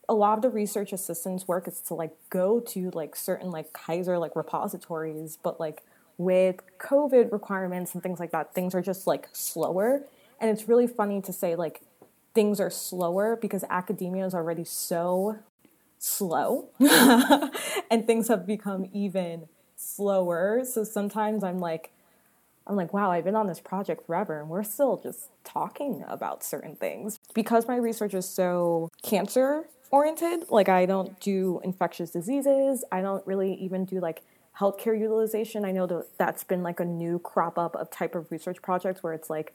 a 0.07 0.13
lot 0.13 0.37
of 0.37 0.41
the 0.41 0.49
research 0.49 0.93
assistance 0.93 1.47
work 1.47 1.67
is 1.67 1.79
to 1.81 1.93
like 1.93 2.15
go 2.29 2.59
to 2.59 2.91
like 2.91 3.15
certain 3.15 3.51
like 3.51 3.73
Kaiser 3.73 4.17
like 4.17 4.35
repositories, 4.35 5.37
but 5.41 5.59
like 5.59 5.83
with 6.17 6.61
COVID 6.79 7.31
requirements 7.31 7.93
and 7.93 8.01
things 8.01 8.19
like 8.19 8.31
that, 8.31 8.53
things 8.53 8.73
are 8.73 8.81
just 8.81 9.05
like 9.05 9.27
slower. 9.33 10.03
And 10.39 10.49
it's 10.49 10.67
really 10.67 10.87
funny 10.87 11.21
to 11.21 11.33
say 11.33 11.55
like 11.55 11.81
things 12.33 12.59
are 12.59 12.69
slower 12.69 13.35
because 13.35 13.63
academia 13.69 14.25
is 14.25 14.33
already 14.33 14.63
so 14.63 15.39
slow 15.99 16.69
and 17.91 18.05
things 18.07 18.27
have 18.27 18.45
become 18.45 18.89
even 18.93 19.47
slower. 19.75 20.63
So 20.65 20.83
sometimes 20.83 21.43
I'm 21.43 21.59
like, 21.59 21.91
I'm 22.67 22.75
like, 22.75 22.93
wow, 22.93 23.11
I've 23.11 23.23
been 23.23 23.35
on 23.35 23.47
this 23.47 23.59
project 23.59 24.05
forever 24.05 24.39
and 24.39 24.49
we're 24.49 24.63
still 24.63 24.97
just 24.97 25.29
talking 25.43 26.03
about 26.07 26.43
certain 26.43 26.75
things. 26.75 27.19
Because 27.33 27.67
my 27.67 27.75
research 27.75 28.13
is 28.13 28.27
so 28.27 28.89
cancer 29.03 29.65
oriented, 29.91 30.49
like 30.49 30.67
I 30.67 30.85
don't 30.85 31.19
do 31.19 31.61
infectious 31.63 32.11
diseases, 32.11 32.83
I 32.91 33.01
don't 33.01 33.25
really 33.27 33.53
even 33.55 33.85
do 33.85 33.99
like 33.99 34.23
healthcare 34.59 34.99
utilization. 34.99 35.65
I 35.65 35.71
know 35.71 35.85
that 35.85 36.17
that's 36.17 36.43
been 36.43 36.63
like 36.63 36.79
a 36.79 36.85
new 36.85 37.19
crop 37.19 37.59
up 37.59 37.75
of 37.75 37.91
type 37.91 38.15
of 38.15 38.31
research 38.31 38.61
projects 38.61 39.03
where 39.03 39.13
it's 39.13 39.29
like 39.29 39.53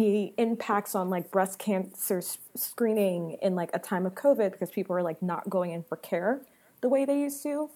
the 0.00 0.32
impacts 0.38 0.94
on 0.94 1.10
like 1.10 1.30
breast 1.30 1.58
cancer 1.58 2.22
screening 2.56 3.36
in 3.42 3.54
like 3.54 3.70
a 3.74 3.78
time 3.78 4.06
of 4.06 4.14
COVID 4.14 4.52
because 4.52 4.70
people 4.70 4.96
are 4.96 5.02
like 5.02 5.22
not 5.22 5.50
going 5.50 5.72
in 5.72 5.82
for 5.82 5.96
care 5.96 6.40
the 6.80 6.88
way 6.88 7.04
they 7.04 7.20
used 7.20 7.42
to 7.42 7.68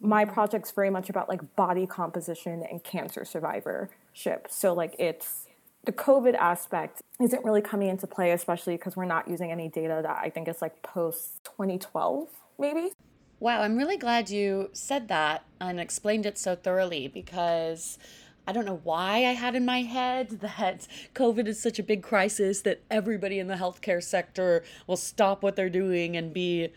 my 0.00 0.24
mm-hmm. 0.24 0.34
project's 0.34 0.70
very 0.70 0.90
much 0.90 1.08
about 1.08 1.28
like 1.28 1.56
body 1.56 1.86
composition 1.86 2.64
and 2.70 2.82
cancer 2.82 3.24
survivorship. 3.24 4.46
So 4.50 4.72
like 4.72 4.94
it's 4.98 5.46
the 5.84 5.92
COVID 5.92 6.34
aspect 6.34 7.02
isn't 7.20 7.44
really 7.44 7.62
coming 7.62 7.88
into 7.88 8.06
play, 8.06 8.32
especially 8.32 8.76
because 8.76 8.96
we're 8.96 9.04
not 9.04 9.28
using 9.28 9.52
any 9.52 9.68
data 9.68 10.00
that 10.02 10.18
I 10.22 10.30
think 10.30 10.48
is 10.48 10.60
like 10.60 10.82
post 10.82 11.44
2012, 11.44 12.28
maybe. 12.58 12.92
Wow, 13.38 13.60
I'm 13.62 13.76
really 13.76 13.98
glad 13.98 14.30
you 14.30 14.70
said 14.72 15.08
that 15.08 15.44
and 15.60 15.78
explained 15.78 16.26
it 16.26 16.38
so 16.38 16.56
thoroughly 16.56 17.06
because 17.06 17.98
I 18.46 18.52
don't 18.52 18.64
know 18.64 18.80
why 18.84 19.24
I 19.26 19.32
had 19.32 19.54
in 19.54 19.64
my 19.64 19.82
head 19.82 20.30
that 20.40 20.86
COVID 21.14 21.46
is 21.46 21.60
such 21.60 21.78
a 21.78 21.82
big 21.82 22.02
crisis 22.02 22.60
that 22.62 22.82
everybody 22.90 23.38
in 23.38 23.48
the 23.48 23.54
healthcare 23.54 24.02
sector 24.02 24.62
will 24.86 24.96
stop 24.96 25.42
what 25.42 25.56
they're 25.56 25.68
doing 25.68 26.16
and 26.16 26.32
be 26.32 26.70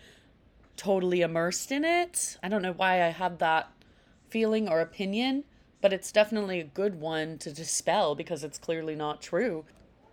totally 0.78 1.22
immersed 1.22 1.72
in 1.72 1.84
it. 1.84 2.38
I 2.42 2.50
don't 2.50 2.62
know 2.62 2.74
why 2.74 3.04
I 3.04 3.10
have 3.10 3.38
that 3.40 3.70
feeling 4.30 4.70
or 4.70 4.80
opinion, 4.80 5.44
but 5.82 5.94
it's 5.94 6.12
definitely 6.12 6.60
a 6.60 6.64
good 6.64 7.00
one 7.00 7.38
to 7.40 7.52
dispel 7.52 8.16
because 8.16 8.44
it's 8.44 8.58
clearly 8.58 8.96
not 8.96 9.22
true. 9.22 9.66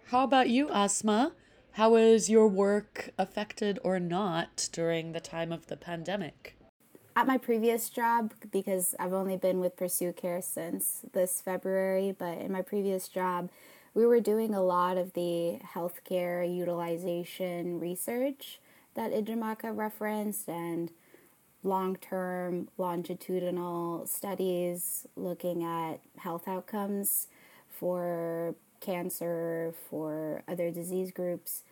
How 0.07 0.25
about 0.25 0.49
you, 0.49 0.69
Asma? 0.71 1.33
How 1.73 1.91
was 1.91 2.31
your 2.31 2.49
work 2.49 3.11
affected 3.19 3.79
or 3.85 4.01
not 4.01 4.69
during 4.73 5.13
the 5.13 5.21
time 5.21 5.53
of 5.53 5.67
the 5.67 5.77
pandemic? 5.77 6.56
At 7.17 7.27
my 7.27 7.39
previous 7.39 7.89
job, 7.89 8.35
because 8.53 8.95
I've 8.99 9.15
only 9.15 9.39
been 9.39 9.59
with 9.59 9.75
PursueCare 9.75 10.45
since 10.45 11.01
this 11.15 11.41
February, 11.41 12.15
but 12.17 12.37
in 12.37 12.53
my 12.53 12.61
previous 12.61 13.09
job, 13.09 13.49
we 13.95 14.05
were 14.05 14.21
doing 14.21 14.53
a 14.55 14.61
lot 14.61 14.99
of 14.99 15.15
the 15.15 15.59
healthcare 15.73 16.45
utilization 16.47 17.81
research 17.81 18.61
that 18.97 19.13
Ijeamaka 19.13 19.75
referenced 19.75 20.47
and 20.47 20.91
long 21.63 21.97
term 21.97 22.69
longitudinal 22.77 24.07
studies 24.07 25.07
looking 25.17 25.65
at 25.65 26.01
health 26.19 26.47
outcomes 26.47 27.29
for 27.71 28.55
cancer, 28.81 29.73
for 29.89 30.43
other 30.47 30.71
disease 30.71 31.13
groups. 31.13 31.63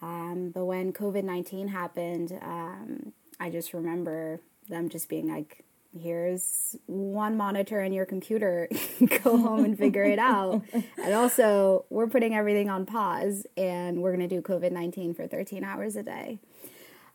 Um, 0.00 0.52
but 0.54 0.64
when 0.64 0.94
COVID 0.94 1.24
19 1.24 1.68
happened, 1.68 2.32
um, 2.40 3.12
I 3.38 3.50
just 3.50 3.74
remember 3.74 4.40
them 4.70 4.88
just 4.88 5.08
being 5.08 5.28
like, 5.28 5.64
here's 5.98 6.76
one 6.86 7.36
monitor 7.36 7.80
in 7.80 7.92
your 7.92 8.06
computer. 8.06 8.68
Go 9.24 9.36
home 9.36 9.64
and 9.64 9.76
figure 9.76 10.04
it 10.04 10.18
out. 10.18 10.62
And 11.02 11.14
also 11.14 11.86
we're 11.90 12.06
putting 12.06 12.34
everything 12.34 12.68
on 12.68 12.86
pause 12.86 13.46
and 13.56 14.02
we're 14.02 14.14
going 14.14 14.28
to 14.28 14.34
do 14.34 14.42
covid-19 14.42 15.16
for 15.16 15.26
13 15.26 15.64
hours 15.64 15.96
a 15.96 16.02
day. 16.02 16.38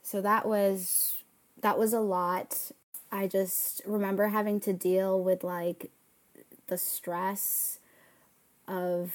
So 0.02 0.22
that 0.22 0.48
was 0.48 1.16
that 1.62 1.78
was 1.78 1.94
a 1.94 2.00
lot. 2.00 2.72
I 3.12 3.28
just 3.28 3.82
remember 3.86 4.28
having 4.28 4.60
to 4.62 4.74
deal 4.74 5.22
with 5.22 5.44
like 5.44 5.92
the 6.68 6.78
stress 6.78 7.80
of 8.68 9.14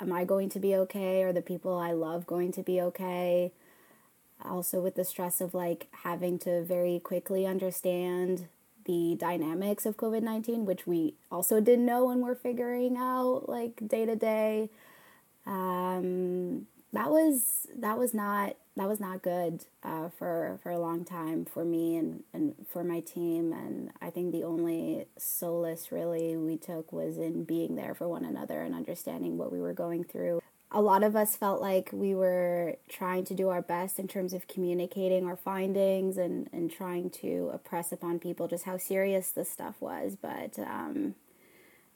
am 0.00 0.12
i 0.12 0.24
going 0.24 0.48
to 0.48 0.58
be 0.58 0.74
okay? 0.74 1.22
Or 1.22 1.32
the 1.32 1.42
people 1.42 1.76
i 1.78 1.92
love 1.92 2.26
going 2.26 2.52
to 2.52 2.62
be 2.62 2.80
okay 2.80 3.52
also 4.44 4.80
with 4.80 4.94
the 4.94 5.04
stress 5.04 5.40
of 5.40 5.54
like 5.54 5.88
having 6.02 6.38
to 6.40 6.62
very 6.62 7.00
quickly 7.00 7.46
understand 7.46 8.48
the 8.84 9.16
dynamics 9.18 9.86
of 9.86 9.96
COVID 9.96 10.22
19, 10.22 10.66
which 10.66 10.86
we 10.86 11.14
also 11.30 11.60
didn't 11.60 11.86
know 11.86 12.06
when 12.06 12.20
we're 12.20 12.34
figuring 12.34 12.96
out 12.96 13.48
like 13.48 13.88
day 13.88 14.04
to 14.04 14.16
day. 14.16 14.70
Um, 15.46 16.66
that 16.94 17.10
was 17.10 17.66
that 17.76 17.98
was 17.98 18.14
not 18.14 18.56
that 18.76 18.88
was 18.88 19.00
not 19.00 19.20
good 19.20 19.64
uh, 19.82 20.08
for 20.08 20.58
for 20.62 20.70
a 20.70 20.78
long 20.78 21.04
time 21.04 21.44
for 21.44 21.64
me 21.64 21.96
and, 21.96 22.22
and 22.32 22.54
for 22.70 22.84
my 22.84 23.00
team 23.00 23.52
and 23.52 23.90
I 24.00 24.10
think 24.10 24.32
the 24.32 24.44
only 24.44 25.06
solace 25.18 25.90
really 25.90 26.36
we 26.36 26.56
took 26.56 26.92
was 26.92 27.18
in 27.18 27.44
being 27.44 27.74
there 27.74 27.94
for 27.94 28.08
one 28.08 28.24
another 28.24 28.62
and 28.62 28.74
understanding 28.74 29.36
what 29.36 29.52
we 29.52 29.60
were 29.60 29.72
going 29.72 30.04
through 30.04 30.40
a 30.74 30.82
lot 30.82 31.04
of 31.04 31.14
us 31.14 31.36
felt 31.36 31.60
like 31.60 31.90
we 31.92 32.16
were 32.16 32.76
trying 32.88 33.24
to 33.26 33.34
do 33.34 33.48
our 33.48 33.62
best 33.62 34.00
in 34.00 34.08
terms 34.08 34.32
of 34.32 34.48
communicating 34.48 35.24
our 35.24 35.36
findings 35.36 36.16
and, 36.18 36.50
and 36.52 36.70
trying 36.70 37.10
to 37.10 37.50
impress 37.52 37.92
upon 37.92 38.18
people 38.18 38.48
just 38.48 38.64
how 38.64 38.76
serious 38.76 39.30
this 39.30 39.48
stuff 39.48 39.76
was. 39.80 40.16
But 40.20 40.58
um, 40.58 41.14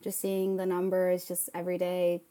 just 0.01 0.21
seeing 0.21 0.57
the 0.57 0.65
numbers 0.65 1.27
just 1.27 1.51
every 1.53 1.77
day 1.77 2.23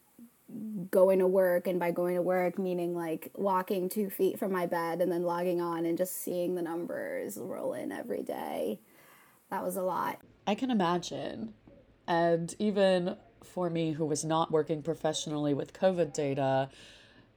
going 0.90 1.18
to 1.18 1.26
work 1.26 1.66
and 1.66 1.78
by 1.78 1.90
going 1.90 2.14
to 2.14 2.22
work 2.22 2.58
meaning 2.58 2.94
like 2.94 3.30
walking 3.34 3.90
two 3.90 4.08
feet 4.08 4.38
from 4.38 4.50
my 4.50 4.64
bed 4.64 5.02
and 5.02 5.12
then 5.12 5.22
logging 5.22 5.60
on 5.60 5.84
and 5.84 5.98
just 5.98 6.22
seeing 6.22 6.54
the 6.54 6.62
numbers 6.62 7.36
roll 7.36 7.74
in 7.74 7.92
every 7.92 8.22
day 8.22 8.80
that 9.50 9.62
was 9.62 9.76
a 9.76 9.82
lot 9.82 10.18
i 10.46 10.54
can 10.54 10.70
imagine 10.70 11.52
and 12.06 12.54
even 12.58 13.14
for 13.48 13.70
me 13.70 13.92
who 13.92 14.04
was 14.04 14.24
not 14.24 14.50
working 14.50 14.82
professionally 14.82 15.54
with 15.54 15.72
covid 15.72 16.12
data 16.12 16.68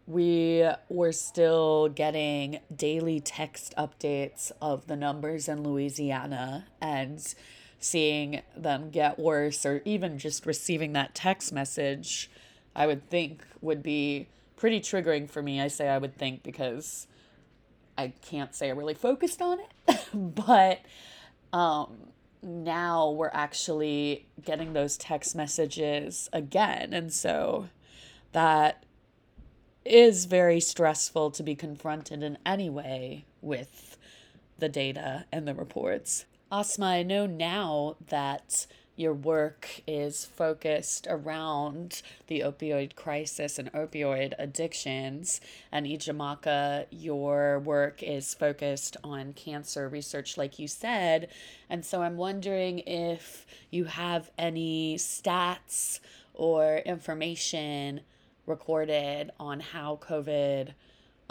we 0.07 0.67
were 0.89 1.11
still 1.11 1.87
getting 1.87 2.59
daily 2.75 3.19
text 3.19 3.73
updates 3.77 4.51
of 4.61 4.87
the 4.87 4.95
numbers 4.95 5.47
in 5.47 5.63
louisiana 5.63 6.65
and 6.81 7.33
seeing 7.79 8.41
them 8.55 8.89
get 8.89 9.17
worse 9.17 9.65
or 9.65 9.81
even 9.85 10.17
just 10.17 10.45
receiving 10.45 10.93
that 10.93 11.15
text 11.15 11.51
message 11.51 12.29
I 12.75 12.87
would 12.87 13.09
think 13.09 13.43
would 13.61 13.83
be 13.83 14.27
pretty 14.55 14.79
triggering 14.79 15.29
for 15.29 15.41
me. 15.41 15.61
I 15.61 15.67
say 15.67 15.89
I 15.89 15.97
would 15.97 16.15
think 16.15 16.43
because 16.43 17.07
I 17.97 18.13
can't 18.21 18.55
say 18.55 18.67
I 18.69 18.73
really 18.73 18.93
focused 18.93 19.41
on 19.41 19.59
it, 19.59 19.99
but 20.13 20.79
um, 21.51 21.97
now 22.41 23.09
we're 23.09 23.29
actually 23.33 24.27
getting 24.43 24.73
those 24.73 24.97
text 24.97 25.35
messages 25.35 26.29
again. 26.33 26.93
And 26.93 27.13
so 27.13 27.69
that 28.31 28.85
is 29.85 30.25
very 30.25 30.59
stressful 30.59 31.31
to 31.31 31.43
be 31.43 31.55
confronted 31.55 32.23
in 32.23 32.37
any 32.45 32.69
way 32.69 33.25
with 33.41 33.97
the 34.57 34.69
data 34.69 35.25
and 35.31 35.47
the 35.47 35.55
reports. 35.55 36.25
Asma, 36.51 36.85
I 36.85 37.03
know 37.03 37.25
now 37.25 37.95
that 38.09 38.67
your 39.01 39.13
work 39.13 39.81
is 39.87 40.25
focused 40.25 41.07
around 41.09 42.03
the 42.27 42.41
opioid 42.41 42.95
crisis 42.95 43.57
and 43.57 43.73
opioid 43.73 44.33
addictions. 44.37 45.41
And 45.71 45.87
Ijeamaka, 45.87 46.85
your 46.91 47.59
work 47.59 48.03
is 48.03 48.35
focused 48.35 48.97
on 49.03 49.33
cancer 49.33 49.89
research, 49.89 50.37
like 50.37 50.59
you 50.59 50.67
said. 50.67 51.29
And 51.69 51.83
so 51.83 52.03
I'm 52.03 52.15
wondering 52.15 52.79
if 52.79 53.47
you 53.71 53.85
have 53.85 54.29
any 54.37 54.97
stats 54.97 55.99
or 56.35 56.77
information 56.77 58.01
recorded 58.45 59.31
on 59.39 59.59
how 59.59 59.99
COVID 60.01 60.73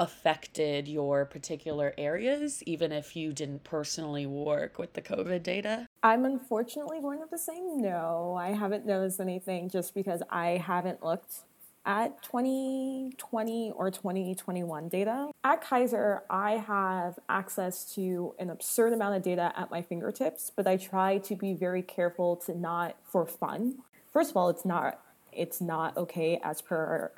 affected 0.01 0.89
your 0.89 1.27
particular 1.27 1.93
areas, 1.99 2.63
even 2.65 2.91
if 2.91 3.15
you 3.15 3.35
didn't 3.35 3.63
personally 3.65 4.25
work 4.25 4.79
with 4.79 4.95
the 4.95 5.03
COVID 5.03 5.43
data? 5.43 5.87
I'm 6.03 6.25
unfortunately 6.25 7.01
going 7.01 7.21
to 7.29 7.39
say 7.39 7.61
no. 7.61 8.35
I 8.37 8.53
haven't 8.53 8.87
noticed 8.87 9.21
anything 9.21 9.69
just 9.69 9.95
because 9.95 10.23
I 10.31 10.57
haven't 10.57 11.05
looked 11.05 11.41
at 11.85 12.23
2020 12.23 13.73
or 13.77 13.91
2021 13.91 14.89
data. 14.89 15.29
At 15.45 15.61
Kaiser, 15.61 16.23
I 16.31 16.53
have 16.53 17.19
access 17.29 17.95
to 17.95 18.35
an 18.39 18.49
absurd 18.49 18.95
amount 18.95 19.17
of 19.17 19.23
data 19.23 19.53
at 19.55 19.71
my 19.71 19.83
fingertips, 19.83 20.51
but 20.55 20.67
I 20.67 20.79
try 20.79 21.19
to 21.19 21.37
be 21.37 21.53
very 21.53 21.83
careful 21.83 22.37
to 22.47 22.57
not 22.57 22.97
for 23.05 23.27
fun. 23.27 23.79
First 24.13 24.31
of 24.31 24.39
all, 24.39 24.49
it's 24.49 24.65
not 24.65 25.01
it's 25.33 25.61
not 25.61 25.97
okay 25.97 26.41
as 26.43 26.61
per 26.61 27.13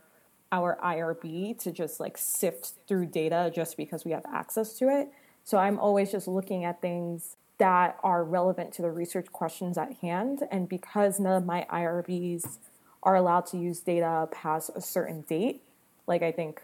our 0.53 0.78
IRB 0.84 1.59
to 1.61 1.72
just 1.72 1.98
like 1.98 2.18
sift 2.18 2.74
through 2.86 3.07
data 3.07 3.50
just 3.53 3.76
because 3.76 4.05
we 4.05 4.12
have 4.12 4.24
access 4.32 4.74
to 4.74 4.88
it. 4.88 5.09
So 5.42 5.59
I'm 5.59 5.78
always 5.78 6.12
just 6.12 6.28
looking 6.28 6.64
at 6.64 6.80
things 6.80 7.36
that 7.59 7.96
are 8.03 8.22
relevant 8.22 8.72
to 8.74 8.82
the 8.82 8.90
research 8.90 9.32
questions 9.32 9.78
at 9.78 9.94
hand. 9.94 10.42
And 10.50 10.68
because 10.68 11.18
none 11.18 11.36
of 11.36 11.46
my 11.46 11.66
IRBs 11.72 12.59
are 13.03 13.16
allowed 13.16 13.46
to 13.46 13.57
use 13.57 13.80
data 13.80 14.28
past 14.30 14.70
a 14.76 14.80
certain 14.80 15.22
date, 15.22 15.62
like 16.07 16.22
I 16.22 16.32
think, 16.32 16.62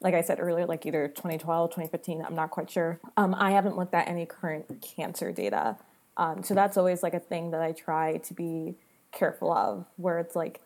like 0.00 0.14
I 0.14 0.20
said 0.20 0.38
earlier, 0.40 0.66
like 0.66 0.86
either 0.86 1.08
2012, 1.08 1.70
2015, 1.70 2.24
I'm 2.24 2.34
not 2.34 2.50
quite 2.50 2.70
sure. 2.70 3.00
Um, 3.16 3.34
I 3.34 3.52
haven't 3.52 3.76
looked 3.76 3.94
at 3.94 4.06
any 4.08 4.26
current 4.26 4.82
cancer 4.82 5.32
data. 5.32 5.76
Um, 6.16 6.42
so 6.42 6.54
that's 6.54 6.76
always 6.76 7.02
like 7.02 7.14
a 7.14 7.20
thing 7.20 7.50
that 7.50 7.62
I 7.62 7.72
try 7.72 8.18
to 8.18 8.34
be 8.34 8.74
careful 9.12 9.52
of, 9.52 9.86
where 9.96 10.18
it's 10.18 10.36
like, 10.36 10.60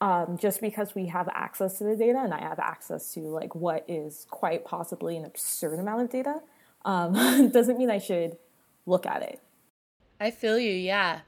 um, 0.00 0.38
just 0.40 0.60
because 0.60 0.94
we 0.94 1.06
have 1.06 1.28
access 1.34 1.78
to 1.78 1.84
the 1.84 1.96
data 1.96 2.18
and 2.18 2.32
I 2.32 2.40
have 2.40 2.58
access 2.58 3.12
to 3.14 3.20
like 3.20 3.54
what 3.54 3.84
is 3.88 4.26
quite 4.30 4.64
possibly 4.64 5.16
an 5.16 5.24
absurd 5.24 5.78
amount 5.78 6.02
of 6.02 6.10
data, 6.10 6.40
um, 6.84 7.50
doesn't 7.52 7.78
mean 7.78 7.90
I 7.90 7.98
should 7.98 8.38
look 8.86 9.06
at 9.06 9.22
it. 9.22 9.40
I 10.18 10.30
feel 10.30 10.58
you, 10.58 10.72
yeah. 10.72 11.20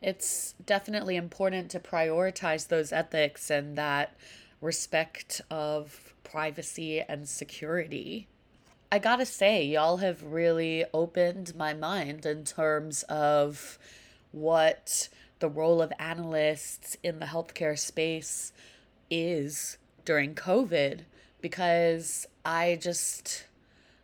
It's 0.00 0.54
definitely 0.64 1.16
important 1.16 1.70
to 1.72 1.80
prioritize 1.80 2.68
those 2.68 2.92
ethics 2.92 3.50
and 3.50 3.76
that 3.76 4.16
respect 4.60 5.40
of 5.50 6.14
privacy 6.24 7.00
and 7.00 7.28
security. 7.28 8.28
I 8.92 8.98
gotta 8.98 9.26
say, 9.26 9.64
y'all 9.64 9.98
have 9.98 10.22
really 10.22 10.84
opened 10.92 11.54
my 11.54 11.74
mind 11.74 12.26
in 12.26 12.44
terms 12.44 13.02
of 13.04 13.78
what 14.32 15.08
the 15.40 15.48
role 15.48 15.82
of 15.82 15.92
analysts 15.98 16.96
in 17.02 17.18
the 17.18 17.26
healthcare 17.26 17.78
space 17.78 18.52
is 19.10 19.78
during 20.04 20.34
COVID 20.34 21.00
because 21.40 22.26
I 22.44 22.78
just 22.80 23.46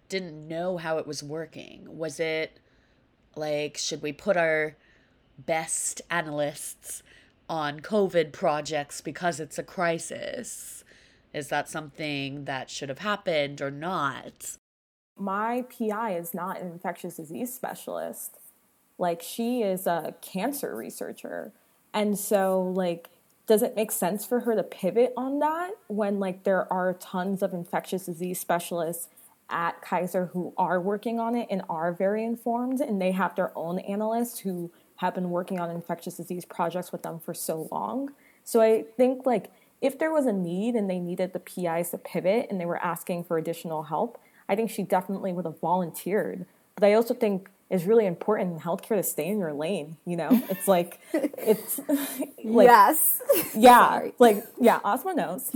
didn't 0.09 0.49
know 0.49 0.79
how 0.79 0.99
it 0.99 1.07
was 1.07 1.23
working. 1.23 1.99
Was 1.99 2.19
it 2.19 2.59
like, 3.35 3.77
should 3.77 4.03
we 4.03 4.13
put 4.13 4.37
our 4.37 4.77
best 5.39 6.01
analysts 6.11 7.03
on 7.49 7.81
COVID 7.81 8.33
projects 8.33 9.01
because 9.01 9.39
it's 9.39 9.59
a 9.59 9.63
crisis? 9.63 10.85
Is 11.35 11.49
that 11.49 11.69
something 11.69 12.47
that 12.47 12.71
should 12.71 12.89
have 12.89 13.01
happened 13.01 13.61
or 13.61 13.71
not? 13.71 14.57
My 15.19 15.63
PI 15.63 16.17
is 16.17 16.35
not 16.35 16.61
an 16.61 16.69
infectious 16.69 17.17
disease 17.17 17.55
specialist. 17.55 18.39
Like 18.99 19.23
she 19.23 19.63
is 19.63 19.87
a 19.87 20.15
cancer 20.21 20.75
researcher. 20.75 21.53
And 21.93 22.19
so 22.19 22.63
like 22.63 23.11
does 23.47 23.63
it 23.63 23.77
make 23.77 23.93
sense 23.93 24.27
for 24.27 24.41
her 24.41 24.57
to 24.57 24.63
pivot 24.63 25.13
on 25.17 25.39
that 25.39 25.71
when 25.87 26.19
like 26.19 26.43
there 26.43 26.71
are 26.73 26.95
tons 26.95 27.43
of 27.43 27.53
infectious 27.53 28.07
disease 28.07 28.41
specialists 28.41 29.09
at 29.49 29.81
Kaiser 29.81 30.27
who 30.33 30.53
are 30.57 30.81
working 30.81 31.21
on 31.21 31.37
it 31.37 31.47
and 31.49 31.63
are 31.69 31.93
very 31.93 32.25
informed 32.25 32.81
and 32.81 33.01
they 33.01 33.13
have 33.13 33.37
their 33.37 33.57
own 33.57 33.79
analysts 33.81 34.41
who 34.41 34.73
have 34.97 35.15
been 35.15 35.31
working 35.31 35.61
on 35.61 35.71
infectious 35.71 36.17
disease 36.17 36.45
projects 36.45 36.91
with 36.91 37.03
them 37.03 37.21
for 37.21 37.35
so 37.35 37.69
long. 37.71 38.11
So 38.43 38.61
I 38.61 38.85
think 38.97 39.25
like 39.25 39.53
if 39.81 39.99
there 39.99 40.13
was 40.13 40.27
a 40.27 40.33
need 40.33 40.75
and 40.75 40.91
they 40.91 40.99
needed 40.99 41.33
the 41.33 41.39
PIs 41.39 41.91
to 41.91 41.99
pivot 41.99 42.49
and 42.51 42.61
they 42.61 42.67
were 42.67 42.83
asking 42.83 43.25
for 43.25 43.39
additional 43.39 43.85
help, 43.85 44.19
I 44.49 44.57
think 44.57 44.71
she 44.71 44.83
definitely 44.83 45.33
would 45.33 45.45
have 45.45 45.61
volunteered. 45.61 46.47
But 46.75 46.85
I 46.85 46.95
also 46.95 47.15
think 47.15 47.49
is 47.69 47.85
really 47.85 48.07
important 48.07 48.53
in 48.53 48.61
healthcare 48.61 48.97
to 48.97 49.03
stay 49.03 49.27
in 49.27 49.39
your 49.39 49.53
lane. 49.53 49.97
You 50.05 50.17
know, 50.17 50.29
it's 50.49 50.69
like 50.69 51.01
it's 51.13 51.81
like, 52.45 52.67
yes, 52.67 53.21
yeah, 53.55 53.89
Sorry. 53.89 54.15
like 54.19 54.45
yeah. 54.61 54.81
Asma 54.85 55.15
knows. 55.15 55.51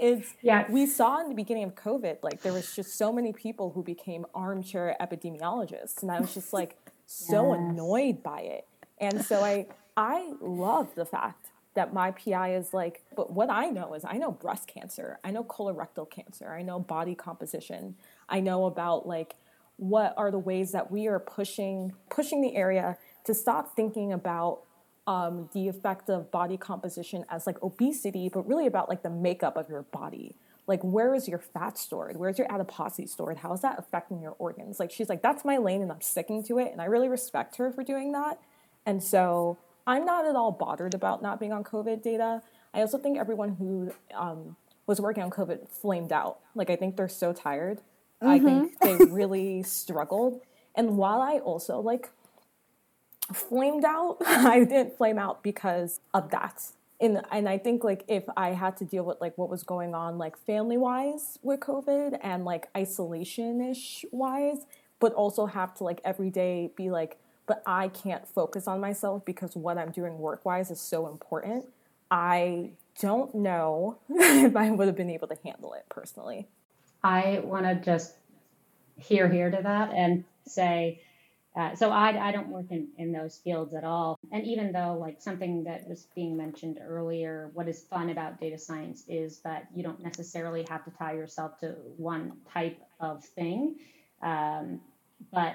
it's 0.00 0.34
yeah. 0.42 0.70
We 0.70 0.86
saw 0.86 1.20
in 1.20 1.28
the 1.28 1.34
beginning 1.34 1.64
of 1.64 1.74
COVID, 1.74 2.18
like 2.22 2.42
there 2.42 2.52
was 2.52 2.74
just 2.74 2.96
so 2.96 3.12
many 3.12 3.32
people 3.32 3.70
who 3.70 3.82
became 3.82 4.26
armchair 4.34 4.96
epidemiologists, 5.00 6.02
and 6.02 6.10
I 6.10 6.20
was 6.20 6.34
just 6.34 6.52
like 6.52 6.76
so 7.06 7.52
yes. 7.52 7.60
annoyed 7.60 8.22
by 8.22 8.40
it. 8.40 8.66
And 8.98 9.24
so 9.24 9.42
I 9.42 9.66
I 9.96 10.32
love 10.40 10.94
the 10.94 11.04
fact 11.04 11.48
that 11.74 11.92
my 11.92 12.12
PI 12.12 12.54
is 12.54 12.72
like, 12.72 13.02
but 13.16 13.32
what 13.32 13.50
I 13.50 13.66
know 13.66 13.94
is 13.94 14.04
I 14.04 14.16
know 14.16 14.30
breast 14.30 14.68
cancer, 14.68 15.18
I 15.24 15.32
know 15.32 15.42
colorectal 15.42 16.08
cancer, 16.08 16.48
I 16.48 16.62
know 16.62 16.78
body 16.78 17.14
composition, 17.14 17.96
I 18.28 18.40
know 18.40 18.66
about 18.66 19.06
like 19.06 19.34
what 19.76 20.14
are 20.16 20.30
the 20.30 20.38
ways 20.38 20.72
that 20.72 20.90
we 20.90 21.06
are 21.06 21.18
pushing 21.18 21.92
pushing 22.10 22.40
the 22.40 22.54
area 22.54 22.96
to 23.24 23.34
stop 23.34 23.74
thinking 23.74 24.12
about 24.12 24.60
um, 25.06 25.48
the 25.52 25.68
effect 25.68 26.08
of 26.08 26.30
body 26.30 26.56
composition 26.56 27.24
as 27.28 27.46
like 27.46 27.62
obesity, 27.62 28.30
but 28.32 28.46
really 28.48 28.66
about 28.66 28.88
like 28.88 29.02
the 29.02 29.10
makeup 29.10 29.56
of 29.56 29.68
your 29.68 29.82
body. 29.82 30.36
Like, 30.66 30.82
where 30.82 31.14
is 31.14 31.28
your 31.28 31.38
fat 31.38 31.76
stored? 31.76 32.16
Where's 32.16 32.38
your 32.38 32.50
adiposity 32.50 33.06
stored? 33.06 33.38
How 33.38 33.52
is 33.52 33.60
that 33.60 33.78
affecting 33.78 34.22
your 34.22 34.34
organs? 34.38 34.80
Like, 34.80 34.90
she's 34.90 35.10
like, 35.10 35.20
that's 35.20 35.44
my 35.44 35.58
lane 35.58 35.82
and 35.82 35.92
I'm 35.92 36.00
sticking 36.00 36.42
to 36.44 36.58
it. 36.58 36.72
And 36.72 36.80
I 36.80 36.86
really 36.86 37.08
respect 37.08 37.56
her 37.56 37.70
for 37.70 37.84
doing 37.84 38.12
that. 38.12 38.38
And 38.86 39.02
so 39.02 39.58
I'm 39.86 40.06
not 40.06 40.26
at 40.26 40.36
all 40.36 40.52
bothered 40.52 40.94
about 40.94 41.20
not 41.20 41.38
being 41.38 41.52
on 41.52 41.64
COVID 41.64 42.02
data. 42.02 42.42
I 42.72 42.80
also 42.80 42.96
think 42.96 43.18
everyone 43.18 43.56
who 43.56 43.92
um, 44.14 44.56
was 44.86 45.02
working 45.02 45.22
on 45.22 45.30
COVID 45.30 45.68
flamed 45.68 46.12
out. 46.12 46.38
Like, 46.54 46.70
I 46.70 46.76
think 46.76 46.96
they're 46.96 47.08
so 47.08 47.34
tired 47.34 47.82
Mm-hmm. 48.22 48.28
I 48.28 48.38
think 48.38 48.80
they 48.80 49.04
really 49.06 49.62
struggled. 49.62 50.40
And 50.74 50.96
while 50.96 51.20
I 51.20 51.38
also 51.38 51.80
like 51.80 52.10
flamed 53.32 53.84
out, 53.84 54.18
I 54.26 54.60
didn't 54.64 54.96
flame 54.96 55.18
out 55.18 55.42
because 55.42 56.00
of 56.12 56.30
that. 56.30 56.72
And, 57.00 57.22
and 57.30 57.48
I 57.48 57.58
think 57.58 57.84
like 57.84 58.04
if 58.08 58.24
I 58.36 58.50
had 58.50 58.76
to 58.78 58.84
deal 58.84 59.04
with 59.04 59.20
like 59.20 59.36
what 59.36 59.50
was 59.50 59.62
going 59.62 59.94
on 59.94 60.16
like 60.16 60.36
family 60.36 60.76
wise 60.76 61.38
with 61.42 61.60
COVID 61.60 62.18
and 62.22 62.44
like 62.44 62.68
isolation 62.76 63.60
ish 63.60 64.04
wise, 64.10 64.64
but 65.00 65.12
also 65.12 65.46
have 65.46 65.74
to 65.74 65.84
like 65.84 66.00
every 66.04 66.30
day 66.30 66.70
be 66.76 66.90
like, 66.90 67.18
but 67.46 67.62
I 67.66 67.88
can't 67.88 68.26
focus 68.26 68.66
on 68.66 68.80
myself 68.80 69.24
because 69.24 69.54
what 69.54 69.76
I'm 69.76 69.90
doing 69.90 70.18
work 70.18 70.44
wise 70.44 70.70
is 70.70 70.80
so 70.80 71.08
important. 71.08 71.66
I 72.10 72.70
don't 73.00 73.34
know 73.34 73.98
if 74.08 74.56
I 74.56 74.70
would 74.70 74.86
have 74.86 74.96
been 74.96 75.10
able 75.10 75.28
to 75.28 75.36
handle 75.44 75.74
it 75.74 75.84
personally. 75.88 76.46
I 77.04 77.40
want 77.44 77.66
to 77.66 77.74
just 77.76 78.14
hear 78.96 79.28
here 79.28 79.50
to 79.50 79.60
that 79.62 79.92
and 79.92 80.24
say, 80.46 81.02
uh, 81.54 81.74
so 81.76 81.90
I, 81.90 82.28
I 82.28 82.32
don't 82.32 82.48
work 82.48 82.66
in, 82.70 82.88
in 82.98 83.12
those 83.12 83.36
fields 83.36 83.74
at 83.74 83.84
all. 83.84 84.18
And 84.32 84.44
even 84.46 84.72
though 84.72 84.96
like 84.98 85.22
something 85.22 85.64
that 85.64 85.86
was 85.88 86.08
being 86.16 86.36
mentioned 86.36 86.80
earlier, 86.84 87.50
what 87.54 87.68
is 87.68 87.82
fun 87.82 88.10
about 88.10 88.40
data 88.40 88.58
science 88.58 89.04
is 89.06 89.38
that 89.40 89.68
you 89.74 89.84
don't 89.84 90.02
necessarily 90.02 90.66
have 90.68 90.84
to 90.86 90.90
tie 90.90 91.14
yourself 91.14 91.60
to 91.60 91.76
one 91.96 92.32
type 92.52 92.80
of 92.98 93.24
thing. 93.24 93.76
Um, 94.20 94.80
but 95.32 95.54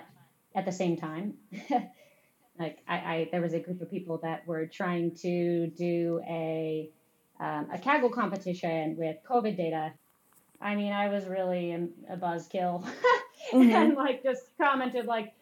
at 0.55 0.65
the 0.65 0.71
same 0.71 0.95
time, 0.95 1.33
like 2.59 2.79
I, 2.87 2.95
I, 2.95 3.29
there 3.31 3.41
was 3.41 3.53
a 3.53 3.59
group 3.59 3.81
of 3.81 3.89
people 3.89 4.19
that 4.23 4.47
were 4.47 4.67
trying 4.67 5.15
to 5.15 5.67
do 5.67 6.21
a 6.29 6.89
um, 7.41 7.69
a 7.73 7.77
Kaggle 7.77 8.11
competition 8.11 8.97
with 8.97 9.15
COVID 9.29 9.55
data. 9.55 9.93
I 10.61 10.75
mean, 10.75 10.91
I 10.91 11.09
was 11.09 11.25
really 11.25 11.71
a, 11.71 11.87
a 12.13 12.17
buzzkill 12.17 12.83
mm-hmm. 13.53 13.71
and 13.71 13.95
like 13.95 14.23
just 14.23 14.43
commented 14.59 15.05
like, 15.05 15.33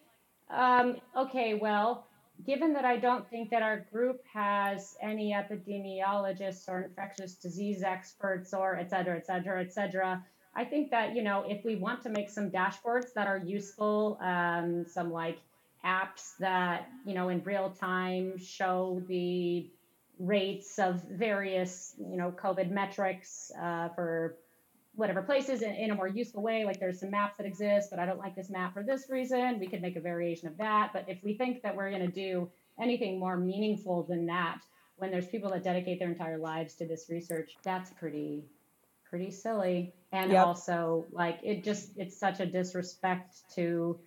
um, 0.50 0.98
okay, 1.16 1.56
well, 1.56 2.08
given 2.46 2.74
that 2.74 2.86
I 2.86 2.98
don't 2.98 3.28
think 3.30 3.50
that 3.50 3.64
our 3.64 3.86
group 3.92 4.22
has 4.32 4.96
any 5.02 5.34
epidemiologists 5.34 6.70
or 6.70 6.84
infectious 6.84 7.34
disease 7.34 7.82
experts 7.84 8.54
or 8.54 8.78
et 8.78 8.90
cetera, 8.90 9.18
et 9.18 9.26
cetera, 9.26 9.62
et 9.62 9.74
cetera, 9.74 10.24
I 10.56 10.66
think 10.66 10.92
that, 10.92 11.16
you 11.16 11.24
know, 11.24 11.46
if 11.48 11.64
we 11.66 11.76
want 11.76 12.02
to 12.04 12.10
make 12.10 12.30
some 12.30 12.50
dashboards 12.50 13.14
that 13.16 13.28
are 13.28 13.38
useful, 13.38 14.18
um, 14.22 14.86
some 14.88 15.12
like 15.12 15.40
apps 15.86 16.38
that, 16.40 16.90
you 17.06 17.14
know, 17.14 17.30
in 17.30 17.44
real 17.44 17.70
time 17.70 18.38
show 18.38 19.02
the 19.08 19.70
rates 20.20 20.80
of 20.80 21.04
various, 21.12 21.96
you 22.00 22.18
know, 22.18 22.32
COVID 22.32 22.72
metrics 22.72 23.52
uh, 23.62 23.90
for 23.90 24.38
whatever 24.98 25.22
places 25.22 25.62
in, 25.62 25.74
in, 25.76 25.92
a 25.92 25.96
more 25.96 26.08
useful 26.08 26.42
way. 26.42 26.66
Like 26.66 26.80
there's 26.80 27.00
some 27.00 27.12
maps 27.12 27.38
that 27.38 27.46
exist, 27.46 27.90
but 27.92 28.00
I 28.00 28.06
don't 28.06 28.18
like 28.18 28.36
this 28.36 28.50
map 28.50 28.74
for 28.74 28.82
this 28.82 29.06
reason. 29.10 29.60
We 29.60 29.68
could 29.68 29.82
make 29.82 29.96
a 29.96 30.02
variation 30.02 30.48
of 30.48 30.58
that. 30.58 30.90
But 30.92 31.06
if 31.08 31.24
we 31.24 31.36
think 31.36 31.62
that 31.62 31.76
we're 31.76 31.92
going 31.92 32.02
to 32.02 32.12
do 32.12 32.50
anything 32.82 33.20
more 33.20 33.38
meaningful 33.38 34.04
than 34.04 34.26
that, 34.26 34.60
when 34.98 35.12
there's 35.12 35.28
people 35.28 35.52
that 35.52 35.64
dedicate 35.64 36.00
their 36.00 36.10
entire 36.10 36.40
lives 36.40 36.74
to 36.76 36.88
this 36.88 37.06
research, 37.10 37.58
that's 37.64 37.92
pretty, 37.92 38.44
pretty 39.08 39.30
silly. 39.30 39.94
And 40.12 40.32
yep. 40.32 40.48
also, 40.48 41.06
like, 41.12 41.40
it 41.44 41.64
just, 41.64 41.92
it's 41.98 42.20
such 42.20 42.40
a 42.40 42.48
disrespect 42.48 43.36
to 43.54 44.00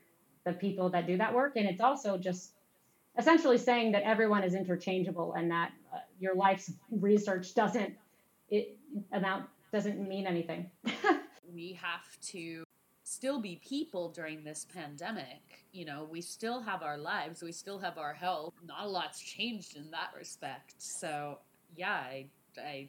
the 0.45 0.53
people 0.53 0.91
that 0.91 1.07
do 1.07 1.17
that 1.19 1.33
work. 1.33 1.53
And 1.55 1.69
it's 1.69 1.81
also 1.81 2.19
just 2.19 2.51
essentially 3.17 3.59
saying 3.59 3.93
that 3.93 4.03
everyone 4.03 4.43
is 4.43 4.55
interchangeable 4.55 5.35
and 5.35 5.53
that 5.53 5.71
uh, 5.95 5.99
your 6.19 6.35
life's 6.35 6.73
research 6.91 7.55
doesn't 7.55 7.95
it 8.49 8.77
amount 9.13 9.47
doesn't 9.73 10.09
mean 10.09 10.27
anything. 10.27 10.71
we 11.55 11.79
have 11.81 12.21
to 12.23 12.65
still 13.05 13.41
be 13.41 13.61
people 13.67 14.11
during 14.11 14.45
this 14.45 14.67
pandemic. 14.73 15.65
You 15.73 15.85
know, 15.85 16.09
we 16.11 16.21
still 16.21 16.61
have 16.61 16.83
our 16.83 16.99
lives, 16.99 17.43
we 17.43 17.53
still 17.53 17.79
have 17.79 17.99
our 17.99 18.15
health. 18.15 18.55
Not 18.67 18.85
a 18.85 18.89
lot's 18.89 19.21
changed 19.21 19.77
in 19.77 19.91
that 19.91 20.11
respect. 20.17 20.75
So, 20.79 21.39
yeah, 21.77 21.93
I, 21.93 22.27
I 22.59 22.89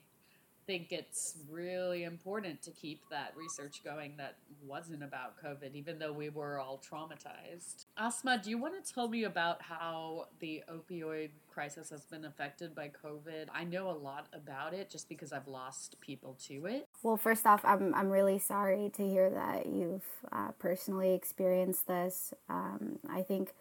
think 0.65 0.91
it's 0.91 1.35
really 1.49 2.03
important 2.03 2.61
to 2.63 2.71
keep 2.71 3.01
that 3.09 3.33
research 3.35 3.83
going 3.83 4.13
that 4.17 4.35
wasn't 4.65 5.03
about 5.03 5.41
COVID, 5.43 5.75
even 5.75 5.99
though 5.99 6.13
we 6.13 6.29
were 6.29 6.59
all 6.59 6.79
traumatized. 6.79 7.85
Asma, 7.97 8.39
do 8.43 8.49
you 8.49 8.57
want 8.57 8.83
to 8.83 8.93
tell 8.93 9.07
me 9.07 9.23
about 9.23 9.61
how 9.61 10.27
the 10.39 10.63
opioid 10.71 11.29
crisis 11.49 11.89
has 11.89 12.05
been 12.05 12.25
affected 12.25 12.75
by 12.75 12.91
COVID? 13.03 13.47
I 13.53 13.63
know 13.63 13.89
a 13.89 13.97
lot 13.97 14.27
about 14.33 14.73
it 14.73 14.89
just 14.89 15.09
because 15.09 15.33
I've 15.33 15.47
lost 15.47 15.99
people 15.99 16.37
to 16.47 16.65
it. 16.65 16.87
Well, 17.03 17.17
first 17.17 17.45
off, 17.45 17.61
I'm, 17.63 17.93
I'm 17.93 18.09
really 18.09 18.39
sorry 18.39 18.91
to 18.95 19.07
hear 19.07 19.29
that 19.29 19.65
you've 19.65 20.05
uh, 20.31 20.51
personally 20.59 21.13
experienced 21.13 21.87
this. 21.87 22.33
Um, 22.49 22.99
I 23.09 23.21
think 23.21 23.53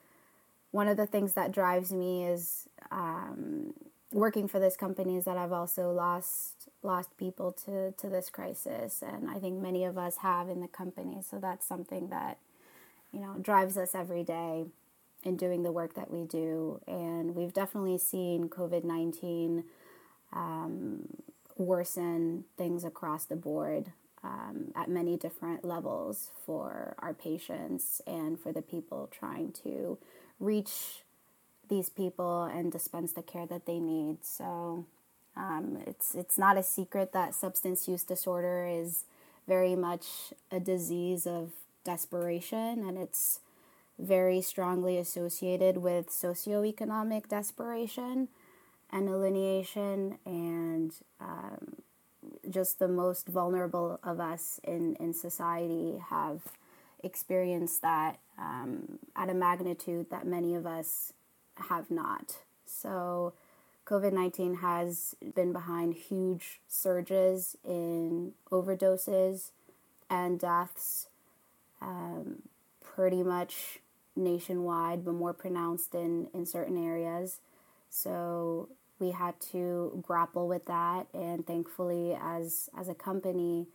one 0.70 0.88
of 0.88 0.96
the 0.96 1.06
things 1.06 1.34
that 1.34 1.52
drives 1.52 1.92
me 1.92 2.24
is 2.24 2.68
um, 2.90 3.74
working 4.12 4.48
for 4.48 4.58
this 4.58 4.76
company 4.76 5.16
is 5.16 5.24
that 5.24 5.36
I've 5.36 5.52
also 5.52 5.92
lost 5.92 6.68
lost 6.82 7.16
people 7.16 7.52
to 7.64 7.92
to 7.92 8.08
this 8.08 8.30
crisis, 8.30 9.02
and 9.02 9.30
I 9.30 9.38
think 9.38 9.60
many 9.60 9.84
of 9.84 9.98
us 9.98 10.18
have 10.18 10.48
in 10.48 10.60
the 10.60 10.68
company. 10.68 11.22
So 11.28 11.38
that's 11.38 11.66
something 11.66 12.08
that 12.08 12.38
you 13.12 13.20
know 13.20 13.36
drives 13.40 13.76
us 13.76 13.94
every 13.94 14.24
day 14.24 14.64
in 15.22 15.36
doing 15.36 15.62
the 15.62 15.72
work 15.72 15.94
that 15.94 16.10
we 16.10 16.24
do. 16.24 16.80
And 16.86 17.34
we've 17.34 17.52
definitely 17.52 17.98
seen 17.98 18.48
COVID 18.48 18.84
nineteen 18.84 19.64
um, 20.32 21.08
worsen 21.56 22.44
things 22.56 22.84
across 22.84 23.24
the 23.24 23.36
board. 23.36 23.92
Um, 24.22 24.72
at 24.76 24.90
many 24.90 25.16
different 25.16 25.64
levels 25.64 26.30
for 26.44 26.94
our 26.98 27.14
patients 27.14 28.02
and 28.06 28.38
for 28.38 28.52
the 28.52 28.60
people 28.60 29.08
trying 29.10 29.50
to 29.64 29.96
reach 30.38 31.04
these 31.70 31.88
people 31.88 32.44
and 32.44 32.70
dispense 32.70 33.12
the 33.12 33.22
care 33.22 33.46
that 33.46 33.64
they 33.64 33.78
need. 33.78 34.18
So 34.22 34.84
um, 35.36 35.78
it's 35.86 36.14
it's 36.14 36.36
not 36.36 36.58
a 36.58 36.62
secret 36.62 37.12
that 37.12 37.34
substance 37.34 37.88
use 37.88 38.04
disorder 38.04 38.66
is 38.66 39.04
very 39.48 39.74
much 39.74 40.34
a 40.50 40.60
disease 40.60 41.26
of 41.26 41.52
desperation, 41.84 42.84
and 42.86 42.98
it's 42.98 43.40
very 43.98 44.42
strongly 44.42 44.98
associated 44.98 45.78
with 45.78 46.08
socioeconomic 46.08 47.28
desperation 47.28 48.28
and 48.92 49.08
alienation, 49.08 50.18
and 50.26 50.92
um, 51.20 51.76
just 52.50 52.78
the 52.78 52.88
most 52.88 53.28
vulnerable 53.28 54.00
of 54.02 54.20
us 54.20 54.60
in 54.64 54.96
in 54.96 55.14
society 55.14 55.94
have 56.10 56.40
experienced 57.02 57.80
that 57.80 58.18
um, 58.38 58.98
at 59.16 59.30
a 59.30 59.34
magnitude 59.34 60.10
that 60.10 60.26
many 60.26 60.54
of 60.54 60.66
us 60.66 61.12
have 61.68 61.90
not. 61.90 62.38
So, 62.66 63.32
COVID 63.86 64.12
19 64.12 64.56
has 64.56 65.16
been 65.34 65.52
behind 65.52 65.94
huge 65.94 66.60
surges 66.68 67.56
in 67.64 68.32
overdoses 68.50 69.50
and 70.08 70.38
deaths, 70.38 71.08
um, 71.80 72.42
pretty 72.80 73.22
much 73.22 73.80
nationwide, 74.14 75.04
but 75.04 75.14
more 75.14 75.32
pronounced 75.32 75.94
in, 75.94 76.28
in 76.34 76.46
certain 76.46 76.82
areas. 76.82 77.38
So, 77.88 78.68
we 79.00 79.12
had 79.12 79.40
to 79.52 80.02
grapple 80.06 80.46
with 80.46 80.66
that, 80.66 81.06
and 81.14 81.46
thankfully, 81.46 82.16
as, 82.20 82.68
as 82.78 82.88
a 82.88 82.94
company, 82.94 83.66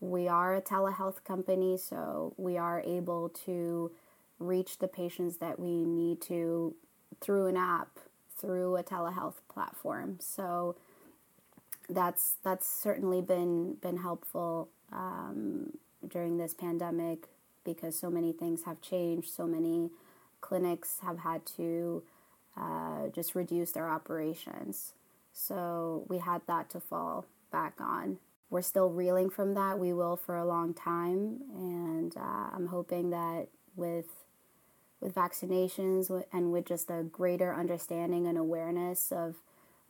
we 0.00 0.28
are 0.28 0.54
a 0.54 0.60
telehealth 0.60 1.24
company, 1.24 1.78
so 1.78 2.34
we 2.36 2.58
are 2.58 2.80
able 2.80 3.28
to 3.46 3.92
reach 4.38 4.78
the 4.78 4.88
patients 4.88 5.38
that 5.38 5.58
we 5.58 5.84
need 5.84 6.20
to 6.22 6.74
through 7.20 7.46
an 7.46 7.56
app, 7.56 7.98
through 8.36 8.76
a 8.76 8.82
telehealth 8.82 9.36
platform. 9.48 10.18
So 10.20 10.76
that's 11.88 12.36
that's 12.42 12.66
certainly 12.66 13.20
been 13.20 13.74
been 13.74 13.98
helpful 13.98 14.68
um, 14.92 15.78
during 16.06 16.38
this 16.38 16.54
pandemic 16.54 17.28
because 17.64 17.98
so 17.98 18.10
many 18.10 18.32
things 18.32 18.64
have 18.64 18.80
changed. 18.80 19.30
So 19.30 19.46
many 19.46 19.90
clinics 20.40 20.98
have 21.02 21.20
had 21.20 21.46
to 21.56 22.02
uh, 22.56 23.08
just 23.08 23.34
reduce 23.34 23.72
their 23.72 23.88
operations. 23.88 24.92
So 25.32 26.04
we 26.08 26.18
had 26.18 26.42
that 26.46 26.70
to 26.70 26.80
fall 26.80 27.26
back 27.50 27.74
on. 27.80 28.18
We're 28.50 28.62
still 28.62 28.90
reeling 28.90 29.30
from 29.30 29.54
that. 29.54 29.78
We 29.78 29.92
will 29.92 30.16
for 30.16 30.36
a 30.36 30.44
long 30.44 30.74
time, 30.74 31.40
and 31.56 32.16
uh, 32.16 32.50
I'm 32.54 32.68
hoping 32.68 33.10
that 33.10 33.48
with 33.74 34.23
with 35.04 35.14
vaccinations 35.14 36.24
and 36.32 36.50
with 36.50 36.64
just 36.64 36.90
a 36.90 37.02
greater 37.02 37.54
understanding 37.54 38.26
and 38.26 38.38
awareness 38.38 39.12
of 39.12 39.36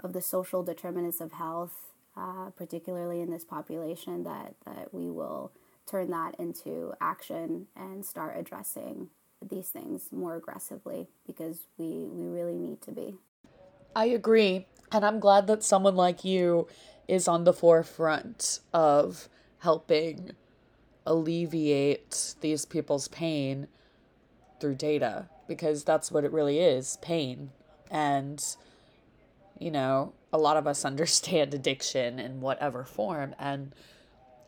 of 0.00 0.12
the 0.12 0.20
social 0.20 0.64
determinants 0.64 1.20
of 1.20 1.32
health, 1.32 1.92
uh, 2.16 2.50
particularly 2.56 3.20
in 3.20 3.30
this 3.30 3.44
population, 3.44 4.24
that 4.24 4.56
that 4.66 4.92
we 4.92 5.08
will 5.08 5.52
turn 5.86 6.10
that 6.10 6.34
into 6.38 6.92
action 7.00 7.68
and 7.76 8.04
start 8.04 8.36
addressing 8.36 9.08
these 9.48 9.68
things 9.68 10.08
more 10.10 10.34
aggressively 10.34 11.06
because 11.26 11.60
we 11.78 12.06
we 12.10 12.26
really 12.26 12.58
need 12.58 12.82
to 12.82 12.90
be. 12.90 13.14
I 13.94 14.06
agree, 14.06 14.66
and 14.90 15.04
I'm 15.04 15.20
glad 15.20 15.46
that 15.46 15.62
someone 15.62 15.94
like 15.94 16.24
you 16.24 16.66
is 17.06 17.28
on 17.28 17.44
the 17.44 17.52
forefront 17.52 18.58
of 18.72 19.28
helping 19.58 20.32
alleviate 21.06 22.34
these 22.40 22.64
people's 22.64 23.08
pain 23.08 23.68
through 24.64 24.74
data 24.74 25.28
because 25.46 25.84
that's 25.84 26.10
what 26.10 26.24
it 26.24 26.32
really 26.32 26.58
is 26.58 26.96
pain. 27.02 27.50
And, 27.90 28.42
you 29.58 29.70
know, 29.70 30.14
a 30.32 30.38
lot 30.38 30.56
of 30.56 30.66
us 30.66 30.84
understand 30.86 31.52
addiction 31.52 32.18
in 32.18 32.40
whatever 32.40 32.82
form. 32.82 33.34
And 33.38 33.74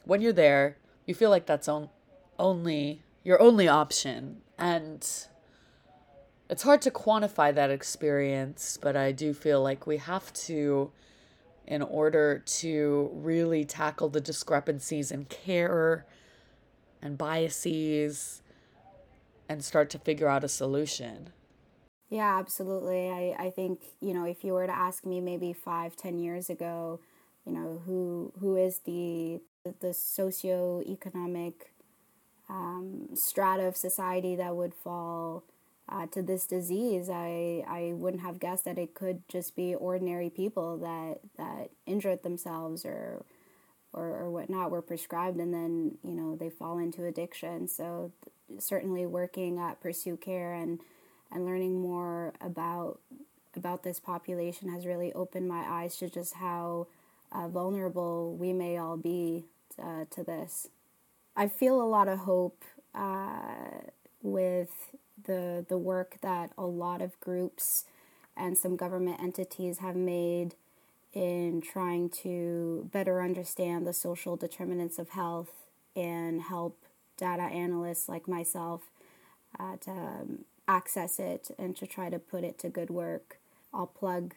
when 0.04 0.22
you're 0.22 0.32
there, 0.32 0.78
you 1.04 1.14
feel 1.14 1.28
like 1.28 1.44
that's 1.44 1.68
on- 1.68 1.90
only 2.38 3.02
your 3.24 3.42
only 3.42 3.68
option. 3.68 4.38
And 4.56 5.06
it's 6.48 6.62
hard 6.62 6.80
to 6.80 6.90
quantify 6.90 7.54
that 7.54 7.70
experience, 7.70 8.78
but 8.80 8.96
I 8.96 9.12
do 9.12 9.34
feel 9.34 9.62
like 9.62 9.86
we 9.86 9.98
have 9.98 10.32
to 10.32 10.92
in 11.66 11.82
order 11.82 12.42
to 12.46 13.10
really 13.12 13.66
tackle 13.66 14.08
the 14.08 14.20
discrepancies 14.22 15.10
in 15.10 15.26
care 15.26 16.06
and 17.02 17.18
biases 17.18 18.40
and 19.48 19.64
start 19.64 19.90
to 19.90 19.98
figure 19.98 20.28
out 20.28 20.44
a 20.44 20.48
solution. 20.48 21.32
Yeah, 22.08 22.38
absolutely. 22.38 23.08
I, 23.10 23.46
I 23.46 23.50
think, 23.50 23.80
you 24.00 24.14
know, 24.14 24.24
if 24.24 24.44
you 24.44 24.52
were 24.52 24.66
to 24.66 24.76
ask 24.76 25.04
me 25.04 25.20
maybe 25.20 25.52
five, 25.52 25.96
ten 25.96 26.18
years 26.18 26.48
ago, 26.48 27.00
you 27.44 27.52
know, 27.52 27.82
who 27.84 28.32
who 28.40 28.56
is 28.56 28.80
the 28.80 29.40
the 29.64 29.88
socioeconomic 29.88 31.54
um, 32.48 33.08
strata 33.14 33.64
of 33.64 33.76
society 33.76 34.36
that 34.36 34.54
would 34.54 34.72
fall 34.72 35.42
uh, 35.88 36.06
to 36.06 36.22
this 36.22 36.46
disease, 36.46 37.10
I 37.10 37.64
I 37.66 37.92
wouldn't 37.94 38.22
have 38.22 38.38
guessed 38.38 38.64
that 38.66 38.78
it 38.78 38.94
could 38.94 39.28
just 39.28 39.56
be 39.56 39.74
ordinary 39.74 40.30
people 40.30 40.78
that 40.78 41.20
that 41.36 41.70
injured 41.86 42.22
themselves 42.22 42.84
or 42.84 43.24
or, 43.92 44.08
or 44.08 44.30
whatnot 44.30 44.70
were 44.70 44.82
prescribed, 44.82 45.38
and 45.38 45.52
then 45.52 45.98
you 46.04 46.14
know 46.14 46.36
they 46.36 46.50
fall 46.50 46.78
into 46.78 47.04
addiction. 47.04 47.66
So 47.66 48.12
certainly 48.58 49.06
working 49.06 49.58
at 49.58 49.82
PursueCare 49.82 50.60
and 50.62 50.80
and 51.32 51.44
learning 51.44 51.80
more 51.80 52.32
about 52.40 53.00
about 53.56 53.82
this 53.82 53.98
population 53.98 54.68
has 54.68 54.86
really 54.86 55.12
opened 55.12 55.48
my 55.48 55.64
eyes 55.66 55.96
to 55.96 56.08
just 56.08 56.34
how 56.34 56.86
uh, 57.32 57.48
vulnerable 57.48 58.34
we 58.36 58.52
may 58.52 58.76
all 58.76 58.96
be 58.96 59.44
uh, 59.82 60.04
to 60.10 60.22
this. 60.22 60.68
I 61.36 61.48
feel 61.48 61.80
a 61.80 61.84
lot 61.84 62.08
of 62.08 62.20
hope 62.20 62.64
uh, 62.94 63.90
with 64.22 64.92
the 65.24 65.64
the 65.68 65.78
work 65.78 66.16
that 66.22 66.52
a 66.56 66.64
lot 66.64 67.02
of 67.02 67.18
groups 67.20 67.84
and 68.36 68.56
some 68.56 68.76
government 68.76 69.20
entities 69.20 69.78
have 69.78 69.96
made 69.96 70.54
in 71.12 71.62
trying 71.62 72.10
to 72.10 72.88
better 72.92 73.22
understand 73.22 73.86
the 73.86 73.92
social 73.92 74.36
determinants 74.36 74.98
of 74.98 75.10
health 75.10 75.64
and 75.94 76.42
help 76.42 76.76
data 77.16 77.42
analysts 77.42 78.08
like 78.08 78.28
myself 78.28 78.82
uh, 79.58 79.76
to 79.80 79.90
um, 79.90 80.44
access 80.68 81.18
it 81.18 81.50
and 81.58 81.76
to 81.76 81.86
try 81.86 82.10
to 82.10 82.18
put 82.18 82.44
it 82.44 82.58
to 82.58 82.68
good 82.68 82.90
work. 82.90 83.38
I'll 83.72 83.86
plug 83.86 84.34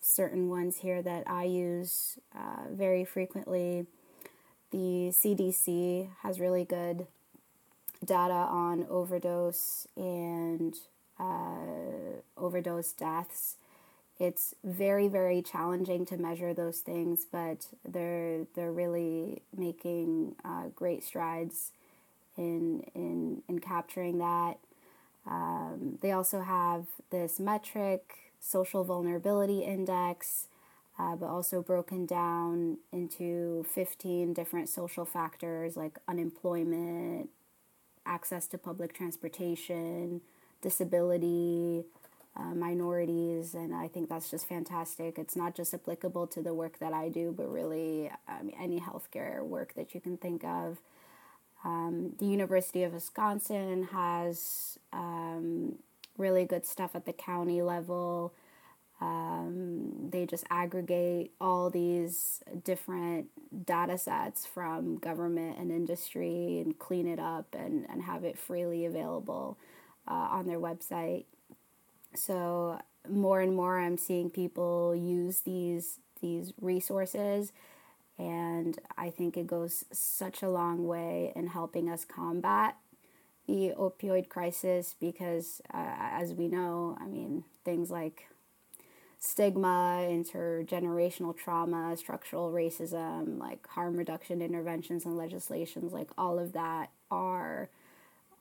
certain 0.00 0.48
ones 0.48 0.78
here 0.78 1.02
that 1.02 1.24
I 1.28 1.44
use 1.44 2.18
uh, 2.34 2.68
very 2.70 3.04
frequently. 3.04 3.86
The 4.70 5.12
CDC 5.12 6.08
has 6.22 6.40
really 6.40 6.64
good 6.64 7.06
data 8.04 8.32
on 8.32 8.86
overdose 8.90 9.86
and 9.96 10.76
uh, 11.20 12.20
overdose 12.36 12.92
deaths. 12.92 13.56
It's 14.18 14.54
very, 14.64 15.08
very 15.08 15.42
challenging 15.42 16.06
to 16.06 16.16
measure 16.16 16.52
those 16.54 16.78
things, 16.78 17.26
but 17.30 17.66
they're 17.84 18.46
they're 18.54 18.72
really 18.72 19.42
making 19.56 20.36
uh, 20.44 20.68
great 20.74 21.02
strides 21.02 21.72
in 22.42 22.82
in 22.94 23.42
in 23.48 23.58
capturing 23.60 24.18
that. 24.18 24.58
Um, 25.26 25.98
they 26.02 26.12
also 26.12 26.40
have 26.40 26.86
this 27.10 27.38
metric, 27.38 28.32
social 28.40 28.82
vulnerability 28.84 29.60
index, 29.60 30.48
uh, 30.98 31.14
but 31.16 31.26
also 31.26 31.62
broken 31.62 32.06
down 32.06 32.78
into 32.92 33.64
15 33.72 34.34
different 34.34 34.68
social 34.68 35.04
factors 35.04 35.76
like 35.76 35.98
unemployment, 36.08 37.30
access 38.04 38.46
to 38.48 38.58
public 38.58 38.92
transportation, 38.92 40.20
disability, 40.60 41.84
uh, 42.36 42.54
minorities, 42.54 43.54
and 43.54 43.74
I 43.74 43.88
think 43.88 44.08
that's 44.08 44.30
just 44.30 44.48
fantastic. 44.48 45.18
It's 45.18 45.36
not 45.36 45.54
just 45.54 45.74
applicable 45.74 46.26
to 46.28 46.42
the 46.42 46.54
work 46.54 46.78
that 46.78 46.92
I 46.92 47.08
do, 47.10 47.32
but 47.36 47.52
really 47.52 48.10
any 48.58 48.80
healthcare 48.80 49.42
work 49.44 49.74
that 49.74 49.94
you 49.94 50.00
can 50.00 50.16
think 50.16 50.44
of. 50.44 50.78
Um, 51.64 52.14
the 52.18 52.26
University 52.26 52.82
of 52.82 52.92
Wisconsin 52.92 53.88
has 53.92 54.78
um, 54.92 55.76
really 56.18 56.44
good 56.44 56.66
stuff 56.66 56.94
at 56.94 57.06
the 57.06 57.12
county 57.12 57.62
level. 57.62 58.34
Um, 59.00 60.10
they 60.10 60.26
just 60.26 60.44
aggregate 60.50 61.32
all 61.40 61.70
these 61.70 62.42
different 62.64 63.26
data 63.64 63.98
sets 63.98 64.46
from 64.46 64.96
government 64.96 65.58
and 65.58 65.70
industry 65.70 66.60
and 66.60 66.78
clean 66.78 67.08
it 67.08 67.18
up 67.18 67.54
and, 67.58 67.86
and 67.90 68.02
have 68.02 68.22
it 68.22 68.38
freely 68.38 68.84
available 68.86 69.58
uh, 70.06 70.12
on 70.12 70.46
their 70.46 70.60
website. 70.60 71.24
So 72.14 72.80
more 73.08 73.40
and 73.40 73.56
more 73.56 73.80
I'm 73.80 73.96
seeing 73.96 74.30
people 74.30 74.94
use 74.94 75.40
these 75.40 75.98
these 76.20 76.52
resources 76.60 77.52
and 78.28 78.78
I 78.96 79.10
think 79.10 79.36
it 79.36 79.46
goes 79.46 79.84
such 79.92 80.42
a 80.42 80.48
long 80.48 80.86
way 80.86 81.32
in 81.34 81.48
helping 81.48 81.88
us 81.88 82.04
combat 82.04 82.76
the 83.46 83.72
opioid 83.78 84.28
crisis 84.28 84.94
because, 85.00 85.60
uh, 85.74 85.94
as 85.98 86.32
we 86.32 86.48
know, 86.48 86.96
I 87.00 87.06
mean, 87.06 87.44
things 87.64 87.90
like 87.90 88.28
stigma, 89.18 90.06
intergenerational 90.08 91.36
trauma, 91.36 91.96
structural 91.96 92.50
racism, 92.52 93.38
like 93.38 93.66
harm 93.68 93.96
reduction 93.96 94.42
interventions 94.42 95.04
and 95.04 95.16
legislations, 95.16 95.92
like 95.92 96.10
all 96.16 96.38
of 96.38 96.52
that 96.52 96.90
are 97.10 97.68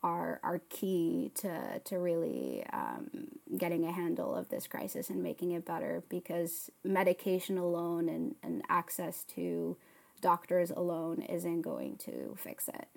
are 0.03 0.39
are 0.43 0.61
key 0.69 1.31
to 1.35 1.79
to 1.83 1.97
really 1.99 2.65
um, 2.73 3.09
getting 3.57 3.85
a 3.85 3.91
handle 3.91 4.35
of 4.35 4.49
this 4.49 4.67
crisis 4.67 5.09
and 5.09 5.21
making 5.21 5.51
it 5.51 5.65
better 5.65 6.03
because 6.09 6.69
medication 6.83 7.57
alone 7.57 8.09
and, 8.09 8.35
and 8.43 8.63
access 8.69 9.23
to 9.23 9.77
doctors 10.21 10.71
alone 10.71 11.21
isn't 11.21 11.61
going 11.61 11.97
to 11.97 12.35
fix 12.37 12.67
it. 12.67 12.87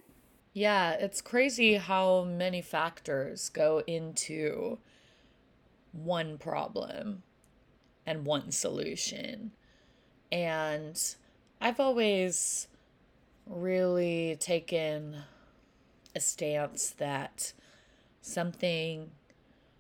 Yeah, 0.53 0.93
it's 0.93 1.21
crazy 1.21 1.75
how 1.75 2.25
many 2.25 2.63
factors 2.63 3.49
go 3.49 3.83
into 3.87 4.79
one 5.93 6.39
problem 6.39 7.23
and 8.07 8.25
one 8.25 8.53
solution. 8.53 9.51
And 10.31 11.01
I've 11.61 11.81
always 11.81 12.69
really 13.47 14.37
taken 14.39 15.17
a 16.15 16.21
stance 16.21 16.91
that 16.91 17.53
something 18.21 19.11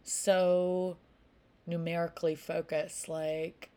so 0.02 0.96
numerically 1.66 2.34
focused, 2.34 3.08
like 3.08 3.70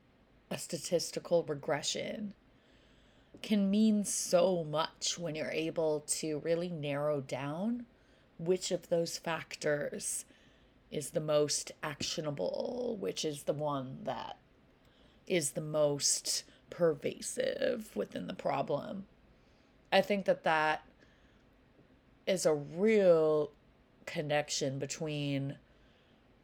a 0.49 0.57
statistical 0.57 1.43
regression, 1.43 2.33
can 3.41 3.69
mean 3.69 4.03
so 4.03 4.63
much 4.63 5.17
when 5.17 5.35
you're 5.35 5.51
able 5.51 6.01
to 6.07 6.39
really 6.39 6.69
narrow 6.69 7.21
down 7.21 7.85
which 8.39 8.71
of 8.71 8.89
those 8.89 9.17
factors 9.17 10.25
is 10.91 11.11
the 11.11 11.19
most 11.19 11.71
actionable, 11.83 12.97
which 12.99 13.25
is 13.25 13.43
the 13.43 13.53
one 13.53 13.99
that 14.03 14.37
is 15.27 15.51
the 15.51 15.61
most 15.61 16.43
pervasive 16.69 17.95
within 17.95 18.27
the 18.27 18.33
problem. 18.33 19.05
I 19.91 20.01
think 20.01 20.25
that 20.25 20.43
that 20.43 20.83
is 22.27 22.45
a 22.45 22.53
real 22.53 23.51
connection 24.05 24.77
between 24.77 25.57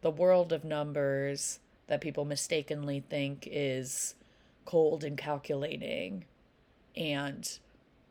the 0.02 0.12
world 0.12 0.52
of 0.52 0.64
numbers 0.64 1.60
that 1.88 2.02
people 2.02 2.26
mistakenly 2.26 3.04
think 3.10 3.48
is 3.52 4.16
cold 4.66 5.04
and 5.04 5.18
calculating 5.18 6.26
and 6.96 7.60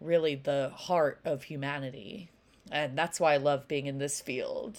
really 0.01 0.35
the 0.35 0.71
heart 0.75 1.21
of 1.25 1.45
humanity. 1.45 2.31
And 2.71 2.97
that's 2.97 3.19
why 3.19 3.35
I 3.35 3.39
love 3.39 3.69
being 3.69 3.87
in 3.87 3.99
this 3.99 4.21
field. 4.21 4.79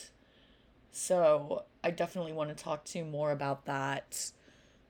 So 0.92 1.64
I 1.84 1.92
definitely 1.92 2.34
want 2.34 2.56
to 2.56 2.64
talk 2.64 2.86
to 2.86 3.00
you 3.00 3.06
more 3.06 3.32
about 3.32 3.66
that 3.66 4.32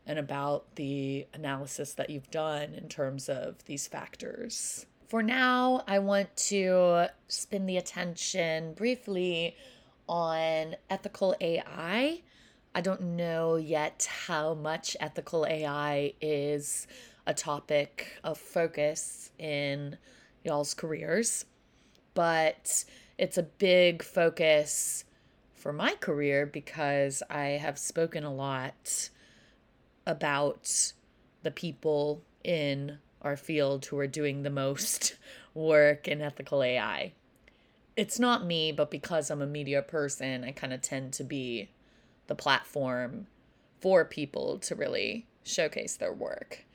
and 0.05 0.19
about 0.19 0.75
the 0.75 1.27
analysis 1.33 1.93
that 1.93 2.09
you've 2.09 2.29
done 2.29 2.73
in 2.73 2.89
terms 2.89 3.29
of 3.29 3.63
these 3.65 3.87
factors. 3.87 4.85
For 5.13 5.21
now, 5.21 5.83
I 5.87 5.99
want 5.99 6.35
to 6.47 7.05
spend 7.27 7.69
the 7.69 7.77
attention 7.77 8.73
briefly 8.73 9.55
on 10.09 10.75
ethical 10.89 11.35
AI. 11.39 12.23
I 12.73 12.81
don't 12.81 13.01
know 13.15 13.55
yet 13.57 14.09
how 14.25 14.55
much 14.55 14.97
ethical 14.99 15.45
AI 15.45 16.13
is 16.19 16.87
a 17.27 17.33
topic 17.35 18.17
of 18.23 18.39
focus 18.39 19.29
in 19.37 19.99
y'all's 20.43 20.73
careers, 20.73 21.45
but 22.15 22.83
it's 23.19 23.37
a 23.37 23.43
big 23.43 24.01
focus 24.01 25.03
for 25.53 25.71
my 25.71 25.93
career 25.93 26.47
because 26.47 27.21
I 27.29 27.49
have 27.49 27.77
spoken 27.77 28.23
a 28.23 28.33
lot 28.33 29.11
about 30.07 30.91
the 31.43 31.51
people 31.51 32.23
in 32.43 32.97
our 33.23 33.37
field 33.37 33.85
who 33.85 33.97
are 33.99 34.07
doing 34.07 34.43
the 34.43 34.49
most 34.49 35.15
work 35.53 36.07
in 36.07 36.21
ethical 36.21 36.63
AI. 36.63 37.13
It's 37.95 38.19
not 38.19 38.45
me, 38.45 38.71
but 38.71 38.89
because 38.89 39.29
I'm 39.29 39.41
a 39.41 39.47
media 39.47 39.81
person, 39.81 40.43
I 40.43 40.51
kind 40.51 40.73
of 40.73 40.81
tend 40.81 41.13
to 41.13 41.23
be 41.23 41.69
the 42.27 42.35
platform 42.35 43.27
for 43.79 44.05
people 44.05 44.57
to 44.59 44.75
really 44.75 45.27
showcase 45.43 45.95
their 45.97 46.13
work. 46.13 46.65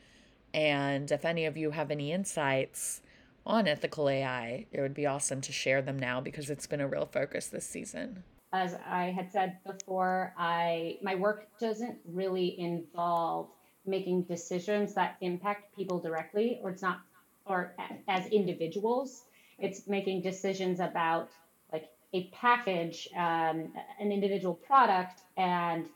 And 0.54 1.10
if 1.10 1.24
any 1.24 1.44
of 1.46 1.56
you 1.56 1.72
have 1.72 1.90
any 1.90 2.12
insights 2.12 3.00
on 3.46 3.66
ethical 3.66 4.08
AI, 4.08 4.66
it 4.70 4.80
would 4.80 4.94
be 4.94 5.06
awesome 5.06 5.40
to 5.40 5.52
share 5.52 5.82
them 5.82 5.98
now 5.98 6.20
because 6.20 6.50
it's 6.50 6.66
been 6.66 6.80
a 6.80 6.88
real 6.88 7.06
focus 7.06 7.46
this 7.48 7.66
season. 7.66 8.24
As 8.52 8.76
I 8.86 9.06
had 9.06 9.30
said 9.30 9.58
before, 9.66 10.34
I 10.38 10.98
my 11.02 11.14
work 11.14 11.48
doesn't 11.58 11.98
really 12.06 12.58
involve 12.58 13.48
making 13.88 14.22
decisions 14.22 14.94
that 14.94 15.16
impact 15.20 15.74
people 15.74 15.98
directly, 15.98 16.60
or 16.62 16.70
it's 16.70 16.82
not, 16.82 17.00
or 17.46 17.74
as 18.08 18.26
individuals. 18.26 19.24
It's 19.58 19.88
making 19.88 20.22
decisions 20.22 20.80
about 20.80 21.30
like 21.72 21.88
a 22.12 22.28
package, 22.28 23.08
um, 23.16 23.72
an 23.98 24.12
individual 24.12 24.54
product, 24.54 25.22
and 25.36 25.86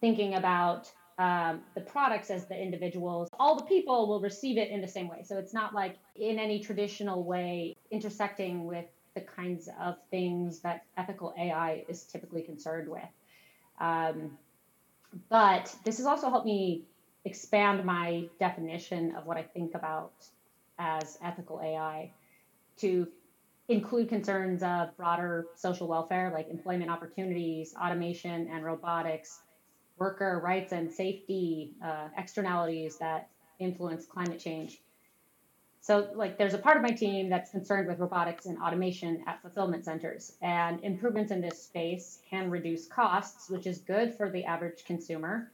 thinking 0.00 0.34
about 0.34 0.90
um, 1.18 1.62
the 1.74 1.80
products 1.80 2.30
as 2.30 2.46
the 2.46 2.60
individuals. 2.60 3.28
All 3.38 3.56
the 3.56 3.64
people 3.64 4.08
will 4.08 4.20
receive 4.20 4.58
it 4.58 4.70
in 4.70 4.80
the 4.80 4.88
same 4.88 5.08
way. 5.08 5.22
So 5.24 5.38
it's 5.38 5.54
not 5.54 5.74
like 5.74 5.96
in 6.16 6.38
any 6.38 6.60
traditional 6.60 7.22
way 7.24 7.76
intersecting 7.90 8.64
with 8.64 8.86
the 9.14 9.20
kinds 9.20 9.68
of 9.80 9.96
things 10.10 10.60
that 10.60 10.84
ethical 10.96 11.32
AI 11.38 11.84
is 11.88 12.02
typically 12.04 12.42
concerned 12.42 12.88
with. 12.88 13.02
Um, 13.80 14.38
but 15.28 15.74
this 15.84 15.98
has 15.98 16.06
also 16.06 16.30
helped 16.30 16.46
me 16.46 16.82
expand 17.24 17.84
my 17.84 18.28
definition 18.38 19.14
of 19.16 19.26
what 19.26 19.36
I 19.36 19.42
think 19.42 19.74
about 19.74 20.12
as 20.78 21.18
ethical 21.22 21.60
AI 21.62 22.12
to 22.78 23.06
include 23.68 24.08
concerns 24.08 24.62
of 24.62 24.94
broader 24.96 25.46
social 25.56 25.88
welfare 25.88 26.30
like 26.34 26.48
employment 26.48 26.90
opportunities, 26.90 27.74
automation, 27.80 28.48
and 28.52 28.64
robotics, 28.64 29.40
worker 29.96 30.40
rights 30.44 30.72
and 30.72 30.92
safety 30.92 31.74
uh, 31.84 32.08
externalities 32.18 32.98
that 32.98 33.30
influence 33.58 34.06
climate 34.06 34.38
change. 34.38 34.80
So, 35.80 36.08
like, 36.14 36.38
there's 36.38 36.54
a 36.54 36.58
part 36.58 36.78
of 36.78 36.82
my 36.82 36.92
team 36.92 37.28
that's 37.28 37.50
concerned 37.50 37.88
with 37.88 37.98
robotics 37.98 38.46
and 38.46 38.58
automation 38.58 39.22
at 39.26 39.42
fulfillment 39.42 39.84
centers, 39.84 40.32
and 40.40 40.82
improvements 40.82 41.30
in 41.30 41.42
this 41.42 41.62
space 41.62 42.20
can 42.28 42.50
reduce 42.50 42.86
costs, 42.86 43.50
which 43.50 43.66
is 43.66 43.80
good 43.80 44.14
for 44.14 44.30
the 44.30 44.44
average 44.46 44.86
consumer, 44.86 45.52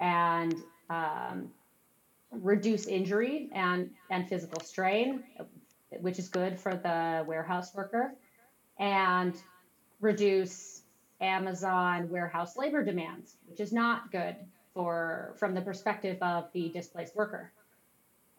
and 0.00 0.54
um, 0.90 1.50
reduce 2.30 2.86
injury 2.86 3.50
and, 3.52 3.90
and 4.10 4.28
physical 4.28 4.60
strain, 4.60 5.22
which 6.00 6.18
is 6.18 6.28
good 6.28 6.58
for 6.58 6.74
the 6.74 7.24
warehouse 7.26 7.74
worker, 7.74 8.14
and 8.78 9.34
reduce 10.00 10.82
Amazon 11.20 12.08
warehouse 12.10 12.56
labor 12.56 12.82
demands, 12.82 13.36
which 13.46 13.60
is 13.60 13.72
not 13.72 14.10
good 14.10 14.36
for 14.74 15.34
from 15.38 15.54
the 15.54 15.60
perspective 15.60 16.16
of 16.22 16.48
the 16.52 16.70
displaced 16.70 17.14
worker. 17.14 17.52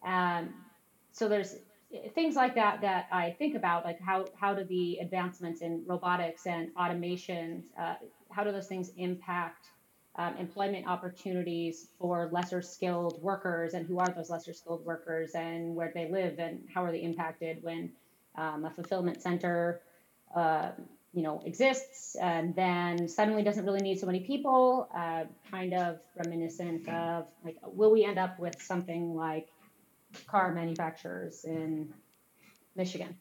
Um, 0.05 0.53
so 1.11 1.29
there's 1.29 1.55
things 2.15 2.35
like 2.35 2.55
that 2.55 2.81
that 2.81 3.07
I 3.11 3.31
think 3.31 3.55
about, 3.55 3.85
like 3.85 4.01
how 4.01 4.25
how 4.35 4.53
do 4.53 4.63
the 4.63 4.97
advancements 4.97 5.61
in 5.61 5.83
robotics 5.85 6.45
and 6.47 6.69
automation, 6.77 7.63
uh, 7.79 7.95
how 8.31 8.43
do 8.43 8.51
those 8.51 8.67
things 8.67 8.91
impact 8.97 9.67
um, 10.15 10.37
employment 10.37 10.87
opportunities 10.87 11.87
for 11.99 12.29
lesser 12.31 12.61
skilled 12.61 13.21
workers 13.21 13.73
and 13.73 13.87
who 13.87 13.99
are 13.99 14.09
those 14.09 14.29
lesser 14.29 14.53
skilled 14.53 14.85
workers 14.85 15.31
and 15.33 15.75
where 15.75 15.91
they 15.93 16.09
live 16.09 16.37
and 16.37 16.63
how 16.73 16.83
are 16.83 16.91
they 16.91 17.01
impacted 17.01 17.63
when 17.63 17.91
um, 18.35 18.65
a 18.65 18.69
fulfillment 18.69 19.21
center 19.21 19.81
uh, 20.35 20.69
you 21.13 21.23
know 21.23 21.41
exists. 21.45 22.15
And 22.15 22.55
then 22.55 23.07
suddenly 23.07 23.43
doesn't 23.43 23.65
really 23.65 23.81
need 23.81 23.99
so 23.99 24.05
many 24.05 24.19
people 24.19 24.87
uh, 24.95 25.23
kind 25.49 25.73
of 25.73 25.99
reminiscent 26.15 26.87
of 26.89 27.25
like 27.43 27.57
will 27.63 27.91
we 27.91 28.03
end 28.03 28.19
up 28.19 28.39
with 28.39 28.61
something 28.61 29.15
like 29.15 29.47
car 30.27 30.53
manufacturers 30.53 31.43
in 31.43 31.91
michigan? 32.75 33.15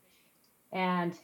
And 0.72 1.14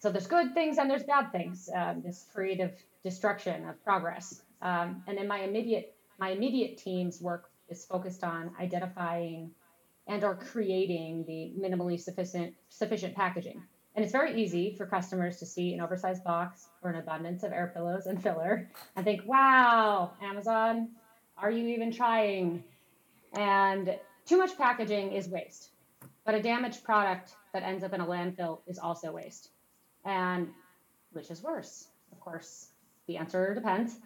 so 0.00 0.10
there's 0.10 0.26
good 0.26 0.52
things 0.52 0.76
and 0.78 0.90
there's 0.90 1.04
bad 1.04 1.32
things 1.32 1.70
um, 1.74 2.02
this 2.02 2.26
creative 2.34 2.72
destruction 3.04 3.68
of 3.68 3.82
progress 3.84 4.42
um, 4.62 5.02
and 5.06 5.18
then 5.18 5.28
my 5.28 5.40
immediate 5.40 5.94
my 6.18 6.30
immediate 6.30 6.78
team's 6.78 7.20
work 7.20 7.50
is 7.68 7.84
focused 7.84 8.22
on 8.22 8.52
identifying 8.60 9.50
and 10.06 10.24
or 10.24 10.36
creating 10.36 11.24
the 11.26 11.52
minimally 11.60 12.00
sufficient 12.00 12.54
sufficient 12.68 13.14
packaging. 13.14 13.62
And 13.94 14.02
it's 14.02 14.12
very 14.12 14.42
easy 14.42 14.74
for 14.76 14.86
customers 14.86 15.38
to 15.38 15.46
see 15.46 15.74
an 15.74 15.80
oversized 15.80 16.24
box 16.24 16.68
or 16.82 16.90
an 16.90 16.96
abundance 16.96 17.42
of 17.42 17.52
air 17.52 17.70
pillows 17.74 18.06
and 18.06 18.22
filler 18.22 18.70
and 18.96 19.04
think, 19.04 19.22
wow, 19.26 20.12
Amazon, 20.22 20.90
are 21.36 21.50
you 21.50 21.66
even 21.68 21.92
trying? 21.92 22.64
And 23.34 23.98
too 24.24 24.38
much 24.38 24.56
packaging 24.56 25.12
is 25.12 25.28
waste. 25.28 25.70
But 26.24 26.34
a 26.34 26.42
damaged 26.42 26.84
product 26.84 27.34
that 27.52 27.64
ends 27.64 27.84
up 27.84 27.92
in 27.92 28.00
a 28.00 28.06
landfill 28.06 28.60
is 28.66 28.78
also 28.78 29.12
waste. 29.12 29.50
And 30.04 30.48
which 31.12 31.30
is 31.30 31.42
worse? 31.42 31.88
Of 32.12 32.20
course, 32.20 32.68
the 33.06 33.18
answer 33.18 33.54
depends. 33.54 33.98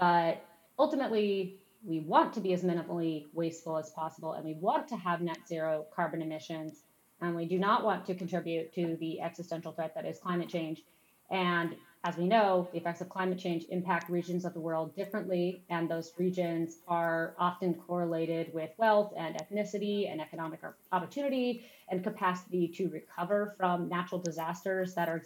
But 0.00 0.42
ultimately, 0.78 1.60
we 1.84 2.00
want 2.00 2.32
to 2.32 2.40
be 2.40 2.54
as 2.54 2.62
minimally 2.62 3.26
wasteful 3.34 3.76
as 3.76 3.90
possible 3.90 4.32
and 4.32 4.44
we 4.44 4.54
want 4.54 4.88
to 4.88 4.96
have 4.96 5.20
net 5.20 5.38
zero 5.46 5.84
carbon 5.94 6.22
emissions. 6.22 6.82
And 7.20 7.36
we 7.36 7.44
do 7.44 7.58
not 7.58 7.84
want 7.84 8.06
to 8.06 8.14
contribute 8.14 8.72
to 8.74 8.96
the 8.98 9.20
existential 9.20 9.72
threat 9.72 9.94
that 9.94 10.06
is 10.06 10.18
climate 10.18 10.48
change. 10.48 10.82
And 11.30 11.76
as 12.02 12.16
we 12.16 12.26
know, 12.26 12.66
the 12.72 12.78
effects 12.78 13.02
of 13.02 13.10
climate 13.10 13.38
change 13.38 13.66
impact 13.68 14.08
regions 14.08 14.46
of 14.46 14.54
the 14.54 14.60
world 14.60 14.96
differently, 14.96 15.62
and 15.68 15.86
those 15.86 16.12
regions 16.16 16.78
are 16.88 17.34
often 17.38 17.74
correlated 17.74 18.54
with 18.54 18.70
wealth 18.78 19.12
and 19.18 19.36
ethnicity 19.36 20.10
and 20.10 20.18
economic 20.18 20.60
opportunity 20.92 21.66
and 21.90 22.02
capacity 22.02 22.68
to 22.68 22.88
recover 22.88 23.54
from 23.58 23.90
natural 23.90 24.18
disasters 24.18 24.94
that 24.94 25.10
are 25.10 25.22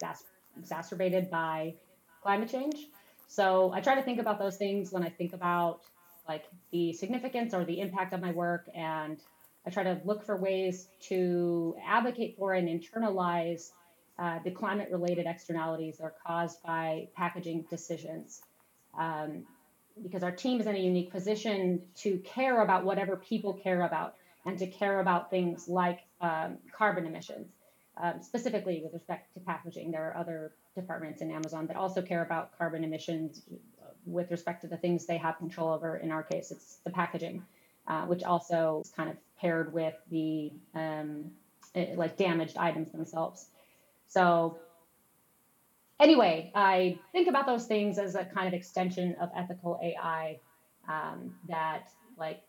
exacerbated 0.58 1.30
by 1.30 1.74
climate 2.22 2.50
change. 2.50 2.88
So 3.26 3.72
I 3.72 3.80
try 3.80 3.94
to 3.94 4.02
think 4.02 4.20
about 4.20 4.38
those 4.38 4.56
things 4.56 4.92
when 4.92 5.02
I 5.02 5.08
think 5.08 5.32
about 5.32 5.80
like 6.28 6.44
the 6.70 6.92
significance 6.92 7.52
or 7.52 7.64
the 7.64 7.80
impact 7.80 8.12
of 8.12 8.20
my 8.20 8.32
work 8.32 8.68
and 8.74 9.18
I 9.66 9.70
try 9.70 9.82
to 9.82 10.00
look 10.04 10.24
for 10.24 10.36
ways 10.36 10.88
to 11.08 11.74
advocate 11.84 12.36
for 12.38 12.52
and 12.52 12.68
internalize 12.68 13.70
uh, 14.18 14.38
the 14.44 14.50
climate 14.50 14.88
related 14.92 15.26
externalities 15.26 15.98
that 15.98 16.04
are 16.04 16.14
caused 16.26 16.62
by 16.62 17.08
packaging 17.16 17.64
decisions. 17.70 18.42
Um, 18.96 19.44
because 20.02 20.22
our 20.22 20.32
team 20.32 20.60
is 20.60 20.66
in 20.66 20.74
a 20.74 20.78
unique 20.78 21.10
position 21.10 21.82
to 21.96 22.18
care 22.18 22.62
about 22.62 22.84
whatever 22.84 23.16
people 23.16 23.54
care 23.54 23.82
about 23.82 24.14
and 24.44 24.58
to 24.58 24.66
care 24.66 25.00
about 25.00 25.30
things 25.30 25.68
like 25.68 26.00
um, 26.20 26.58
carbon 26.76 27.06
emissions, 27.06 27.48
um, 27.96 28.20
specifically 28.20 28.80
with 28.82 28.92
respect 28.92 29.32
to 29.34 29.40
packaging. 29.40 29.90
There 29.90 30.08
are 30.10 30.16
other 30.16 30.52
departments 30.74 31.20
in 31.20 31.30
Amazon 31.30 31.66
that 31.66 31.76
also 31.76 32.02
care 32.02 32.22
about 32.22 32.56
carbon 32.58 32.84
emissions 32.84 33.42
with 34.06 34.30
respect 34.30 34.62
to 34.62 34.68
the 34.68 34.76
things 34.76 35.06
they 35.06 35.16
have 35.16 35.38
control 35.38 35.72
over. 35.72 35.96
In 35.96 36.10
our 36.10 36.22
case, 36.22 36.50
it's 36.50 36.78
the 36.84 36.90
packaging, 36.90 37.42
uh, 37.86 38.02
which 38.02 38.22
also 38.22 38.82
is 38.84 38.90
kind 38.90 39.10
of 39.10 39.16
paired 39.38 39.72
with 39.72 39.94
the 40.10 40.52
um, 40.74 41.30
eh, 41.74 41.94
like 41.96 42.16
damaged 42.16 42.56
items 42.56 42.92
themselves. 42.92 43.46
So 44.08 44.58
anyway, 45.98 46.52
I 46.54 46.98
think 47.12 47.28
about 47.28 47.46
those 47.46 47.66
things 47.66 47.98
as 47.98 48.14
a 48.14 48.24
kind 48.24 48.48
of 48.48 48.54
extension 48.54 49.16
of 49.20 49.30
ethical 49.36 49.78
AI. 49.82 50.40
Um, 50.86 51.34
that 51.48 51.88
like 52.18 52.42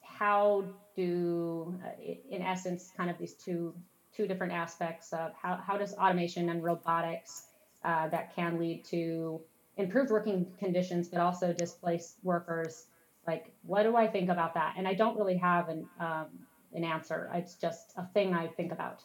how 0.00 0.64
do 0.96 1.78
uh, 1.84 1.90
in 2.30 2.40
essence 2.40 2.90
kind 2.96 3.10
of 3.10 3.18
these 3.18 3.34
two 3.34 3.74
two 4.16 4.26
different 4.26 4.52
aspects 4.52 5.12
of 5.12 5.32
how, 5.40 5.56
how 5.56 5.76
does 5.76 5.94
automation 5.94 6.48
and 6.48 6.62
robotics 6.62 7.44
uh, 7.84 8.08
that 8.08 8.34
can 8.34 8.58
lead 8.58 8.84
to 8.86 9.40
improved 9.76 10.10
working 10.10 10.46
conditions, 10.58 11.08
but 11.08 11.20
also 11.20 11.52
displaced 11.52 12.16
workers. 12.22 12.86
Like, 13.26 13.52
what 13.62 13.84
do 13.84 13.96
I 13.96 14.06
think 14.06 14.28
about 14.28 14.54
that? 14.54 14.74
And 14.76 14.86
I 14.86 14.94
don't 14.94 15.16
really 15.16 15.36
have 15.36 15.68
an 15.68 15.86
um, 16.00 16.26
an 16.74 16.84
answer. 16.84 17.30
It's 17.34 17.54
just 17.54 17.92
a 17.96 18.06
thing 18.14 18.34
I 18.34 18.48
think 18.48 18.72
about. 18.72 19.02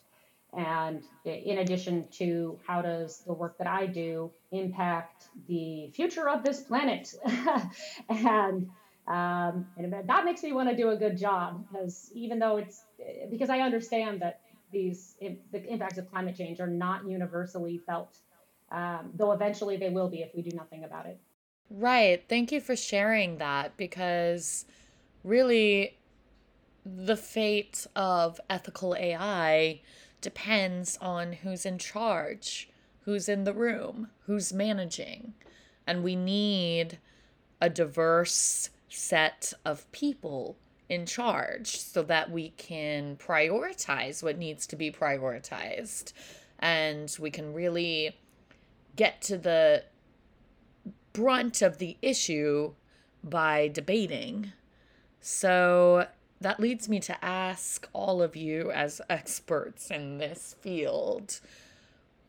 And 0.54 1.04
in 1.26 1.58
addition 1.60 2.08
to 2.14 2.58
how 2.66 2.82
does 2.82 3.20
the 3.28 3.34
work 3.34 3.58
that 3.58 3.68
I 3.68 3.86
do 3.86 4.32
impact 4.52 5.28
the 5.48 5.92
future 5.94 6.30
of 6.30 6.44
this 6.44 6.62
planet? 6.62 7.14
and, 8.10 8.70
um, 9.08 9.68
and 9.78 9.94
that 10.06 10.26
makes 10.26 10.44
me 10.44 10.54
want 10.54 10.70
to 10.70 10.76
do 10.76 10.90
a 10.90 10.96
good 10.96 11.18
job 11.18 11.66
because 11.70 12.10
even 12.14 12.40
though 12.40 12.58
it's 12.58 12.82
because 13.30 13.50
I 13.50 13.60
understand 13.60 14.22
that 14.22 14.40
these 14.72 15.16
the 15.20 15.64
impacts 15.66 15.98
of 15.98 16.10
climate 16.10 16.36
change 16.36 16.60
are 16.60 16.68
not 16.68 17.08
universally 17.08 17.78
felt 17.86 18.18
um, 18.72 19.12
though 19.16 19.32
eventually 19.32 19.78
they 19.78 19.90
will 19.90 20.10
be 20.10 20.22
if 20.22 20.34
we 20.36 20.42
do 20.42 20.56
nothing 20.56 20.84
about 20.84 21.06
it. 21.06 21.20
Right. 21.70 22.24
Thank 22.28 22.52
you 22.52 22.62
for 22.62 22.76
sharing 22.76 23.38
that 23.38 23.76
because 23.78 24.66
really 25.24 25.98
the 26.86 27.18
fate 27.18 27.86
of 27.96 28.40
ethical 28.50 28.96
AI 28.96 29.82
depends 30.22 30.98
on 31.02 31.34
who's 31.34 31.66
in 31.66 31.78
charge, 31.78 32.70
who's 33.02 33.28
in 33.28 33.44
the 33.44 33.54
room, 33.54 34.10
who's 34.26 34.54
managing. 34.54 35.34
And 35.86 36.04
we 36.04 36.16
need 36.16 37.00
a 37.62 37.70
diverse 37.70 38.70
set 38.90 39.54
of 39.66 39.90
people 39.92 40.58
in 40.90 41.06
charge 41.06 41.78
so 41.78 42.02
that 42.04 42.32
we 42.32 42.50
can 42.52 43.18
prioritize 43.18 44.24
what 44.24 44.38
needs 44.38 44.66
to 44.68 44.76
be 44.76 44.90
prioritized 44.90 46.14
and 46.60 47.16
we 47.20 47.30
can 47.30 47.54
really 47.54 48.16
get 48.98 49.22
to 49.24 49.38
the 49.38 49.86
brunt 51.14 51.62
of 51.62 51.78
the 51.78 51.96
issue 52.02 52.74
by 53.24 53.70
debating. 53.70 54.52
So 55.22 56.08
that 56.42 56.60
leads 56.60 56.90
me 56.90 57.00
to 57.00 57.26
ask 57.26 57.88
all 57.94 58.22
of 58.22 58.36
you 58.36 58.72
as 58.72 59.00
experts 59.10 59.90
in 59.90 60.18
this 60.18 60.56
field 60.60 61.40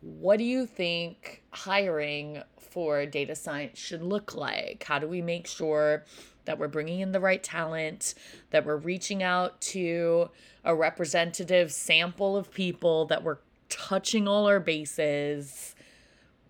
what 0.00 0.38
do 0.38 0.44
you 0.44 0.66
think 0.66 1.42
hiring 1.50 2.42
for 2.58 3.04
data 3.06 3.34
science 3.34 3.78
should 3.78 4.02
look 4.02 4.34
like? 4.34 4.84
How 4.84 4.98
do 4.98 5.08
we 5.08 5.22
make 5.22 5.46
sure 5.46 6.04
that 6.44 6.58
we're 6.58 6.68
bringing 6.68 7.00
in 7.00 7.12
the 7.12 7.20
right 7.20 7.42
talent, 7.42 8.14
that 8.50 8.64
we're 8.64 8.76
reaching 8.76 9.22
out 9.22 9.60
to 9.60 10.30
a 10.64 10.74
representative 10.74 11.72
sample 11.72 12.36
of 12.36 12.52
people, 12.52 13.06
that 13.06 13.24
we're 13.24 13.38
touching 13.68 14.28
all 14.28 14.46
our 14.46 14.60
bases? 14.60 15.74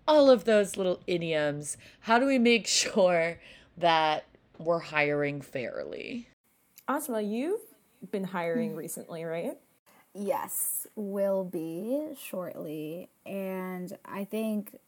All 0.09 0.31
of 0.31 0.45
those 0.45 0.75
little 0.75 1.01
idioms. 1.05 1.77
How 1.99 2.17
do 2.17 2.25
we 2.25 2.39
make 2.39 2.65
sure 2.81 3.39
that 3.77 4.25
we're 4.57 4.79
hiring 4.79 5.39
fairly? 5.39 6.29
Asma, 6.87 7.21
you've 7.21 7.61
been 8.11 8.23
hiring 8.23 8.71
hmm. 8.71 8.77
recently, 8.77 9.23
right? 9.23 9.55
Yes, 10.15 10.87
will 10.95 11.43
be 11.43 12.15
shortly. 12.19 13.09
And 13.23 13.95
I 14.03 14.23
think, 14.23 14.79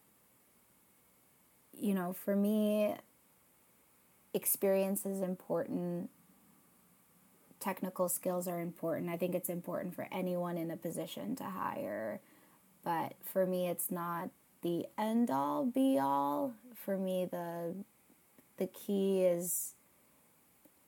you 1.72 1.94
know, 1.94 2.14
for 2.14 2.36
me, 2.36 2.96
experience 4.34 5.06
is 5.06 5.22
important. 5.22 6.10
Technical 7.60 8.10
skills 8.10 8.48
are 8.48 8.60
important. 8.60 9.12
I 9.12 9.18
think 9.18 9.36
it's 9.36 9.50
important 9.50 9.94
for 9.94 10.08
anyone 10.12 10.58
in 10.58 10.72
a 10.72 10.78
position 10.78 11.36
to 11.36 11.44
hire. 11.44 12.22
But 12.84 13.14
for 13.24 13.46
me, 13.46 13.68
it's 13.68 13.92
not 13.92 14.32
the 14.62 14.86
end 14.98 15.30
all 15.30 15.66
be 15.66 15.98
all. 16.00 16.54
For 16.76 16.98
me, 16.98 17.28
the 17.30 17.76
the 18.58 18.68
key 18.68 19.24
is 19.24 19.74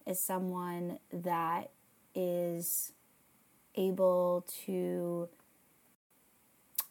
is 0.05 0.19
someone 0.19 0.99
that 1.11 1.71
is 2.13 2.91
able 3.75 4.45
to 4.65 5.29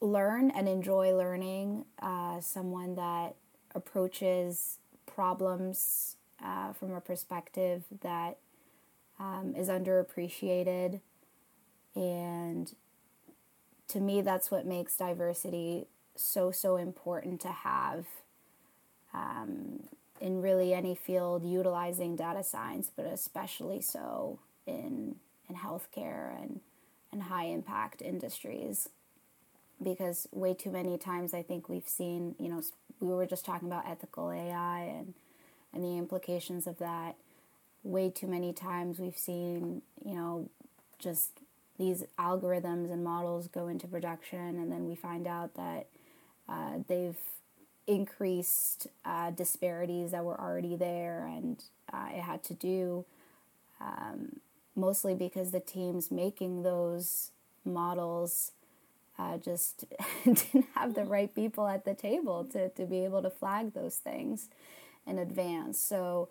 learn 0.00 0.50
and 0.50 0.68
enjoy 0.68 1.14
learning, 1.14 1.84
uh, 2.00 2.40
someone 2.40 2.96
that 2.96 3.36
approaches 3.74 4.78
problems 5.06 6.16
uh, 6.42 6.72
from 6.72 6.92
a 6.92 7.00
perspective 7.00 7.84
that 8.00 8.38
um, 9.20 9.54
is 9.56 9.68
underappreciated. 9.68 11.00
And 11.94 12.74
to 13.88 14.00
me, 14.00 14.22
that's 14.22 14.50
what 14.50 14.66
makes 14.66 14.96
diversity 14.96 15.86
so, 16.16 16.50
so 16.50 16.76
important 16.76 17.40
to 17.42 17.48
have 17.48 18.06
um, 19.14 19.84
in 20.20 20.40
really 20.42 20.72
any 20.74 20.94
field 20.94 21.44
utilizing 21.44 22.16
data 22.16 22.42
science, 22.42 22.90
but 22.94 23.06
especially 23.06 23.80
so 23.80 24.38
in, 24.66 25.16
in 25.48 25.56
healthcare 25.56 26.40
and 26.40 26.60
and 27.12 27.24
high 27.24 27.44
impact 27.44 28.00
industries 28.00 28.88
because 29.82 30.28
way 30.32 30.54
too 30.54 30.70
many 30.70 30.96
times 30.96 31.34
I 31.34 31.42
think 31.42 31.68
we've 31.68 31.88
seen, 31.88 32.34
you 32.38 32.48
know, 32.48 32.62
we 33.00 33.08
were 33.08 33.26
just 33.26 33.44
talking 33.44 33.68
about 33.68 33.88
ethical 33.88 34.30
AI 34.30 34.80
and 34.84 35.14
and 35.74 35.82
the 35.82 35.96
implications 35.96 36.66
of 36.66 36.78
that. 36.78 37.16
Way 37.82 38.10
too 38.10 38.26
many 38.26 38.52
times 38.52 38.98
we've 38.98 39.16
seen, 39.18 39.82
you 40.04 40.14
know, 40.14 40.48
just 40.98 41.40
these 41.78 42.04
algorithms 42.18 42.92
and 42.92 43.02
models 43.02 43.48
go 43.48 43.66
into 43.68 43.88
production, 43.88 44.38
and 44.58 44.70
then 44.70 44.86
we 44.86 44.94
find 44.94 45.26
out 45.26 45.54
that 45.54 45.86
uh, 46.52 46.78
they've 46.86 47.16
increased 47.86 48.86
uh, 49.04 49.30
disparities 49.30 50.10
that 50.10 50.24
were 50.24 50.38
already 50.38 50.76
there, 50.76 51.26
and 51.26 51.64
uh, 51.92 52.08
it 52.10 52.20
had 52.20 52.42
to 52.44 52.54
do 52.54 53.04
um, 53.80 54.40
mostly 54.76 55.14
because 55.14 55.50
the 55.50 55.60
teams 55.60 56.10
making 56.10 56.62
those 56.62 57.30
models 57.64 58.52
uh, 59.18 59.36
just 59.38 59.84
didn't 60.24 60.66
have 60.74 60.94
the 60.94 61.04
right 61.04 61.34
people 61.34 61.66
at 61.66 61.84
the 61.84 61.94
table 61.94 62.44
to, 62.44 62.68
to 62.70 62.84
be 62.86 63.04
able 63.04 63.22
to 63.22 63.30
flag 63.30 63.72
those 63.74 63.96
things 63.96 64.48
in 65.06 65.18
advance. 65.18 65.78
So 65.78 66.28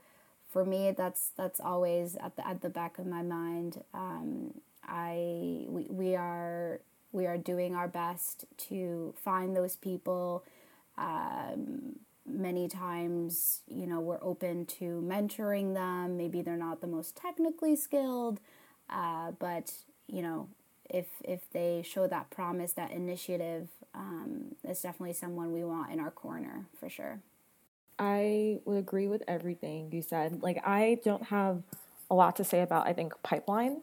for 0.49 0.65
me, 0.65 0.91
that's 0.91 1.31
that's 1.37 1.59
always 1.59 2.15
at 2.17 2.35
the 2.35 2.47
at 2.47 2.61
the 2.61 2.69
back 2.69 2.99
of 2.99 3.05
my 3.05 3.21
mind. 3.21 3.83
Um, 3.93 4.53
I 4.85 5.65
we, 5.67 5.85
we 5.89 6.15
are 6.15 6.79
we 7.11 7.25
are 7.25 7.37
doing 7.37 7.75
our 7.75 7.87
best 7.87 8.45
to 8.69 9.13
find 9.17 9.55
those 9.55 9.75
people. 9.75 10.43
Um, 10.97 11.99
many 12.25 12.67
times, 12.67 13.61
you 13.67 13.87
know, 13.87 13.99
we're 13.99 14.21
open 14.21 14.65
to 14.65 15.03
mentoring 15.05 15.73
them. 15.73 16.17
Maybe 16.17 16.41
they're 16.41 16.57
not 16.57 16.81
the 16.81 16.87
most 16.87 17.15
technically 17.15 17.75
skilled, 17.75 18.39
uh, 18.89 19.31
but 19.39 19.73
you 20.07 20.21
know, 20.21 20.49
if 20.89 21.07
if 21.23 21.49
they 21.51 21.83
show 21.85 22.07
that 22.07 22.29
promise, 22.29 22.73
that 22.73 22.91
initiative, 22.91 23.69
um, 23.93 24.55
it's 24.63 24.81
definitely 24.81 25.13
someone 25.13 25.53
we 25.53 25.63
want 25.63 25.91
in 25.91 25.99
our 25.99 26.11
corner 26.11 26.65
for 26.79 26.89
sure. 26.89 27.19
I 27.97 28.59
would 28.65 28.77
agree 28.77 29.07
with 29.07 29.23
everything 29.27 29.91
you 29.91 30.01
said. 30.01 30.41
Like, 30.41 30.65
I 30.65 30.99
don't 31.03 31.23
have 31.27 31.61
a 32.09 32.15
lot 32.15 32.35
to 32.37 32.43
say 32.43 32.61
about 32.61 32.87
I 32.87 32.93
think 32.93 33.13
pipeline 33.23 33.81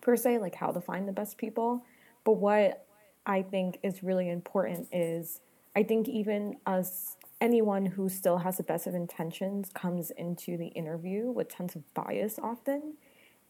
per 0.00 0.16
se, 0.16 0.38
like 0.38 0.56
how 0.56 0.70
to 0.72 0.80
find 0.80 1.08
the 1.08 1.12
best 1.12 1.38
people. 1.38 1.84
But 2.24 2.32
what 2.32 2.86
I 3.26 3.42
think 3.42 3.78
is 3.82 4.02
really 4.02 4.28
important 4.28 4.88
is 4.92 5.40
I 5.74 5.82
think 5.82 6.08
even 6.08 6.56
us 6.66 7.16
anyone 7.40 7.86
who 7.86 8.08
still 8.08 8.38
has 8.38 8.56
the 8.56 8.62
best 8.62 8.86
of 8.86 8.94
intentions 8.94 9.70
comes 9.74 10.12
into 10.12 10.56
the 10.56 10.68
interview 10.68 11.30
with 11.30 11.48
tons 11.48 11.74
of 11.74 11.82
bias 11.94 12.38
often. 12.40 12.94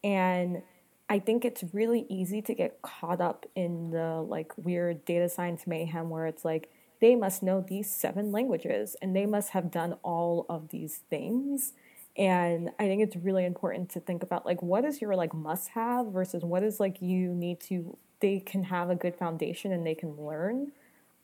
And 0.03 0.63
I 1.09 1.19
think 1.19 1.45
it's 1.45 1.63
really 1.73 2.05
easy 2.09 2.41
to 2.41 2.55
get 2.55 2.81
caught 2.81 3.21
up 3.21 3.45
in 3.55 3.91
the 3.91 4.25
like 4.27 4.51
weird 4.57 5.05
data 5.05 5.29
science 5.29 5.67
mayhem 5.67 6.09
where 6.09 6.25
it's 6.25 6.43
like 6.43 6.71
they 7.01 7.15
must 7.15 7.43
know 7.43 7.63
these 7.67 7.91
seven 7.91 8.31
languages 8.31 8.95
and 9.01 9.15
they 9.15 9.25
must 9.25 9.49
have 9.49 9.69
done 9.69 9.93
all 10.03 10.45
of 10.49 10.69
these 10.69 11.01
things. 11.09 11.73
And 12.15 12.69
I 12.79 12.85
think 12.85 13.03
it's 13.03 13.15
really 13.15 13.45
important 13.45 13.89
to 13.91 13.99
think 13.99 14.23
about 14.23 14.45
like 14.45 14.63
what 14.63 14.85
is 14.85 15.01
your 15.01 15.15
like 15.15 15.33
must 15.33 15.69
have 15.69 16.07
versus 16.07 16.43
what 16.43 16.63
is 16.63 16.79
like 16.79 17.01
you 17.01 17.33
need 17.35 17.59
to 17.61 17.97
they 18.23 18.39
can 18.39 18.63
have 18.63 18.89
a 18.89 18.95
good 18.95 19.13
foundation 19.13 19.73
and 19.73 19.85
they 19.85 19.93
can 19.93 20.15
learn. 20.15 20.71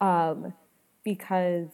Um, 0.02 0.54
because 1.06 1.70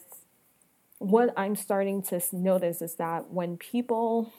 what 1.00 1.34
I'm 1.36 1.56
starting 1.56 2.04
to 2.04 2.22
notice 2.32 2.80
is 2.84 2.94
that 2.96 3.32
when 3.32 3.58
people 3.58 4.32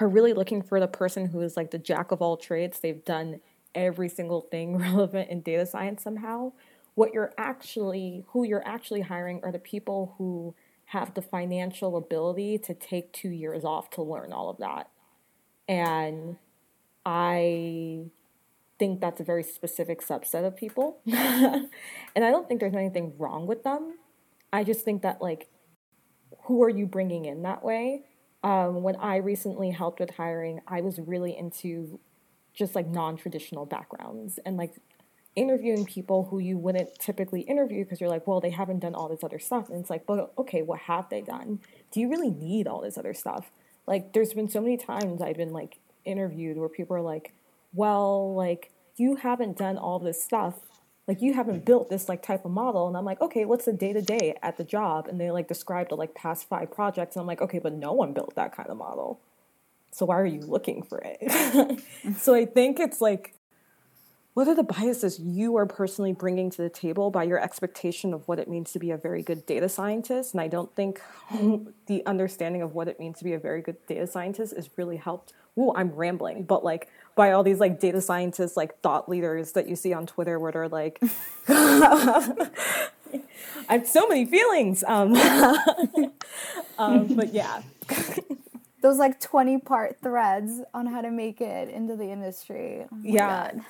are 0.00 0.08
really 0.08 0.32
looking 0.32 0.60
for 0.60 0.80
the 0.80 0.88
person 0.88 1.26
who 1.26 1.40
is 1.40 1.56
like 1.56 1.70
the 1.70 1.78
jack 1.78 2.10
of 2.10 2.20
all 2.20 2.36
trades, 2.36 2.80
they've 2.80 3.04
done 3.04 3.38
every 3.76 4.08
single 4.08 4.40
thing 4.40 4.76
relevant 4.76 5.30
in 5.30 5.40
data 5.40 5.64
science 5.66 6.02
somehow. 6.02 6.50
What 6.96 7.14
you're 7.14 7.32
actually, 7.38 8.24
who 8.30 8.42
you're 8.42 8.66
actually 8.66 9.02
hiring 9.02 9.40
are 9.44 9.52
the 9.52 9.60
people 9.60 10.16
who 10.18 10.56
have 10.86 11.14
the 11.14 11.22
financial 11.22 11.96
ability 11.96 12.58
to 12.58 12.74
take 12.74 13.12
two 13.12 13.28
years 13.28 13.64
off 13.64 13.88
to 13.90 14.02
learn 14.02 14.32
all 14.32 14.50
of 14.50 14.58
that. 14.58 14.90
And 15.68 16.38
I 17.06 18.10
think 18.78 19.00
that's 19.00 19.20
a 19.20 19.24
very 19.24 19.42
specific 19.42 20.00
subset 20.00 20.46
of 20.46 20.56
people. 20.56 21.00
and 21.06 21.68
I 22.16 22.30
don't 22.30 22.48
think 22.48 22.60
there's 22.60 22.74
anything 22.74 23.14
wrong 23.18 23.46
with 23.46 23.64
them. 23.64 23.98
I 24.52 24.64
just 24.64 24.84
think 24.84 25.02
that 25.02 25.20
like 25.20 25.48
who 26.44 26.62
are 26.62 26.70
you 26.70 26.86
bringing 26.86 27.26
in 27.26 27.42
that 27.42 27.62
way? 27.62 28.04
Um, 28.42 28.82
when 28.82 28.96
I 28.96 29.16
recently 29.16 29.70
helped 29.70 30.00
with 30.00 30.10
hiring, 30.10 30.60
I 30.66 30.80
was 30.80 30.98
really 30.98 31.36
into 31.36 32.00
just 32.54 32.74
like 32.74 32.86
non-traditional 32.86 33.66
backgrounds 33.66 34.38
and 34.46 34.56
like 34.56 34.74
interviewing 35.36 35.84
people 35.84 36.26
who 36.30 36.38
you 36.38 36.56
wouldn't 36.56 36.98
typically 36.98 37.42
interview 37.42 37.84
because 37.84 38.00
you're 38.00 38.10
like, 38.10 38.26
well, 38.26 38.40
they 38.40 38.50
haven't 38.50 38.80
done 38.80 38.94
all 38.94 39.08
this 39.08 39.22
other 39.22 39.38
stuff. 39.38 39.68
And 39.68 39.80
it's 39.80 39.90
like, 39.90 40.06
but 40.06 40.32
okay, 40.38 40.62
what 40.62 40.80
have 40.80 41.08
they 41.10 41.20
done? 41.20 41.60
Do 41.92 42.00
you 42.00 42.08
really 42.08 42.30
need 42.30 42.66
all 42.66 42.80
this 42.80 42.98
other 42.98 43.14
stuff? 43.14 43.50
Like, 43.86 44.12
there's 44.12 44.32
been 44.32 44.48
so 44.48 44.60
many 44.60 44.76
times 44.76 45.22
I've 45.22 45.36
been 45.36 45.52
like 45.52 45.78
interviewed 46.04 46.56
where 46.56 46.68
people 46.68 46.96
are 46.96 47.02
like, 47.02 47.34
well, 47.72 48.34
like, 48.34 48.72
you 48.96 49.16
haven't 49.16 49.56
done 49.56 49.78
all 49.78 49.98
this 49.98 50.22
stuff. 50.22 50.60
Like 51.06 51.22
you 51.22 51.32
haven't 51.32 51.64
built 51.64 51.88
this 51.88 52.08
like 52.08 52.22
type 52.22 52.44
of 52.44 52.50
model. 52.50 52.86
And 52.86 52.96
i'm 52.96 53.04
like 53.04 53.20
okay 53.22 53.46
what's 53.46 53.64
the 53.64 53.72
day 53.72 53.94
to 53.94 54.02
day 54.02 54.36
at 54.42 54.58
the 54.58 54.64
job? 54.64 55.06
And 55.08 55.18
they 55.18 55.30
like 55.30 55.48
described 55.48 55.90
the 55.90 55.94
like 55.94 56.14
past 56.14 56.48
five 56.48 56.70
projects. 56.70 57.16
And 57.16 57.22
i'm 57.22 57.26
like 57.26 57.40
okay 57.40 57.58
but 57.58 57.72
no 57.72 57.92
one 57.92 58.12
built 58.12 58.34
that 58.34 58.54
kind 58.54 58.68
of 58.68 58.76
model. 58.76 59.20
So 59.90 60.04
why 60.04 60.18
are 60.18 60.26
you 60.26 60.40
looking 60.40 60.82
for 60.82 61.00
it? 61.02 61.80
So 62.18 62.34
i 62.34 62.44
think 62.44 62.78
it's 62.78 63.00
like 63.00 63.34
what 64.38 64.46
are 64.46 64.54
the 64.54 64.62
biases 64.62 65.18
you 65.18 65.56
are 65.56 65.66
personally 65.66 66.12
bringing 66.12 66.48
to 66.48 66.62
the 66.62 66.68
table 66.68 67.10
by 67.10 67.24
your 67.24 67.42
expectation 67.42 68.14
of 68.14 68.28
what 68.28 68.38
it 68.38 68.48
means 68.48 68.70
to 68.70 68.78
be 68.78 68.92
a 68.92 68.96
very 68.96 69.20
good 69.20 69.44
data 69.46 69.68
scientist? 69.68 70.32
And 70.32 70.40
I 70.40 70.46
don't 70.46 70.72
think 70.76 71.00
the 71.86 72.06
understanding 72.06 72.62
of 72.62 72.72
what 72.72 72.86
it 72.86 73.00
means 73.00 73.18
to 73.18 73.24
be 73.24 73.32
a 73.32 73.38
very 73.40 73.60
good 73.60 73.84
data 73.88 74.06
scientist 74.06 74.54
is 74.56 74.70
really 74.76 74.96
helped. 74.96 75.32
Ooh, 75.58 75.72
I'm 75.74 75.90
rambling, 75.90 76.44
but 76.44 76.62
like 76.62 76.88
by 77.16 77.32
all 77.32 77.42
these 77.42 77.58
like 77.58 77.80
data 77.80 78.00
scientists, 78.00 78.56
like 78.56 78.80
thought 78.80 79.08
leaders 79.08 79.50
that 79.54 79.68
you 79.68 79.74
see 79.74 79.92
on 79.92 80.06
Twitter, 80.06 80.38
where 80.38 80.52
they're 80.52 80.68
like, 80.68 81.02
I 81.48 82.48
have 83.68 83.88
so 83.88 84.06
many 84.06 84.24
feelings. 84.24 84.84
Um, 84.86 85.16
um, 86.78 87.12
but 87.16 87.34
yeah. 87.34 87.62
Those 88.82 88.98
like 88.98 89.18
20 89.18 89.58
part 89.58 90.00
threads 90.00 90.60
on 90.72 90.86
how 90.86 91.00
to 91.00 91.10
make 91.10 91.40
it 91.40 91.68
into 91.70 91.96
the 91.96 92.12
industry. 92.12 92.86
Oh 92.92 92.98
yeah. 93.02 93.50
God 93.50 93.64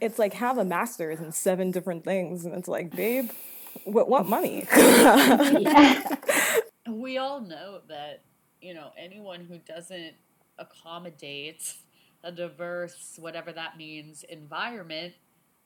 it's 0.00 0.18
like 0.18 0.34
have 0.34 0.58
a 0.58 0.64
master's 0.64 1.20
in 1.20 1.32
seven 1.32 1.70
different 1.70 2.04
things, 2.04 2.44
and 2.44 2.54
it's 2.54 2.68
like, 2.68 2.94
babe, 2.94 3.30
what 3.84 4.08
what 4.08 4.26
money? 4.26 4.66
we 6.88 7.18
all 7.18 7.40
know 7.40 7.80
that 7.88 8.22
you 8.60 8.74
know 8.74 8.90
anyone 8.98 9.44
who 9.44 9.58
doesn't 9.58 10.14
accommodate 10.58 11.74
a 12.22 12.30
diverse, 12.30 13.18
whatever 13.18 13.52
that 13.52 13.76
means, 13.76 14.24
environment 14.24 15.14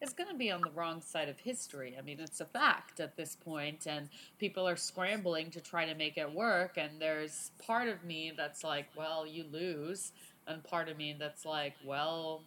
is 0.00 0.12
going 0.12 0.28
to 0.28 0.36
be 0.36 0.50
on 0.50 0.60
the 0.60 0.70
wrong 0.70 1.00
side 1.00 1.28
of 1.28 1.40
history. 1.40 1.96
I 1.98 2.02
mean, 2.02 2.20
it's 2.20 2.40
a 2.40 2.44
fact 2.44 3.00
at 3.00 3.16
this 3.16 3.36
point, 3.36 3.86
and 3.86 4.08
people 4.38 4.68
are 4.68 4.76
scrambling 4.76 5.50
to 5.52 5.60
try 5.60 5.86
to 5.86 5.94
make 5.94 6.16
it 6.16 6.32
work. 6.32 6.76
And 6.76 7.00
there's 7.00 7.50
part 7.64 7.88
of 7.88 8.04
me 8.04 8.32
that's 8.36 8.62
like, 8.62 8.88
well, 8.96 9.26
you 9.26 9.44
lose, 9.50 10.12
and 10.46 10.62
part 10.62 10.88
of 10.88 10.96
me 10.96 11.16
that's 11.18 11.44
like, 11.44 11.74
well, 11.84 12.42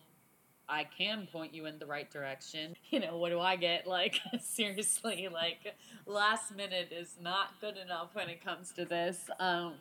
I 0.69 0.83
can 0.83 1.27
point 1.31 1.53
you 1.53 1.65
in 1.65 1.79
the 1.79 1.85
right 1.85 2.09
direction. 2.09 2.75
You 2.89 3.01
know, 3.01 3.17
what 3.17 3.29
do 3.29 3.39
I 3.41 3.57
get? 3.57 3.85
Like, 3.85 4.15
seriously, 4.41 5.27
like, 5.31 5.75
last 6.05 6.55
minute 6.55 6.91
is 6.91 7.17
not 7.21 7.59
good 7.59 7.75
enough 7.75 8.15
when 8.15 8.29
it 8.29 8.43
comes 8.43 8.71
to 8.73 8.85
this. 8.85 9.29
Um, 9.41 9.73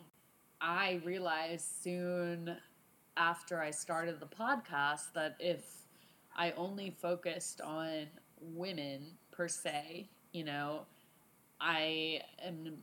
I 0.61 1.01
realized 1.05 1.67
soon 1.83 2.57
after 3.17 3.61
I 3.61 3.71
started 3.71 4.19
the 4.19 4.27
podcast 4.27 5.13
that 5.15 5.37
if 5.39 5.65
I 6.37 6.51
only 6.53 6.91
focused 6.91 7.61
on 7.61 8.07
women 8.41 9.13
per 9.31 9.47
se, 9.47 10.09
you 10.33 10.43
know, 10.43 10.81
I 11.61 12.23
am 12.45 12.79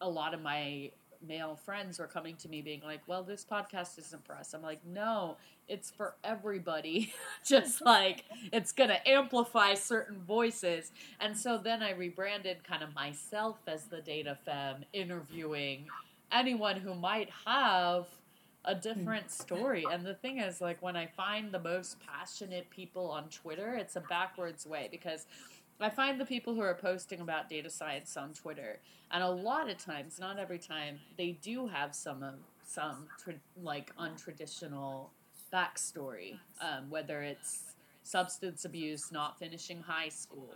a 0.00 0.08
lot 0.08 0.34
of 0.34 0.42
my 0.42 0.90
male 1.26 1.56
friends 1.56 1.98
were 1.98 2.06
coming 2.06 2.36
to 2.36 2.48
me 2.48 2.62
being 2.62 2.80
like, 2.82 3.00
well, 3.06 3.22
this 3.22 3.44
podcast 3.44 3.98
isn't 3.98 4.24
for 4.24 4.34
us. 4.34 4.54
I'm 4.54 4.62
like, 4.62 4.84
no, 4.86 5.36
it's 5.68 5.90
for 5.90 6.14
everybody. 6.24 7.12
Just 7.44 7.84
like 7.84 8.24
it's 8.52 8.72
going 8.72 8.90
to 8.90 9.08
amplify 9.08 9.74
certain 9.74 10.20
voices. 10.20 10.92
And 11.20 11.36
so 11.36 11.58
then 11.58 11.82
I 11.82 11.92
rebranded 11.92 12.64
kind 12.64 12.82
of 12.82 12.94
myself 12.94 13.56
as 13.66 13.84
the 13.84 13.98
DataFemme, 13.98 14.84
interviewing 14.92 15.86
anyone 16.32 16.76
who 16.76 16.94
might 16.94 17.30
have 17.46 18.06
a 18.64 18.74
different 18.74 19.24
hmm. 19.24 19.30
story. 19.30 19.84
And 19.90 20.04
the 20.04 20.14
thing 20.14 20.38
is, 20.38 20.60
like, 20.60 20.82
when 20.82 20.96
I 20.96 21.06
find 21.06 21.52
the 21.52 21.60
most 21.60 21.96
passionate 22.06 22.68
people 22.70 23.10
on 23.10 23.28
Twitter, 23.30 23.74
it's 23.74 23.96
a 23.96 24.00
backwards 24.00 24.66
way 24.66 24.88
because 24.90 25.26
I 25.80 25.90
find 25.90 26.20
the 26.20 26.24
people 26.24 26.54
who 26.54 26.60
are 26.60 26.74
posting 26.74 27.20
about 27.20 27.48
data 27.48 27.70
science 27.70 28.16
on 28.16 28.32
Twitter, 28.32 28.80
and 29.12 29.22
a 29.22 29.30
lot 29.30 29.70
of 29.70 29.78
times, 29.78 30.18
not 30.18 30.38
every 30.38 30.58
time, 30.58 30.98
they 31.16 31.38
do 31.40 31.68
have 31.68 31.94
some 31.94 32.22
of 32.22 32.34
some 32.64 33.06
tra- 33.22 33.34
like 33.62 33.94
untraditional 33.96 35.06
backstory, 35.52 36.38
um, 36.60 36.90
whether 36.90 37.22
it's 37.22 37.74
substance 38.02 38.64
abuse, 38.64 39.12
not 39.12 39.38
finishing 39.38 39.80
high 39.80 40.08
school. 40.08 40.50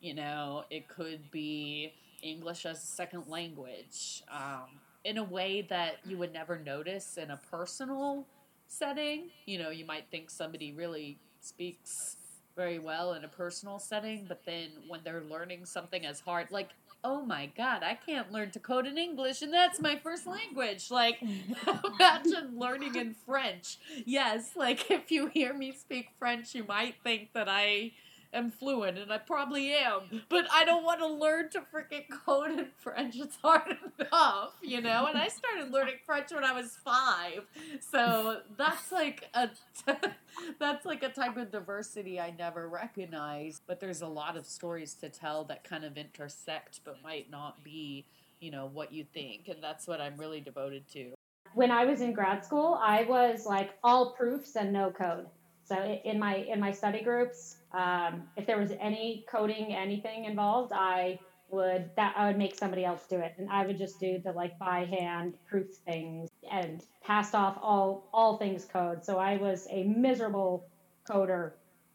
You 0.00 0.14
know, 0.14 0.64
it 0.70 0.88
could 0.88 1.30
be 1.30 1.92
English 2.22 2.66
as 2.66 2.82
a 2.82 2.86
second 2.86 3.24
language 3.28 4.22
um, 4.30 4.80
in 5.04 5.18
a 5.18 5.24
way 5.24 5.62
that 5.70 5.98
you 6.04 6.18
would 6.18 6.32
never 6.32 6.58
notice 6.58 7.16
in 7.16 7.30
a 7.30 7.40
personal 7.50 8.26
setting. 8.66 9.30
You 9.46 9.58
know, 9.58 9.70
you 9.70 9.86
might 9.86 10.06
think 10.10 10.30
somebody 10.30 10.72
really 10.72 11.18
speaks 11.40 12.16
very 12.56 12.78
well 12.78 13.14
in 13.14 13.24
a 13.24 13.28
personal 13.28 13.78
setting, 13.78 14.26
but 14.28 14.42
then 14.46 14.68
when 14.88 15.00
they're 15.04 15.22
learning 15.22 15.66
something 15.66 16.04
as 16.06 16.20
hard, 16.20 16.50
like, 16.50 16.70
oh 17.02 17.24
my 17.24 17.50
god, 17.56 17.82
I 17.82 17.94
can't 17.94 18.32
learn 18.32 18.50
to 18.52 18.58
code 18.58 18.86
in 18.86 18.96
English, 18.96 19.42
and 19.42 19.52
that's 19.52 19.80
my 19.80 19.96
first 19.96 20.26
language. 20.26 20.90
Like, 20.90 21.22
imagine 21.84 22.58
learning 22.58 22.94
in 22.96 23.14
French. 23.26 23.78
Yes, 24.06 24.52
like, 24.56 24.90
if 24.90 25.10
you 25.10 25.26
hear 25.26 25.52
me 25.52 25.72
speak 25.72 26.08
French, 26.18 26.54
you 26.54 26.64
might 26.64 26.94
think 27.02 27.32
that 27.34 27.48
I 27.48 27.92
am 28.34 28.50
fluent, 28.50 28.98
and 28.98 29.12
I 29.12 29.18
probably 29.18 29.72
am, 29.72 30.22
but 30.28 30.46
I 30.52 30.64
don't 30.64 30.84
want 30.84 31.00
to 31.00 31.06
learn 31.06 31.50
to 31.50 31.60
freaking 31.60 32.04
code 32.10 32.58
in 32.58 32.66
French. 32.78 33.16
It's 33.16 33.36
hard 33.42 33.76
enough, 33.98 34.52
you 34.62 34.80
know? 34.80 35.06
And 35.06 35.16
I 35.16 35.28
started 35.28 35.72
learning 35.72 35.96
French 36.04 36.32
when 36.32 36.44
I 36.44 36.52
was 36.52 36.76
five. 36.84 37.44
So 37.80 38.40
that's 38.56 38.92
like 38.92 39.28
a. 39.34 39.50
that's 40.58 40.84
like 40.84 41.02
a 41.02 41.08
type 41.08 41.36
of 41.36 41.50
diversity 41.50 42.20
I 42.20 42.34
never 42.36 42.68
recognized. 42.68 43.62
But 43.66 43.80
there's 43.80 44.02
a 44.02 44.06
lot 44.06 44.36
of 44.36 44.46
stories 44.46 44.94
to 44.94 45.08
tell 45.08 45.44
that 45.44 45.64
kind 45.64 45.84
of 45.84 45.96
intersect 45.96 46.80
but 46.84 47.02
might 47.02 47.30
not 47.30 47.62
be, 47.62 48.04
you 48.40 48.50
know, 48.50 48.68
what 48.72 48.92
you 48.92 49.04
think. 49.04 49.48
And 49.48 49.62
that's 49.62 49.86
what 49.86 50.00
I'm 50.00 50.16
really 50.16 50.40
devoted 50.40 50.88
to. 50.92 51.12
When 51.54 51.70
I 51.70 51.84
was 51.84 52.00
in 52.00 52.12
grad 52.12 52.44
school, 52.44 52.80
I 52.82 53.04
was 53.04 53.46
like 53.46 53.74
all 53.84 54.12
proofs 54.12 54.56
and 54.56 54.72
no 54.72 54.90
code. 54.90 55.26
So 55.64 55.76
in 56.04 56.18
my 56.18 56.36
in 56.36 56.60
my 56.60 56.72
study 56.72 57.02
groups, 57.02 57.56
um, 57.72 58.24
if 58.36 58.46
there 58.46 58.58
was 58.58 58.72
any 58.80 59.24
coding, 59.28 59.74
anything 59.74 60.26
involved, 60.26 60.72
I 60.74 61.18
would 61.50 61.90
that 61.96 62.14
I 62.16 62.26
would 62.26 62.36
make 62.36 62.54
somebody 62.54 62.84
else 62.84 63.06
do 63.08 63.18
it, 63.18 63.34
and 63.38 63.48
I 63.50 63.66
would 63.66 63.78
just 63.78 63.98
do 63.98 64.18
the 64.18 64.32
like 64.32 64.58
by 64.58 64.84
hand 64.84 65.34
proof 65.48 65.68
things 65.86 66.28
and 66.50 66.82
passed 67.02 67.34
off 67.34 67.58
all 67.62 68.08
all 68.12 68.36
things 68.36 68.64
code. 68.64 69.04
So 69.04 69.18
I 69.18 69.36
was 69.36 69.66
a 69.70 69.84
miserable 69.84 70.66
coder 71.08 71.52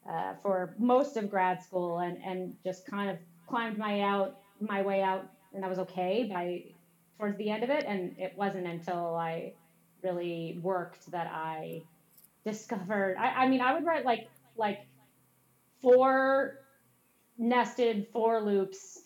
uh, 0.08 0.34
for 0.42 0.74
most 0.78 1.16
of 1.16 1.30
grad 1.30 1.62
school, 1.62 1.98
and 1.98 2.18
and 2.24 2.54
just 2.64 2.86
kind 2.86 3.10
of 3.10 3.18
climbed 3.46 3.78
my 3.78 4.00
out 4.00 4.38
my 4.60 4.82
way 4.82 5.02
out, 5.02 5.26
and 5.54 5.64
I 5.64 5.68
was 5.68 5.78
okay 5.78 6.28
by 6.32 6.64
towards 7.18 7.38
the 7.38 7.50
end 7.50 7.62
of 7.62 7.70
it. 7.70 7.84
And 7.86 8.16
it 8.18 8.32
wasn't 8.36 8.66
until 8.66 9.14
I 9.14 9.52
really 10.02 10.58
worked 10.62 11.10
that 11.10 11.28
I 11.32 11.82
discovered. 12.44 13.16
I, 13.18 13.44
I 13.44 13.48
mean, 13.48 13.60
I 13.60 13.74
would 13.74 13.84
write 13.84 14.04
like 14.04 14.28
like 14.56 14.86
four 15.80 16.60
nested 17.38 18.06
for 18.12 18.40
loops 18.40 19.02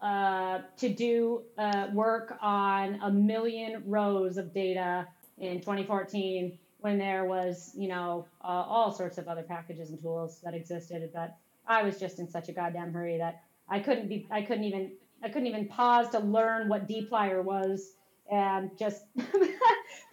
uh, 0.00 0.60
to 0.76 0.88
do 0.92 1.42
uh, 1.56 1.88
work 1.92 2.36
on 2.42 2.98
a 3.02 3.10
million 3.10 3.82
rows 3.86 4.36
of 4.36 4.52
data 4.52 5.08
in 5.38 5.60
2014 5.60 6.58
when 6.80 6.98
there 6.98 7.24
was, 7.24 7.72
you 7.74 7.88
know, 7.88 8.26
uh, 8.42 8.46
all 8.46 8.92
sorts 8.92 9.16
of 9.16 9.28
other 9.28 9.42
packages 9.42 9.88
and 9.88 10.00
tools 10.02 10.40
that 10.44 10.52
existed. 10.52 11.08
But 11.14 11.34
I 11.66 11.82
was 11.82 11.98
just 11.98 12.18
in 12.18 12.28
such 12.28 12.50
a 12.50 12.52
goddamn 12.52 12.92
hurry 12.92 13.16
that 13.16 13.42
I 13.68 13.80
couldn't 13.80 14.08
be, 14.08 14.26
I 14.30 14.42
couldn't 14.42 14.64
even, 14.64 14.92
I 15.22 15.28
couldn't 15.28 15.46
even 15.46 15.66
pause 15.68 16.10
to 16.10 16.18
learn 16.18 16.68
what 16.68 16.86
dplyr 16.86 17.42
was 17.42 17.94
and 18.30 18.70
just 18.78 19.04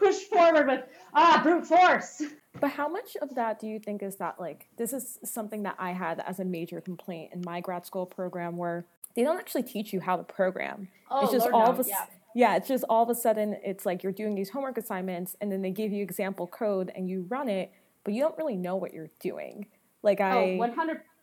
push 0.01 0.17
forward 0.23 0.67
with 0.67 0.83
ah 1.13 1.39
brute 1.43 1.65
force. 1.65 2.21
But 2.59 2.71
how 2.71 2.87
much 2.89 3.15
of 3.21 3.35
that 3.35 3.59
do 3.59 3.67
you 3.67 3.79
think 3.79 4.03
is 4.03 4.17
that 4.17 4.39
like 4.39 4.67
this 4.77 4.91
is 4.93 5.19
something 5.23 5.63
that 5.63 5.75
I 5.79 5.91
had 5.91 6.19
as 6.19 6.39
a 6.39 6.45
major 6.45 6.81
complaint 6.81 7.31
in 7.33 7.41
my 7.45 7.61
grad 7.61 7.85
school 7.85 8.05
program 8.05 8.57
where 8.57 8.85
they 9.15 9.23
don't 9.23 9.37
actually 9.37 9.63
teach 9.63 9.93
you 9.93 9.99
how 9.99 10.17
to 10.17 10.23
program. 10.23 10.87
Oh, 11.09 11.23
it's 11.23 11.31
just 11.31 11.43
Lord 11.45 11.53
all 11.55 11.73
no. 11.73 11.79
of 11.79 11.85
a 11.85 11.89
yeah. 11.89 12.05
yeah, 12.35 12.55
it's 12.55 12.67
just 12.67 12.83
all 12.89 13.03
of 13.03 13.09
a 13.09 13.15
sudden 13.15 13.57
it's 13.63 13.85
like 13.85 14.03
you're 14.03 14.11
doing 14.11 14.35
these 14.35 14.49
homework 14.49 14.77
assignments 14.77 15.35
and 15.41 15.51
then 15.51 15.61
they 15.61 15.71
give 15.71 15.91
you 15.91 16.03
example 16.03 16.47
code 16.47 16.91
and 16.95 17.09
you 17.09 17.25
run 17.29 17.47
it, 17.49 17.71
but 18.03 18.13
you 18.13 18.21
don't 18.21 18.37
really 18.37 18.57
know 18.57 18.75
what 18.75 18.93
you're 18.93 19.11
doing. 19.19 19.67
Like 20.03 20.19
I 20.21 20.57
Oh, 20.59 20.67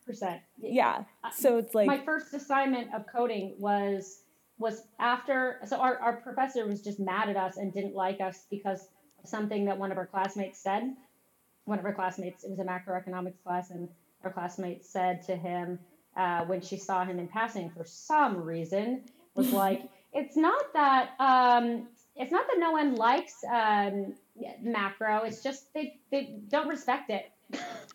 100%. 0.08 0.40
yeah. 0.60 1.04
So 1.34 1.58
it's 1.58 1.74
like 1.74 1.86
my 1.86 1.98
first 1.98 2.32
assignment 2.34 2.94
of 2.94 3.04
coding 3.06 3.54
was 3.58 4.22
was 4.58 4.82
after 4.98 5.60
so 5.66 5.76
our, 5.76 5.98
our 5.98 6.16
professor 6.16 6.66
was 6.66 6.82
just 6.82 6.98
mad 6.98 7.28
at 7.28 7.36
us 7.36 7.56
and 7.56 7.72
didn't 7.72 7.94
like 7.94 8.20
us 8.20 8.46
because 8.50 8.88
of 9.22 9.28
something 9.28 9.64
that 9.64 9.78
one 9.78 9.92
of 9.92 9.98
our 9.98 10.06
classmates 10.06 10.58
said 10.58 10.94
one 11.64 11.78
of 11.78 11.84
our 11.84 11.94
classmates 11.94 12.44
it 12.44 12.50
was 12.50 12.58
a 12.58 12.64
macroeconomics 12.64 13.42
class 13.44 13.70
and 13.70 13.88
our 14.24 14.32
classmate 14.32 14.84
said 14.84 15.22
to 15.22 15.36
him 15.36 15.78
uh, 16.16 16.44
when 16.44 16.60
she 16.60 16.76
saw 16.76 17.04
him 17.04 17.18
in 17.18 17.28
passing 17.28 17.70
for 17.70 17.84
some 17.84 18.42
reason 18.42 19.02
was 19.34 19.52
like 19.52 19.82
it's 20.12 20.36
not 20.36 20.72
that 20.72 21.10
um, 21.20 21.86
it's 22.16 22.32
not 22.32 22.46
that 22.48 22.58
no 22.58 22.72
one 22.72 22.96
likes 22.96 23.44
um, 23.52 24.14
macro 24.62 25.22
it's 25.24 25.42
just 25.42 25.72
they, 25.74 25.98
they 26.10 26.36
don't 26.48 26.68
respect 26.68 27.10
it 27.10 27.30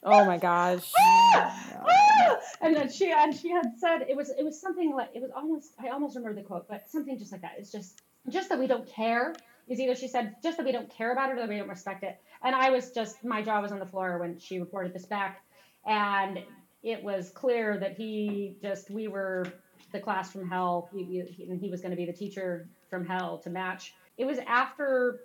oh 0.03 0.25
my 0.25 0.38
gosh. 0.38 0.91
and 2.61 2.75
then 2.75 2.91
she 2.91 3.11
and 3.11 3.35
she 3.35 3.49
had 3.49 3.71
said 3.77 4.05
it 4.09 4.15
was 4.15 4.30
it 4.30 4.43
was 4.43 4.59
something 4.59 4.93
like 4.93 5.09
it 5.13 5.21
was 5.21 5.31
almost 5.35 5.73
I 5.84 5.89
almost 5.89 6.15
remember 6.15 6.41
the 6.41 6.47
quote, 6.47 6.67
but 6.67 6.89
something 6.89 7.17
just 7.17 7.31
like 7.31 7.41
that. 7.41 7.53
It's 7.57 7.71
just 7.71 8.01
just 8.30 8.49
that 8.49 8.59
we 8.59 8.67
don't 8.67 8.88
care. 8.88 9.35
Is 9.67 9.80
either 9.80 9.95
she 9.95 10.07
said 10.07 10.35
just 10.43 10.57
that 10.57 10.65
we 10.65 10.71
don't 10.73 10.89
care 10.89 11.13
about 11.13 11.30
it 11.30 11.34
or 11.34 11.35
that 11.38 11.49
we 11.49 11.57
don't 11.57 11.69
respect 11.69 12.03
it. 12.03 12.19
And 12.43 12.55
I 12.55 12.69
was 12.69 12.91
just 12.91 13.23
my 13.23 13.41
jaw 13.41 13.61
was 13.61 13.71
on 13.71 13.80
the 13.80 13.85
floor 13.85 14.17
when 14.17 14.38
she 14.39 14.59
reported 14.59 14.93
this 14.93 15.05
back. 15.05 15.41
and 15.85 16.39
it 16.84 17.01
was 17.01 17.30
clear 17.30 17.77
that 17.77 17.95
he 17.95 18.57
just 18.61 18.91
we 18.91 19.07
were 19.07 19.45
the 19.93 19.99
class 19.99 20.31
from 20.31 20.49
hell, 20.49 20.89
he, 20.93 21.03
he, 21.03 21.43
and 21.49 21.61
he 21.61 21.69
was 21.69 21.80
going 21.81 21.91
to 21.91 21.97
be 21.97 22.05
the 22.05 22.13
teacher 22.13 22.67
from 22.89 23.05
hell 23.05 23.38
to 23.38 23.49
match. 23.49 23.93
It 24.17 24.25
was 24.25 24.39
after 24.47 25.21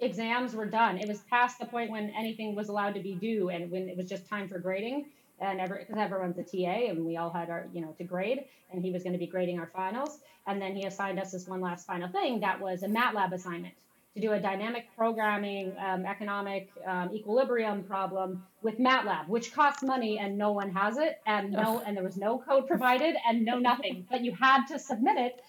exams 0.00 0.54
were 0.54 0.66
done. 0.66 0.98
It 0.98 1.08
was 1.08 1.20
past 1.30 1.58
the 1.58 1.66
point 1.66 1.90
when 1.90 2.10
anything 2.10 2.54
was 2.54 2.68
allowed 2.68 2.94
to 2.94 3.00
be 3.00 3.14
due, 3.14 3.50
and 3.50 3.70
when 3.70 3.88
it 3.88 3.96
was 3.96 4.08
just 4.08 4.28
time 4.28 4.48
for 4.48 4.58
grading. 4.58 5.06
And 5.40 5.58
every, 5.58 5.86
cause 5.86 5.96
everyone's 5.98 6.36
a 6.36 6.42
TA, 6.42 6.90
and 6.90 7.04
we 7.06 7.16
all 7.16 7.30
had 7.30 7.48
our, 7.48 7.66
you 7.72 7.80
know, 7.80 7.94
to 7.96 8.04
grade. 8.04 8.44
And 8.70 8.84
he 8.84 8.90
was 8.90 9.02
going 9.02 9.14
to 9.14 9.18
be 9.18 9.26
grading 9.26 9.58
our 9.58 9.70
finals. 9.74 10.18
And 10.46 10.60
then 10.60 10.76
he 10.76 10.84
assigned 10.84 11.18
us 11.18 11.32
this 11.32 11.48
one 11.48 11.62
last 11.62 11.86
final 11.86 12.08
thing 12.08 12.40
that 12.40 12.60
was 12.60 12.82
a 12.82 12.88
MATLAB 12.88 13.32
assignment 13.32 13.74
to 14.14 14.20
do 14.20 14.32
a 14.32 14.40
dynamic 14.40 14.88
programming 14.96 15.72
um, 15.78 16.04
economic 16.04 16.68
um, 16.86 17.10
equilibrium 17.14 17.84
problem 17.84 18.44
with 18.62 18.78
MATLAB, 18.78 19.28
which 19.28 19.54
costs 19.54 19.82
money 19.82 20.18
and 20.18 20.36
no 20.36 20.52
one 20.52 20.70
has 20.70 20.98
it, 20.98 21.20
and 21.26 21.52
no, 21.52 21.80
and 21.86 21.96
there 21.96 22.04
was 22.04 22.16
no 22.16 22.38
code 22.38 22.66
provided 22.66 23.14
and 23.26 23.44
no 23.44 23.58
nothing, 23.58 24.06
but 24.10 24.22
you 24.24 24.32
had 24.32 24.66
to 24.66 24.78
submit 24.78 25.16
it 25.16 25.40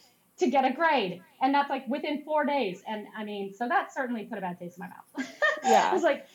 to 0.41 0.49
get 0.49 0.65
a 0.65 0.73
grade, 0.73 1.21
and 1.41 1.55
that's 1.55 1.69
like 1.69 1.87
within 1.87 2.23
four 2.23 2.45
days. 2.45 2.83
And 2.87 3.07
I 3.17 3.23
mean, 3.23 3.53
so 3.53 3.67
that 3.67 3.93
certainly 3.93 4.25
put 4.25 4.37
a 4.37 4.41
bad 4.41 4.59
taste 4.59 4.77
in 4.77 4.85
my 4.85 4.89
mouth. 4.89 5.27
Yeah, 5.63 5.89
I 5.89 5.93
was 5.93 6.03
like, 6.03 6.25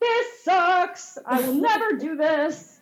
this 0.00 0.26
sucks. 0.44 1.18
I 1.26 1.40
will 1.40 1.54
never 1.54 1.92
do 1.98 2.16
this. 2.16 2.78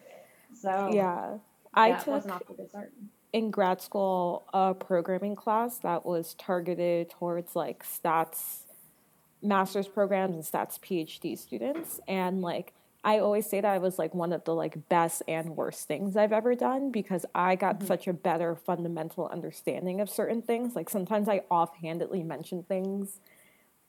So 0.54 0.90
yeah, 0.92 1.38
I 1.74 1.90
that 1.92 1.98
took 2.00 2.08
wasn't 2.08 2.34
off 2.34 2.46
to 2.46 2.52
a 2.52 2.56
good 2.56 2.68
start. 2.68 2.92
in 3.32 3.50
grad 3.50 3.80
school 3.80 4.44
a 4.52 4.74
programming 4.74 5.34
class 5.34 5.78
that 5.78 6.04
was 6.04 6.34
targeted 6.34 7.08
towards 7.10 7.56
like 7.56 7.84
stats 7.84 8.64
master's 9.42 9.88
programs 9.88 10.34
and 10.36 10.44
stats 10.44 10.78
phd 10.78 11.36
students 11.38 12.00
and 12.06 12.42
like 12.42 12.74
i 13.04 13.18
always 13.18 13.48
say 13.48 13.60
that 13.60 13.74
it 13.74 13.82
was 13.82 13.98
like 13.98 14.14
one 14.14 14.32
of 14.32 14.44
the 14.44 14.54
like 14.54 14.88
best 14.88 15.22
and 15.28 15.56
worst 15.56 15.86
things 15.86 16.16
i've 16.16 16.32
ever 16.32 16.54
done 16.54 16.90
because 16.90 17.24
i 17.34 17.54
got 17.54 17.76
mm-hmm. 17.76 17.86
such 17.86 18.06
a 18.06 18.12
better 18.12 18.54
fundamental 18.54 19.28
understanding 19.28 20.00
of 20.00 20.08
certain 20.08 20.42
things. 20.42 20.74
Like 20.74 20.90
sometimes 20.90 21.28
i 21.28 21.42
offhandedly 21.50 22.22
mention 22.22 22.62
things 22.62 23.20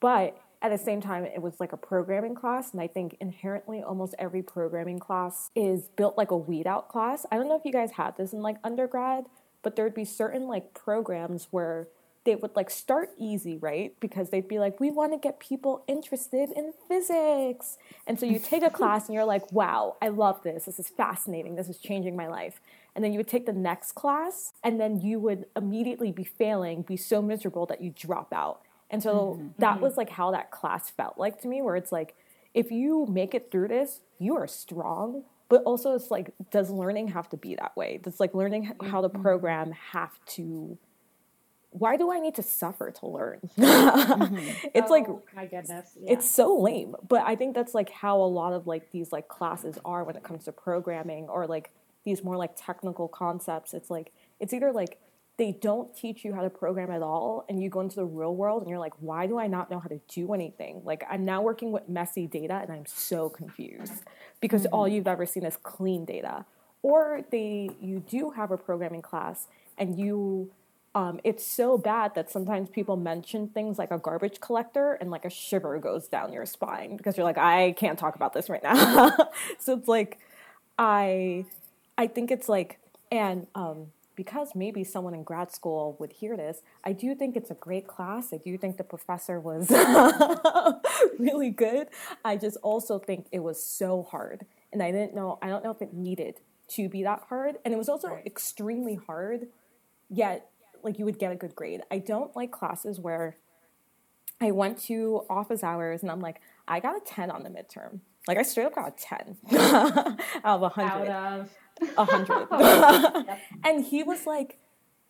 but 0.00 0.40
at 0.62 0.70
the 0.70 0.78
same 0.78 1.00
time 1.00 1.24
it 1.24 1.42
was 1.42 1.60
like 1.60 1.72
a 1.72 1.76
programming 1.76 2.34
class 2.34 2.72
and 2.72 2.80
i 2.80 2.86
think 2.86 3.16
inherently 3.20 3.82
almost 3.82 4.14
every 4.18 4.42
programming 4.42 4.98
class 4.98 5.50
is 5.54 5.88
built 5.96 6.16
like 6.16 6.30
a 6.30 6.36
weed 6.36 6.66
out 6.66 6.88
class. 6.88 7.26
I 7.30 7.36
don't 7.36 7.48
know 7.48 7.56
if 7.56 7.64
you 7.64 7.72
guys 7.72 7.92
had 7.92 8.16
this 8.16 8.32
in 8.32 8.40
like 8.40 8.56
undergrad 8.64 9.26
but 9.64 9.74
there'd 9.74 9.94
be 9.94 10.04
certain 10.04 10.46
like 10.46 10.74
programs 10.74 11.48
where 11.50 11.88
they 12.24 12.34
would 12.34 12.54
like 12.56 12.70
start 12.70 13.10
easy 13.18 13.58
right? 13.58 13.94
Because 14.00 14.30
they'd 14.30 14.48
be 14.48 14.58
like 14.58 14.80
we 14.80 14.90
want 14.90 15.12
to 15.12 15.18
get 15.18 15.40
people 15.40 15.84
interested 15.86 16.50
in 16.54 16.72
physics. 16.88 17.78
And 18.06 18.18
so 18.18 18.26
you 18.26 18.38
take 18.38 18.62
a 18.62 18.70
class 18.70 19.06
and 19.06 19.14
you're 19.14 19.24
like 19.24 19.50
wow 19.52 19.96
i 20.02 20.08
love 20.08 20.42
this. 20.42 20.64
This 20.64 20.78
is 20.78 20.88
fascinating. 20.88 21.56
This 21.56 21.68
is 21.68 21.78
changing 21.78 22.16
my 22.16 22.28
life. 22.28 22.60
And 22.94 23.02
then 23.04 23.12
you 23.12 23.18
would 23.18 23.28
take 23.28 23.46
the 23.46 23.52
next 23.52 23.92
class 23.92 24.52
and 24.62 24.80
then 24.80 25.00
you 25.00 25.18
would 25.18 25.46
immediately 25.56 26.12
be 26.12 26.24
failing 26.24 26.82
be 26.82 26.96
so 26.96 27.20
miserable 27.20 27.66
that 27.66 27.82
you 27.82 27.90
drop 27.90 28.32
out. 28.32 28.60
And 28.90 29.02
so 29.02 29.36
mm-hmm. 29.36 29.48
that 29.58 29.74
mm-hmm. 29.74 29.82
was 29.82 29.96
like 29.96 30.10
how 30.10 30.30
that 30.30 30.50
class 30.50 30.90
felt 30.90 31.18
like 31.18 31.40
to 31.42 31.48
me, 31.48 31.62
where 31.62 31.76
it's 31.76 31.90
like, 31.90 32.14
if 32.54 32.70
you 32.70 33.06
make 33.06 33.34
it 33.34 33.50
through 33.50 33.68
this, 33.68 34.00
you 34.18 34.36
are 34.36 34.46
strong. 34.46 35.24
But 35.48 35.62
also, 35.64 35.94
it's 35.94 36.10
like, 36.10 36.32
does 36.50 36.70
learning 36.70 37.08
have 37.08 37.28
to 37.30 37.36
be 37.36 37.54
that 37.56 37.76
way? 37.76 37.98
Does 38.02 38.18
like 38.18 38.34
learning 38.34 38.72
how 38.82 39.00
to 39.00 39.08
mm-hmm. 39.08 39.20
program 39.20 39.72
have 39.72 40.12
to? 40.26 40.78
Why 41.76 41.96
do 41.96 42.12
I 42.12 42.20
need 42.20 42.36
to 42.36 42.42
suffer 42.42 42.92
to 42.92 43.06
learn? 43.06 43.40
Mm-hmm. 44.14 44.68
it's 44.74 44.90
like 44.90 45.06
Oh, 45.08 45.22
my 45.34 45.46
goodness. 45.46 45.90
Yeah. 46.00 46.12
it's 46.12 46.30
so 46.30 46.56
lame 46.56 46.94
but 47.08 47.22
i 47.26 47.34
think 47.34 47.54
that's 47.54 47.74
like 47.74 47.90
how 47.90 48.20
a 48.20 48.24
lot 48.24 48.52
of 48.52 48.66
like 48.66 48.90
these 48.90 49.12
like 49.12 49.28
classes 49.28 49.78
are 49.84 50.04
when 50.04 50.16
it 50.16 50.22
comes 50.22 50.44
to 50.44 50.52
programming 50.52 51.28
or 51.28 51.46
like 51.46 51.70
these 52.04 52.22
more 52.22 52.36
like 52.36 52.52
technical 52.56 53.08
concepts 53.08 53.74
it's 53.74 53.90
like 53.90 54.12
it's 54.40 54.52
either 54.52 54.72
like 54.72 54.98
they 55.36 55.52
don't 55.52 55.96
teach 55.96 56.24
you 56.24 56.32
how 56.32 56.42
to 56.42 56.50
program 56.50 56.90
at 56.90 57.02
all 57.02 57.44
and 57.48 57.62
you 57.62 57.68
go 57.68 57.80
into 57.80 57.96
the 57.96 58.04
real 58.04 58.34
world 58.34 58.62
and 58.62 58.70
you're 58.70 58.78
like 58.78 58.94
why 59.00 59.26
do 59.26 59.38
i 59.38 59.46
not 59.46 59.70
know 59.70 59.78
how 59.78 59.88
to 59.88 60.00
do 60.08 60.32
anything 60.32 60.80
like 60.84 61.04
i'm 61.10 61.24
now 61.24 61.42
working 61.42 61.72
with 61.72 61.88
messy 61.88 62.26
data 62.26 62.60
and 62.62 62.70
i'm 62.70 62.86
so 62.86 63.28
confused 63.28 64.04
because 64.40 64.66
all 64.66 64.84
mm-hmm. 64.84 64.96
you've 64.96 65.08
ever 65.08 65.26
seen 65.26 65.44
is 65.44 65.56
clean 65.56 66.04
data 66.04 66.44
or 66.82 67.22
they 67.30 67.70
you 67.80 68.00
do 68.00 68.30
have 68.30 68.50
a 68.50 68.56
programming 68.56 69.02
class 69.02 69.48
and 69.78 69.98
you 69.98 70.50
um, 70.94 71.18
it's 71.24 71.44
so 71.44 71.76
bad 71.76 72.14
that 72.14 72.30
sometimes 72.30 72.68
people 72.70 72.96
mention 72.96 73.48
things 73.48 73.78
like 73.78 73.90
a 73.90 73.98
garbage 73.98 74.40
collector 74.40 74.94
and 75.00 75.10
like 75.10 75.24
a 75.24 75.30
shiver 75.30 75.78
goes 75.78 76.06
down 76.08 76.32
your 76.32 76.46
spine 76.46 76.96
because 76.96 77.16
you're 77.16 77.24
like 77.24 77.38
i 77.38 77.72
can't 77.72 77.98
talk 77.98 78.14
about 78.14 78.32
this 78.32 78.48
right 78.48 78.62
now. 78.62 79.16
So 79.58 79.76
it's 79.76 79.88
like 79.88 80.18
i 80.78 81.44
i 81.98 82.06
think 82.06 82.30
it's 82.30 82.48
like 82.48 82.78
and 83.10 83.46
um, 83.54 83.86
because 84.16 84.50
maybe 84.54 84.84
someone 84.84 85.14
in 85.14 85.22
grad 85.24 85.52
school 85.52 85.96
would 85.98 86.12
hear 86.12 86.36
this 86.36 86.62
i 86.84 86.92
do 86.92 87.14
think 87.14 87.36
it's 87.36 87.50
a 87.50 87.54
great 87.54 87.86
class. 87.86 88.32
I 88.32 88.36
do 88.38 88.56
think 88.58 88.76
the 88.76 88.84
professor 88.84 89.40
was 89.40 89.70
really 91.18 91.50
good. 91.50 91.88
I 92.24 92.36
just 92.36 92.56
also 92.62 92.98
think 92.98 93.26
it 93.32 93.40
was 93.40 93.62
so 93.62 94.02
hard 94.10 94.46
and 94.72 94.82
i 94.82 94.90
didn't 94.90 95.14
know 95.14 95.38
i 95.42 95.48
don't 95.48 95.62
know 95.64 95.70
if 95.70 95.80
it 95.82 95.92
needed 95.92 96.34
to 96.68 96.88
be 96.88 97.02
that 97.02 97.22
hard 97.28 97.56
and 97.64 97.72
it 97.74 97.76
was 97.76 97.88
also 97.88 98.08
Right. 98.08 98.26
extremely 98.26 98.94
hard 98.94 99.48
yet 100.08 100.50
like 100.84 100.98
you 100.98 101.04
would 101.04 101.18
get 101.18 101.32
a 101.32 101.36
good 101.36 101.54
grade. 101.54 101.82
I 101.90 101.98
don't 101.98 102.34
like 102.36 102.50
classes 102.50 103.00
where 103.00 103.36
I 104.40 104.50
went 104.50 104.78
to 104.84 105.22
office 105.30 105.62
hours 105.62 106.02
and 106.02 106.10
I'm 106.10 106.20
like, 106.20 106.40
I 106.66 106.80
got 106.80 106.96
a 106.96 107.00
10 107.00 107.30
on 107.30 107.42
the 107.42 107.50
midterm. 107.50 108.00
Like 108.26 108.38
I 108.38 108.42
straight 108.42 108.66
up 108.66 108.74
got 108.74 108.88
a 108.88 108.94
10 108.96 109.36
out 110.44 110.62
of 110.62 110.62
a 110.62 110.80
out 110.80 111.08
of 111.08 111.50
A 111.96 112.04
100. 112.04 113.38
And 113.64 113.84
he 113.84 114.02
was 114.02 114.26
like, 114.26 114.58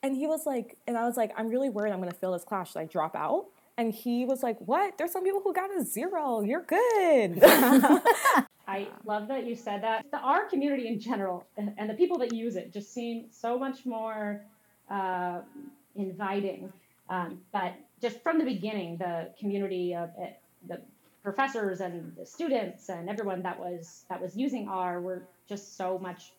and 0.02 0.14
he 0.14 0.26
was 0.26 0.46
like, 0.46 0.76
and 0.86 0.96
I 0.98 1.06
was 1.06 1.16
like, 1.16 1.32
I'm 1.36 1.48
really 1.48 1.70
worried 1.70 1.92
I'm 1.92 1.98
going 1.98 2.10
to 2.10 2.16
fail 2.16 2.32
this 2.32 2.44
class. 2.44 2.72
Should 2.72 2.78
I 2.80 2.84
drop 2.84 3.16
out? 3.16 3.46
And 3.76 3.92
he 3.92 4.24
was 4.24 4.42
like, 4.42 4.58
What? 4.60 4.98
There's 4.98 5.12
some 5.12 5.24
people 5.24 5.40
who 5.42 5.52
got 5.52 5.70
a 5.76 5.84
zero. 5.84 6.42
You're 6.42 6.62
good. 6.62 7.40
I 8.66 8.88
love 9.04 9.28
that 9.28 9.46
you 9.46 9.54
said 9.54 9.82
that. 9.82 10.06
The 10.10 10.18
R 10.18 10.48
community 10.48 10.88
in 10.88 10.98
general 11.00 11.46
and 11.56 11.88
the 11.88 11.94
people 11.94 12.18
that 12.18 12.32
use 12.32 12.56
it 12.56 12.72
just 12.72 12.92
seem 12.92 13.26
so 13.30 13.58
much 13.58 13.84
more 13.84 14.44
uh, 14.90 15.40
inviting. 15.96 16.72
Um, 17.08 17.40
but 17.52 17.74
just 18.00 18.22
from 18.22 18.38
the 18.38 18.44
beginning, 18.44 18.96
the 18.96 19.30
community 19.38 19.94
of 19.94 20.10
it, 20.18 20.38
the 20.68 20.80
professors 21.22 21.80
and 21.80 22.14
the 22.16 22.26
students 22.26 22.90
and 22.90 23.08
everyone 23.08 23.42
that 23.42 23.58
was 23.58 24.04
that 24.10 24.20
was 24.20 24.36
using 24.36 24.68
R 24.68 25.00
were 25.00 25.22
just 25.48 25.76
so 25.76 25.98
much 25.98 26.32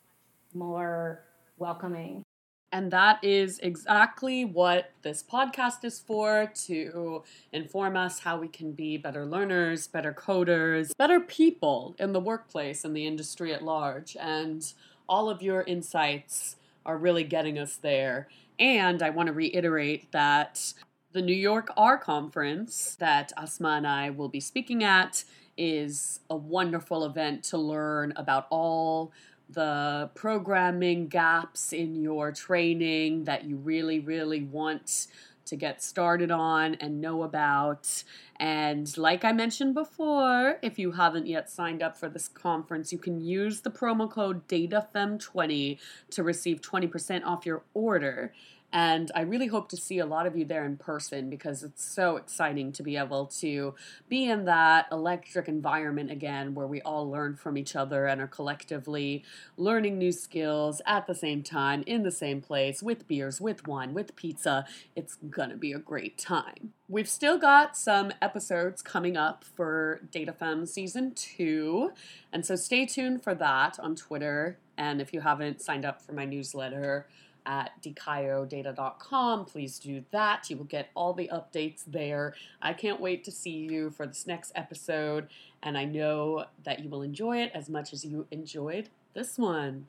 more 0.53 1.23
welcoming. 1.57 2.23
And 2.71 2.91
that 2.91 3.23
is 3.23 3.59
exactly 3.59 4.43
what 4.43 4.91
this 5.01 5.23
podcast 5.23 5.85
is 5.85 5.99
for 5.99 6.51
to 6.65 7.23
inform 7.53 7.95
us 7.95 8.19
how 8.19 8.37
we 8.37 8.49
can 8.49 8.73
be 8.73 8.97
better 8.97 9.25
learners, 9.25 9.87
better 9.87 10.11
coders, 10.11 10.91
better 10.97 11.21
people 11.21 11.95
in 11.97 12.11
the 12.11 12.19
workplace 12.19 12.83
and 12.83 12.95
the 12.95 13.07
industry 13.07 13.53
at 13.53 13.63
large. 13.63 14.17
And 14.19 14.73
all 15.07 15.29
of 15.29 15.41
your 15.41 15.61
insights 15.61 16.57
are 16.85 16.97
really 16.97 17.23
getting 17.23 17.57
us 17.57 17.77
there. 17.77 18.27
And 18.59 19.01
I 19.01 19.09
want 19.09 19.27
to 19.27 19.33
reiterate 19.33 20.11
that 20.11 20.73
the 21.11 21.21
New 21.21 21.33
York 21.33 21.71
R 21.77 21.97
Conference 21.97 22.95
that 22.99 23.31
Asma 23.37 23.69
and 23.69 23.87
I 23.87 24.09
will 24.09 24.29
be 24.29 24.39
speaking 24.39 24.83
at 24.83 25.23
is 25.57 26.19
a 26.29 26.35
wonderful 26.35 27.05
event 27.05 27.43
to 27.45 27.57
learn 27.57 28.13
about 28.15 28.47
all 28.49 29.11
the 29.49 30.09
programming 30.15 31.07
gaps 31.07 31.71
in 31.71 31.95
your 31.95 32.31
training 32.31 33.25
that 33.25 33.45
you 33.45 33.57
really, 33.57 33.99
really 33.99 34.41
want 34.43 35.07
to 35.45 35.55
get 35.55 35.83
started 35.83 36.31
on 36.31 36.75
and 36.75 36.99
know 36.99 37.23
about. 37.23 38.03
And 38.37 38.97
like 38.97 39.23
I 39.23 39.31
mentioned 39.31 39.73
before, 39.73 40.57
if 40.61 40.77
you 40.77 40.91
haven't 40.91 41.27
yet 41.27 41.49
signed 41.49 41.81
up 41.81 41.97
for 41.97 42.09
this 42.09 42.27
conference, 42.27 42.91
you 42.91 42.97
can 42.97 43.21
use 43.21 43.61
the 43.61 43.71
promo 43.71 44.09
code 44.09 44.47
DataFemme20 44.47 45.79
to 46.11 46.23
receive 46.23 46.61
20% 46.61 47.25
off 47.25 47.45
your 47.45 47.63
order. 47.73 48.33
And 48.75 49.09
I 49.15 49.21
really 49.21 49.47
hope 49.47 49.69
to 49.69 49.77
see 49.77 49.99
a 49.99 50.05
lot 50.05 50.27
of 50.27 50.35
you 50.35 50.43
there 50.43 50.65
in 50.65 50.75
person 50.75 51.29
because 51.29 51.63
it's 51.63 51.81
so 51.81 52.17
exciting 52.17 52.73
to 52.73 52.83
be 52.83 52.97
able 52.97 53.27
to 53.27 53.73
be 54.09 54.25
in 54.25 54.43
that 54.45 54.87
electric 54.91 55.47
environment 55.47 56.11
again 56.11 56.53
where 56.55 56.67
we 56.67 56.81
all 56.81 57.09
learn 57.09 57.37
from 57.37 57.57
each 57.57 57.73
other 57.73 58.05
and 58.05 58.19
are 58.19 58.27
collectively 58.27 59.23
learning 59.55 59.97
new 59.97 60.11
skills 60.11 60.81
at 60.85 61.07
the 61.07 61.15
same 61.15 61.41
time 61.41 61.85
in 61.87 62.03
the 62.03 62.11
same 62.11 62.41
place 62.41 62.83
with 62.83 63.07
beers, 63.07 63.39
with 63.39 63.65
wine, 63.65 63.93
with 63.93 64.13
pizza. 64.17 64.65
It's 64.93 65.15
gonna 65.29 65.55
be 65.55 65.71
a 65.71 65.79
great 65.79 66.17
time. 66.17 66.73
We've 66.89 67.07
still 67.07 67.37
got 67.37 67.77
some 67.77 68.11
episodes 68.21 68.81
coming 68.81 69.15
up 69.15 69.45
for 69.45 70.01
DataFemme 70.11 70.67
season 70.67 71.13
two, 71.15 71.93
and 72.33 72.45
so 72.45 72.57
stay 72.57 72.85
tuned 72.85 73.23
for 73.23 73.33
that 73.35 73.79
on 73.79 73.95
Twitter. 73.95 74.57
And 74.77 74.99
if 74.99 75.13
you 75.13 75.21
haven't 75.21 75.61
signed 75.61 75.85
up 75.85 76.01
for 76.01 76.11
my 76.11 76.25
newsletter, 76.25 77.07
at 77.45 77.71
dikaiodata.com. 77.81 79.45
Please 79.45 79.79
do 79.79 80.03
that. 80.11 80.49
You 80.49 80.57
will 80.57 80.65
get 80.65 80.89
all 80.95 81.13
the 81.13 81.29
updates 81.33 81.83
there. 81.85 82.33
I 82.61 82.73
can't 82.73 82.99
wait 82.99 83.23
to 83.25 83.31
see 83.31 83.51
you 83.51 83.89
for 83.89 84.05
this 84.05 84.27
next 84.27 84.51
episode, 84.55 85.27
and 85.63 85.77
I 85.77 85.85
know 85.85 86.45
that 86.63 86.79
you 86.79 86.89
will 86.89 87.01
enjoy 87.01 87.41
it 87.41 87.51
as 87.53 87.69
much 87.69 87.93
as 87.93 88.03
you 88.05 88.27
enjoyed 88.31 88.89
this 89.13 89.37
one. 89.37 89.87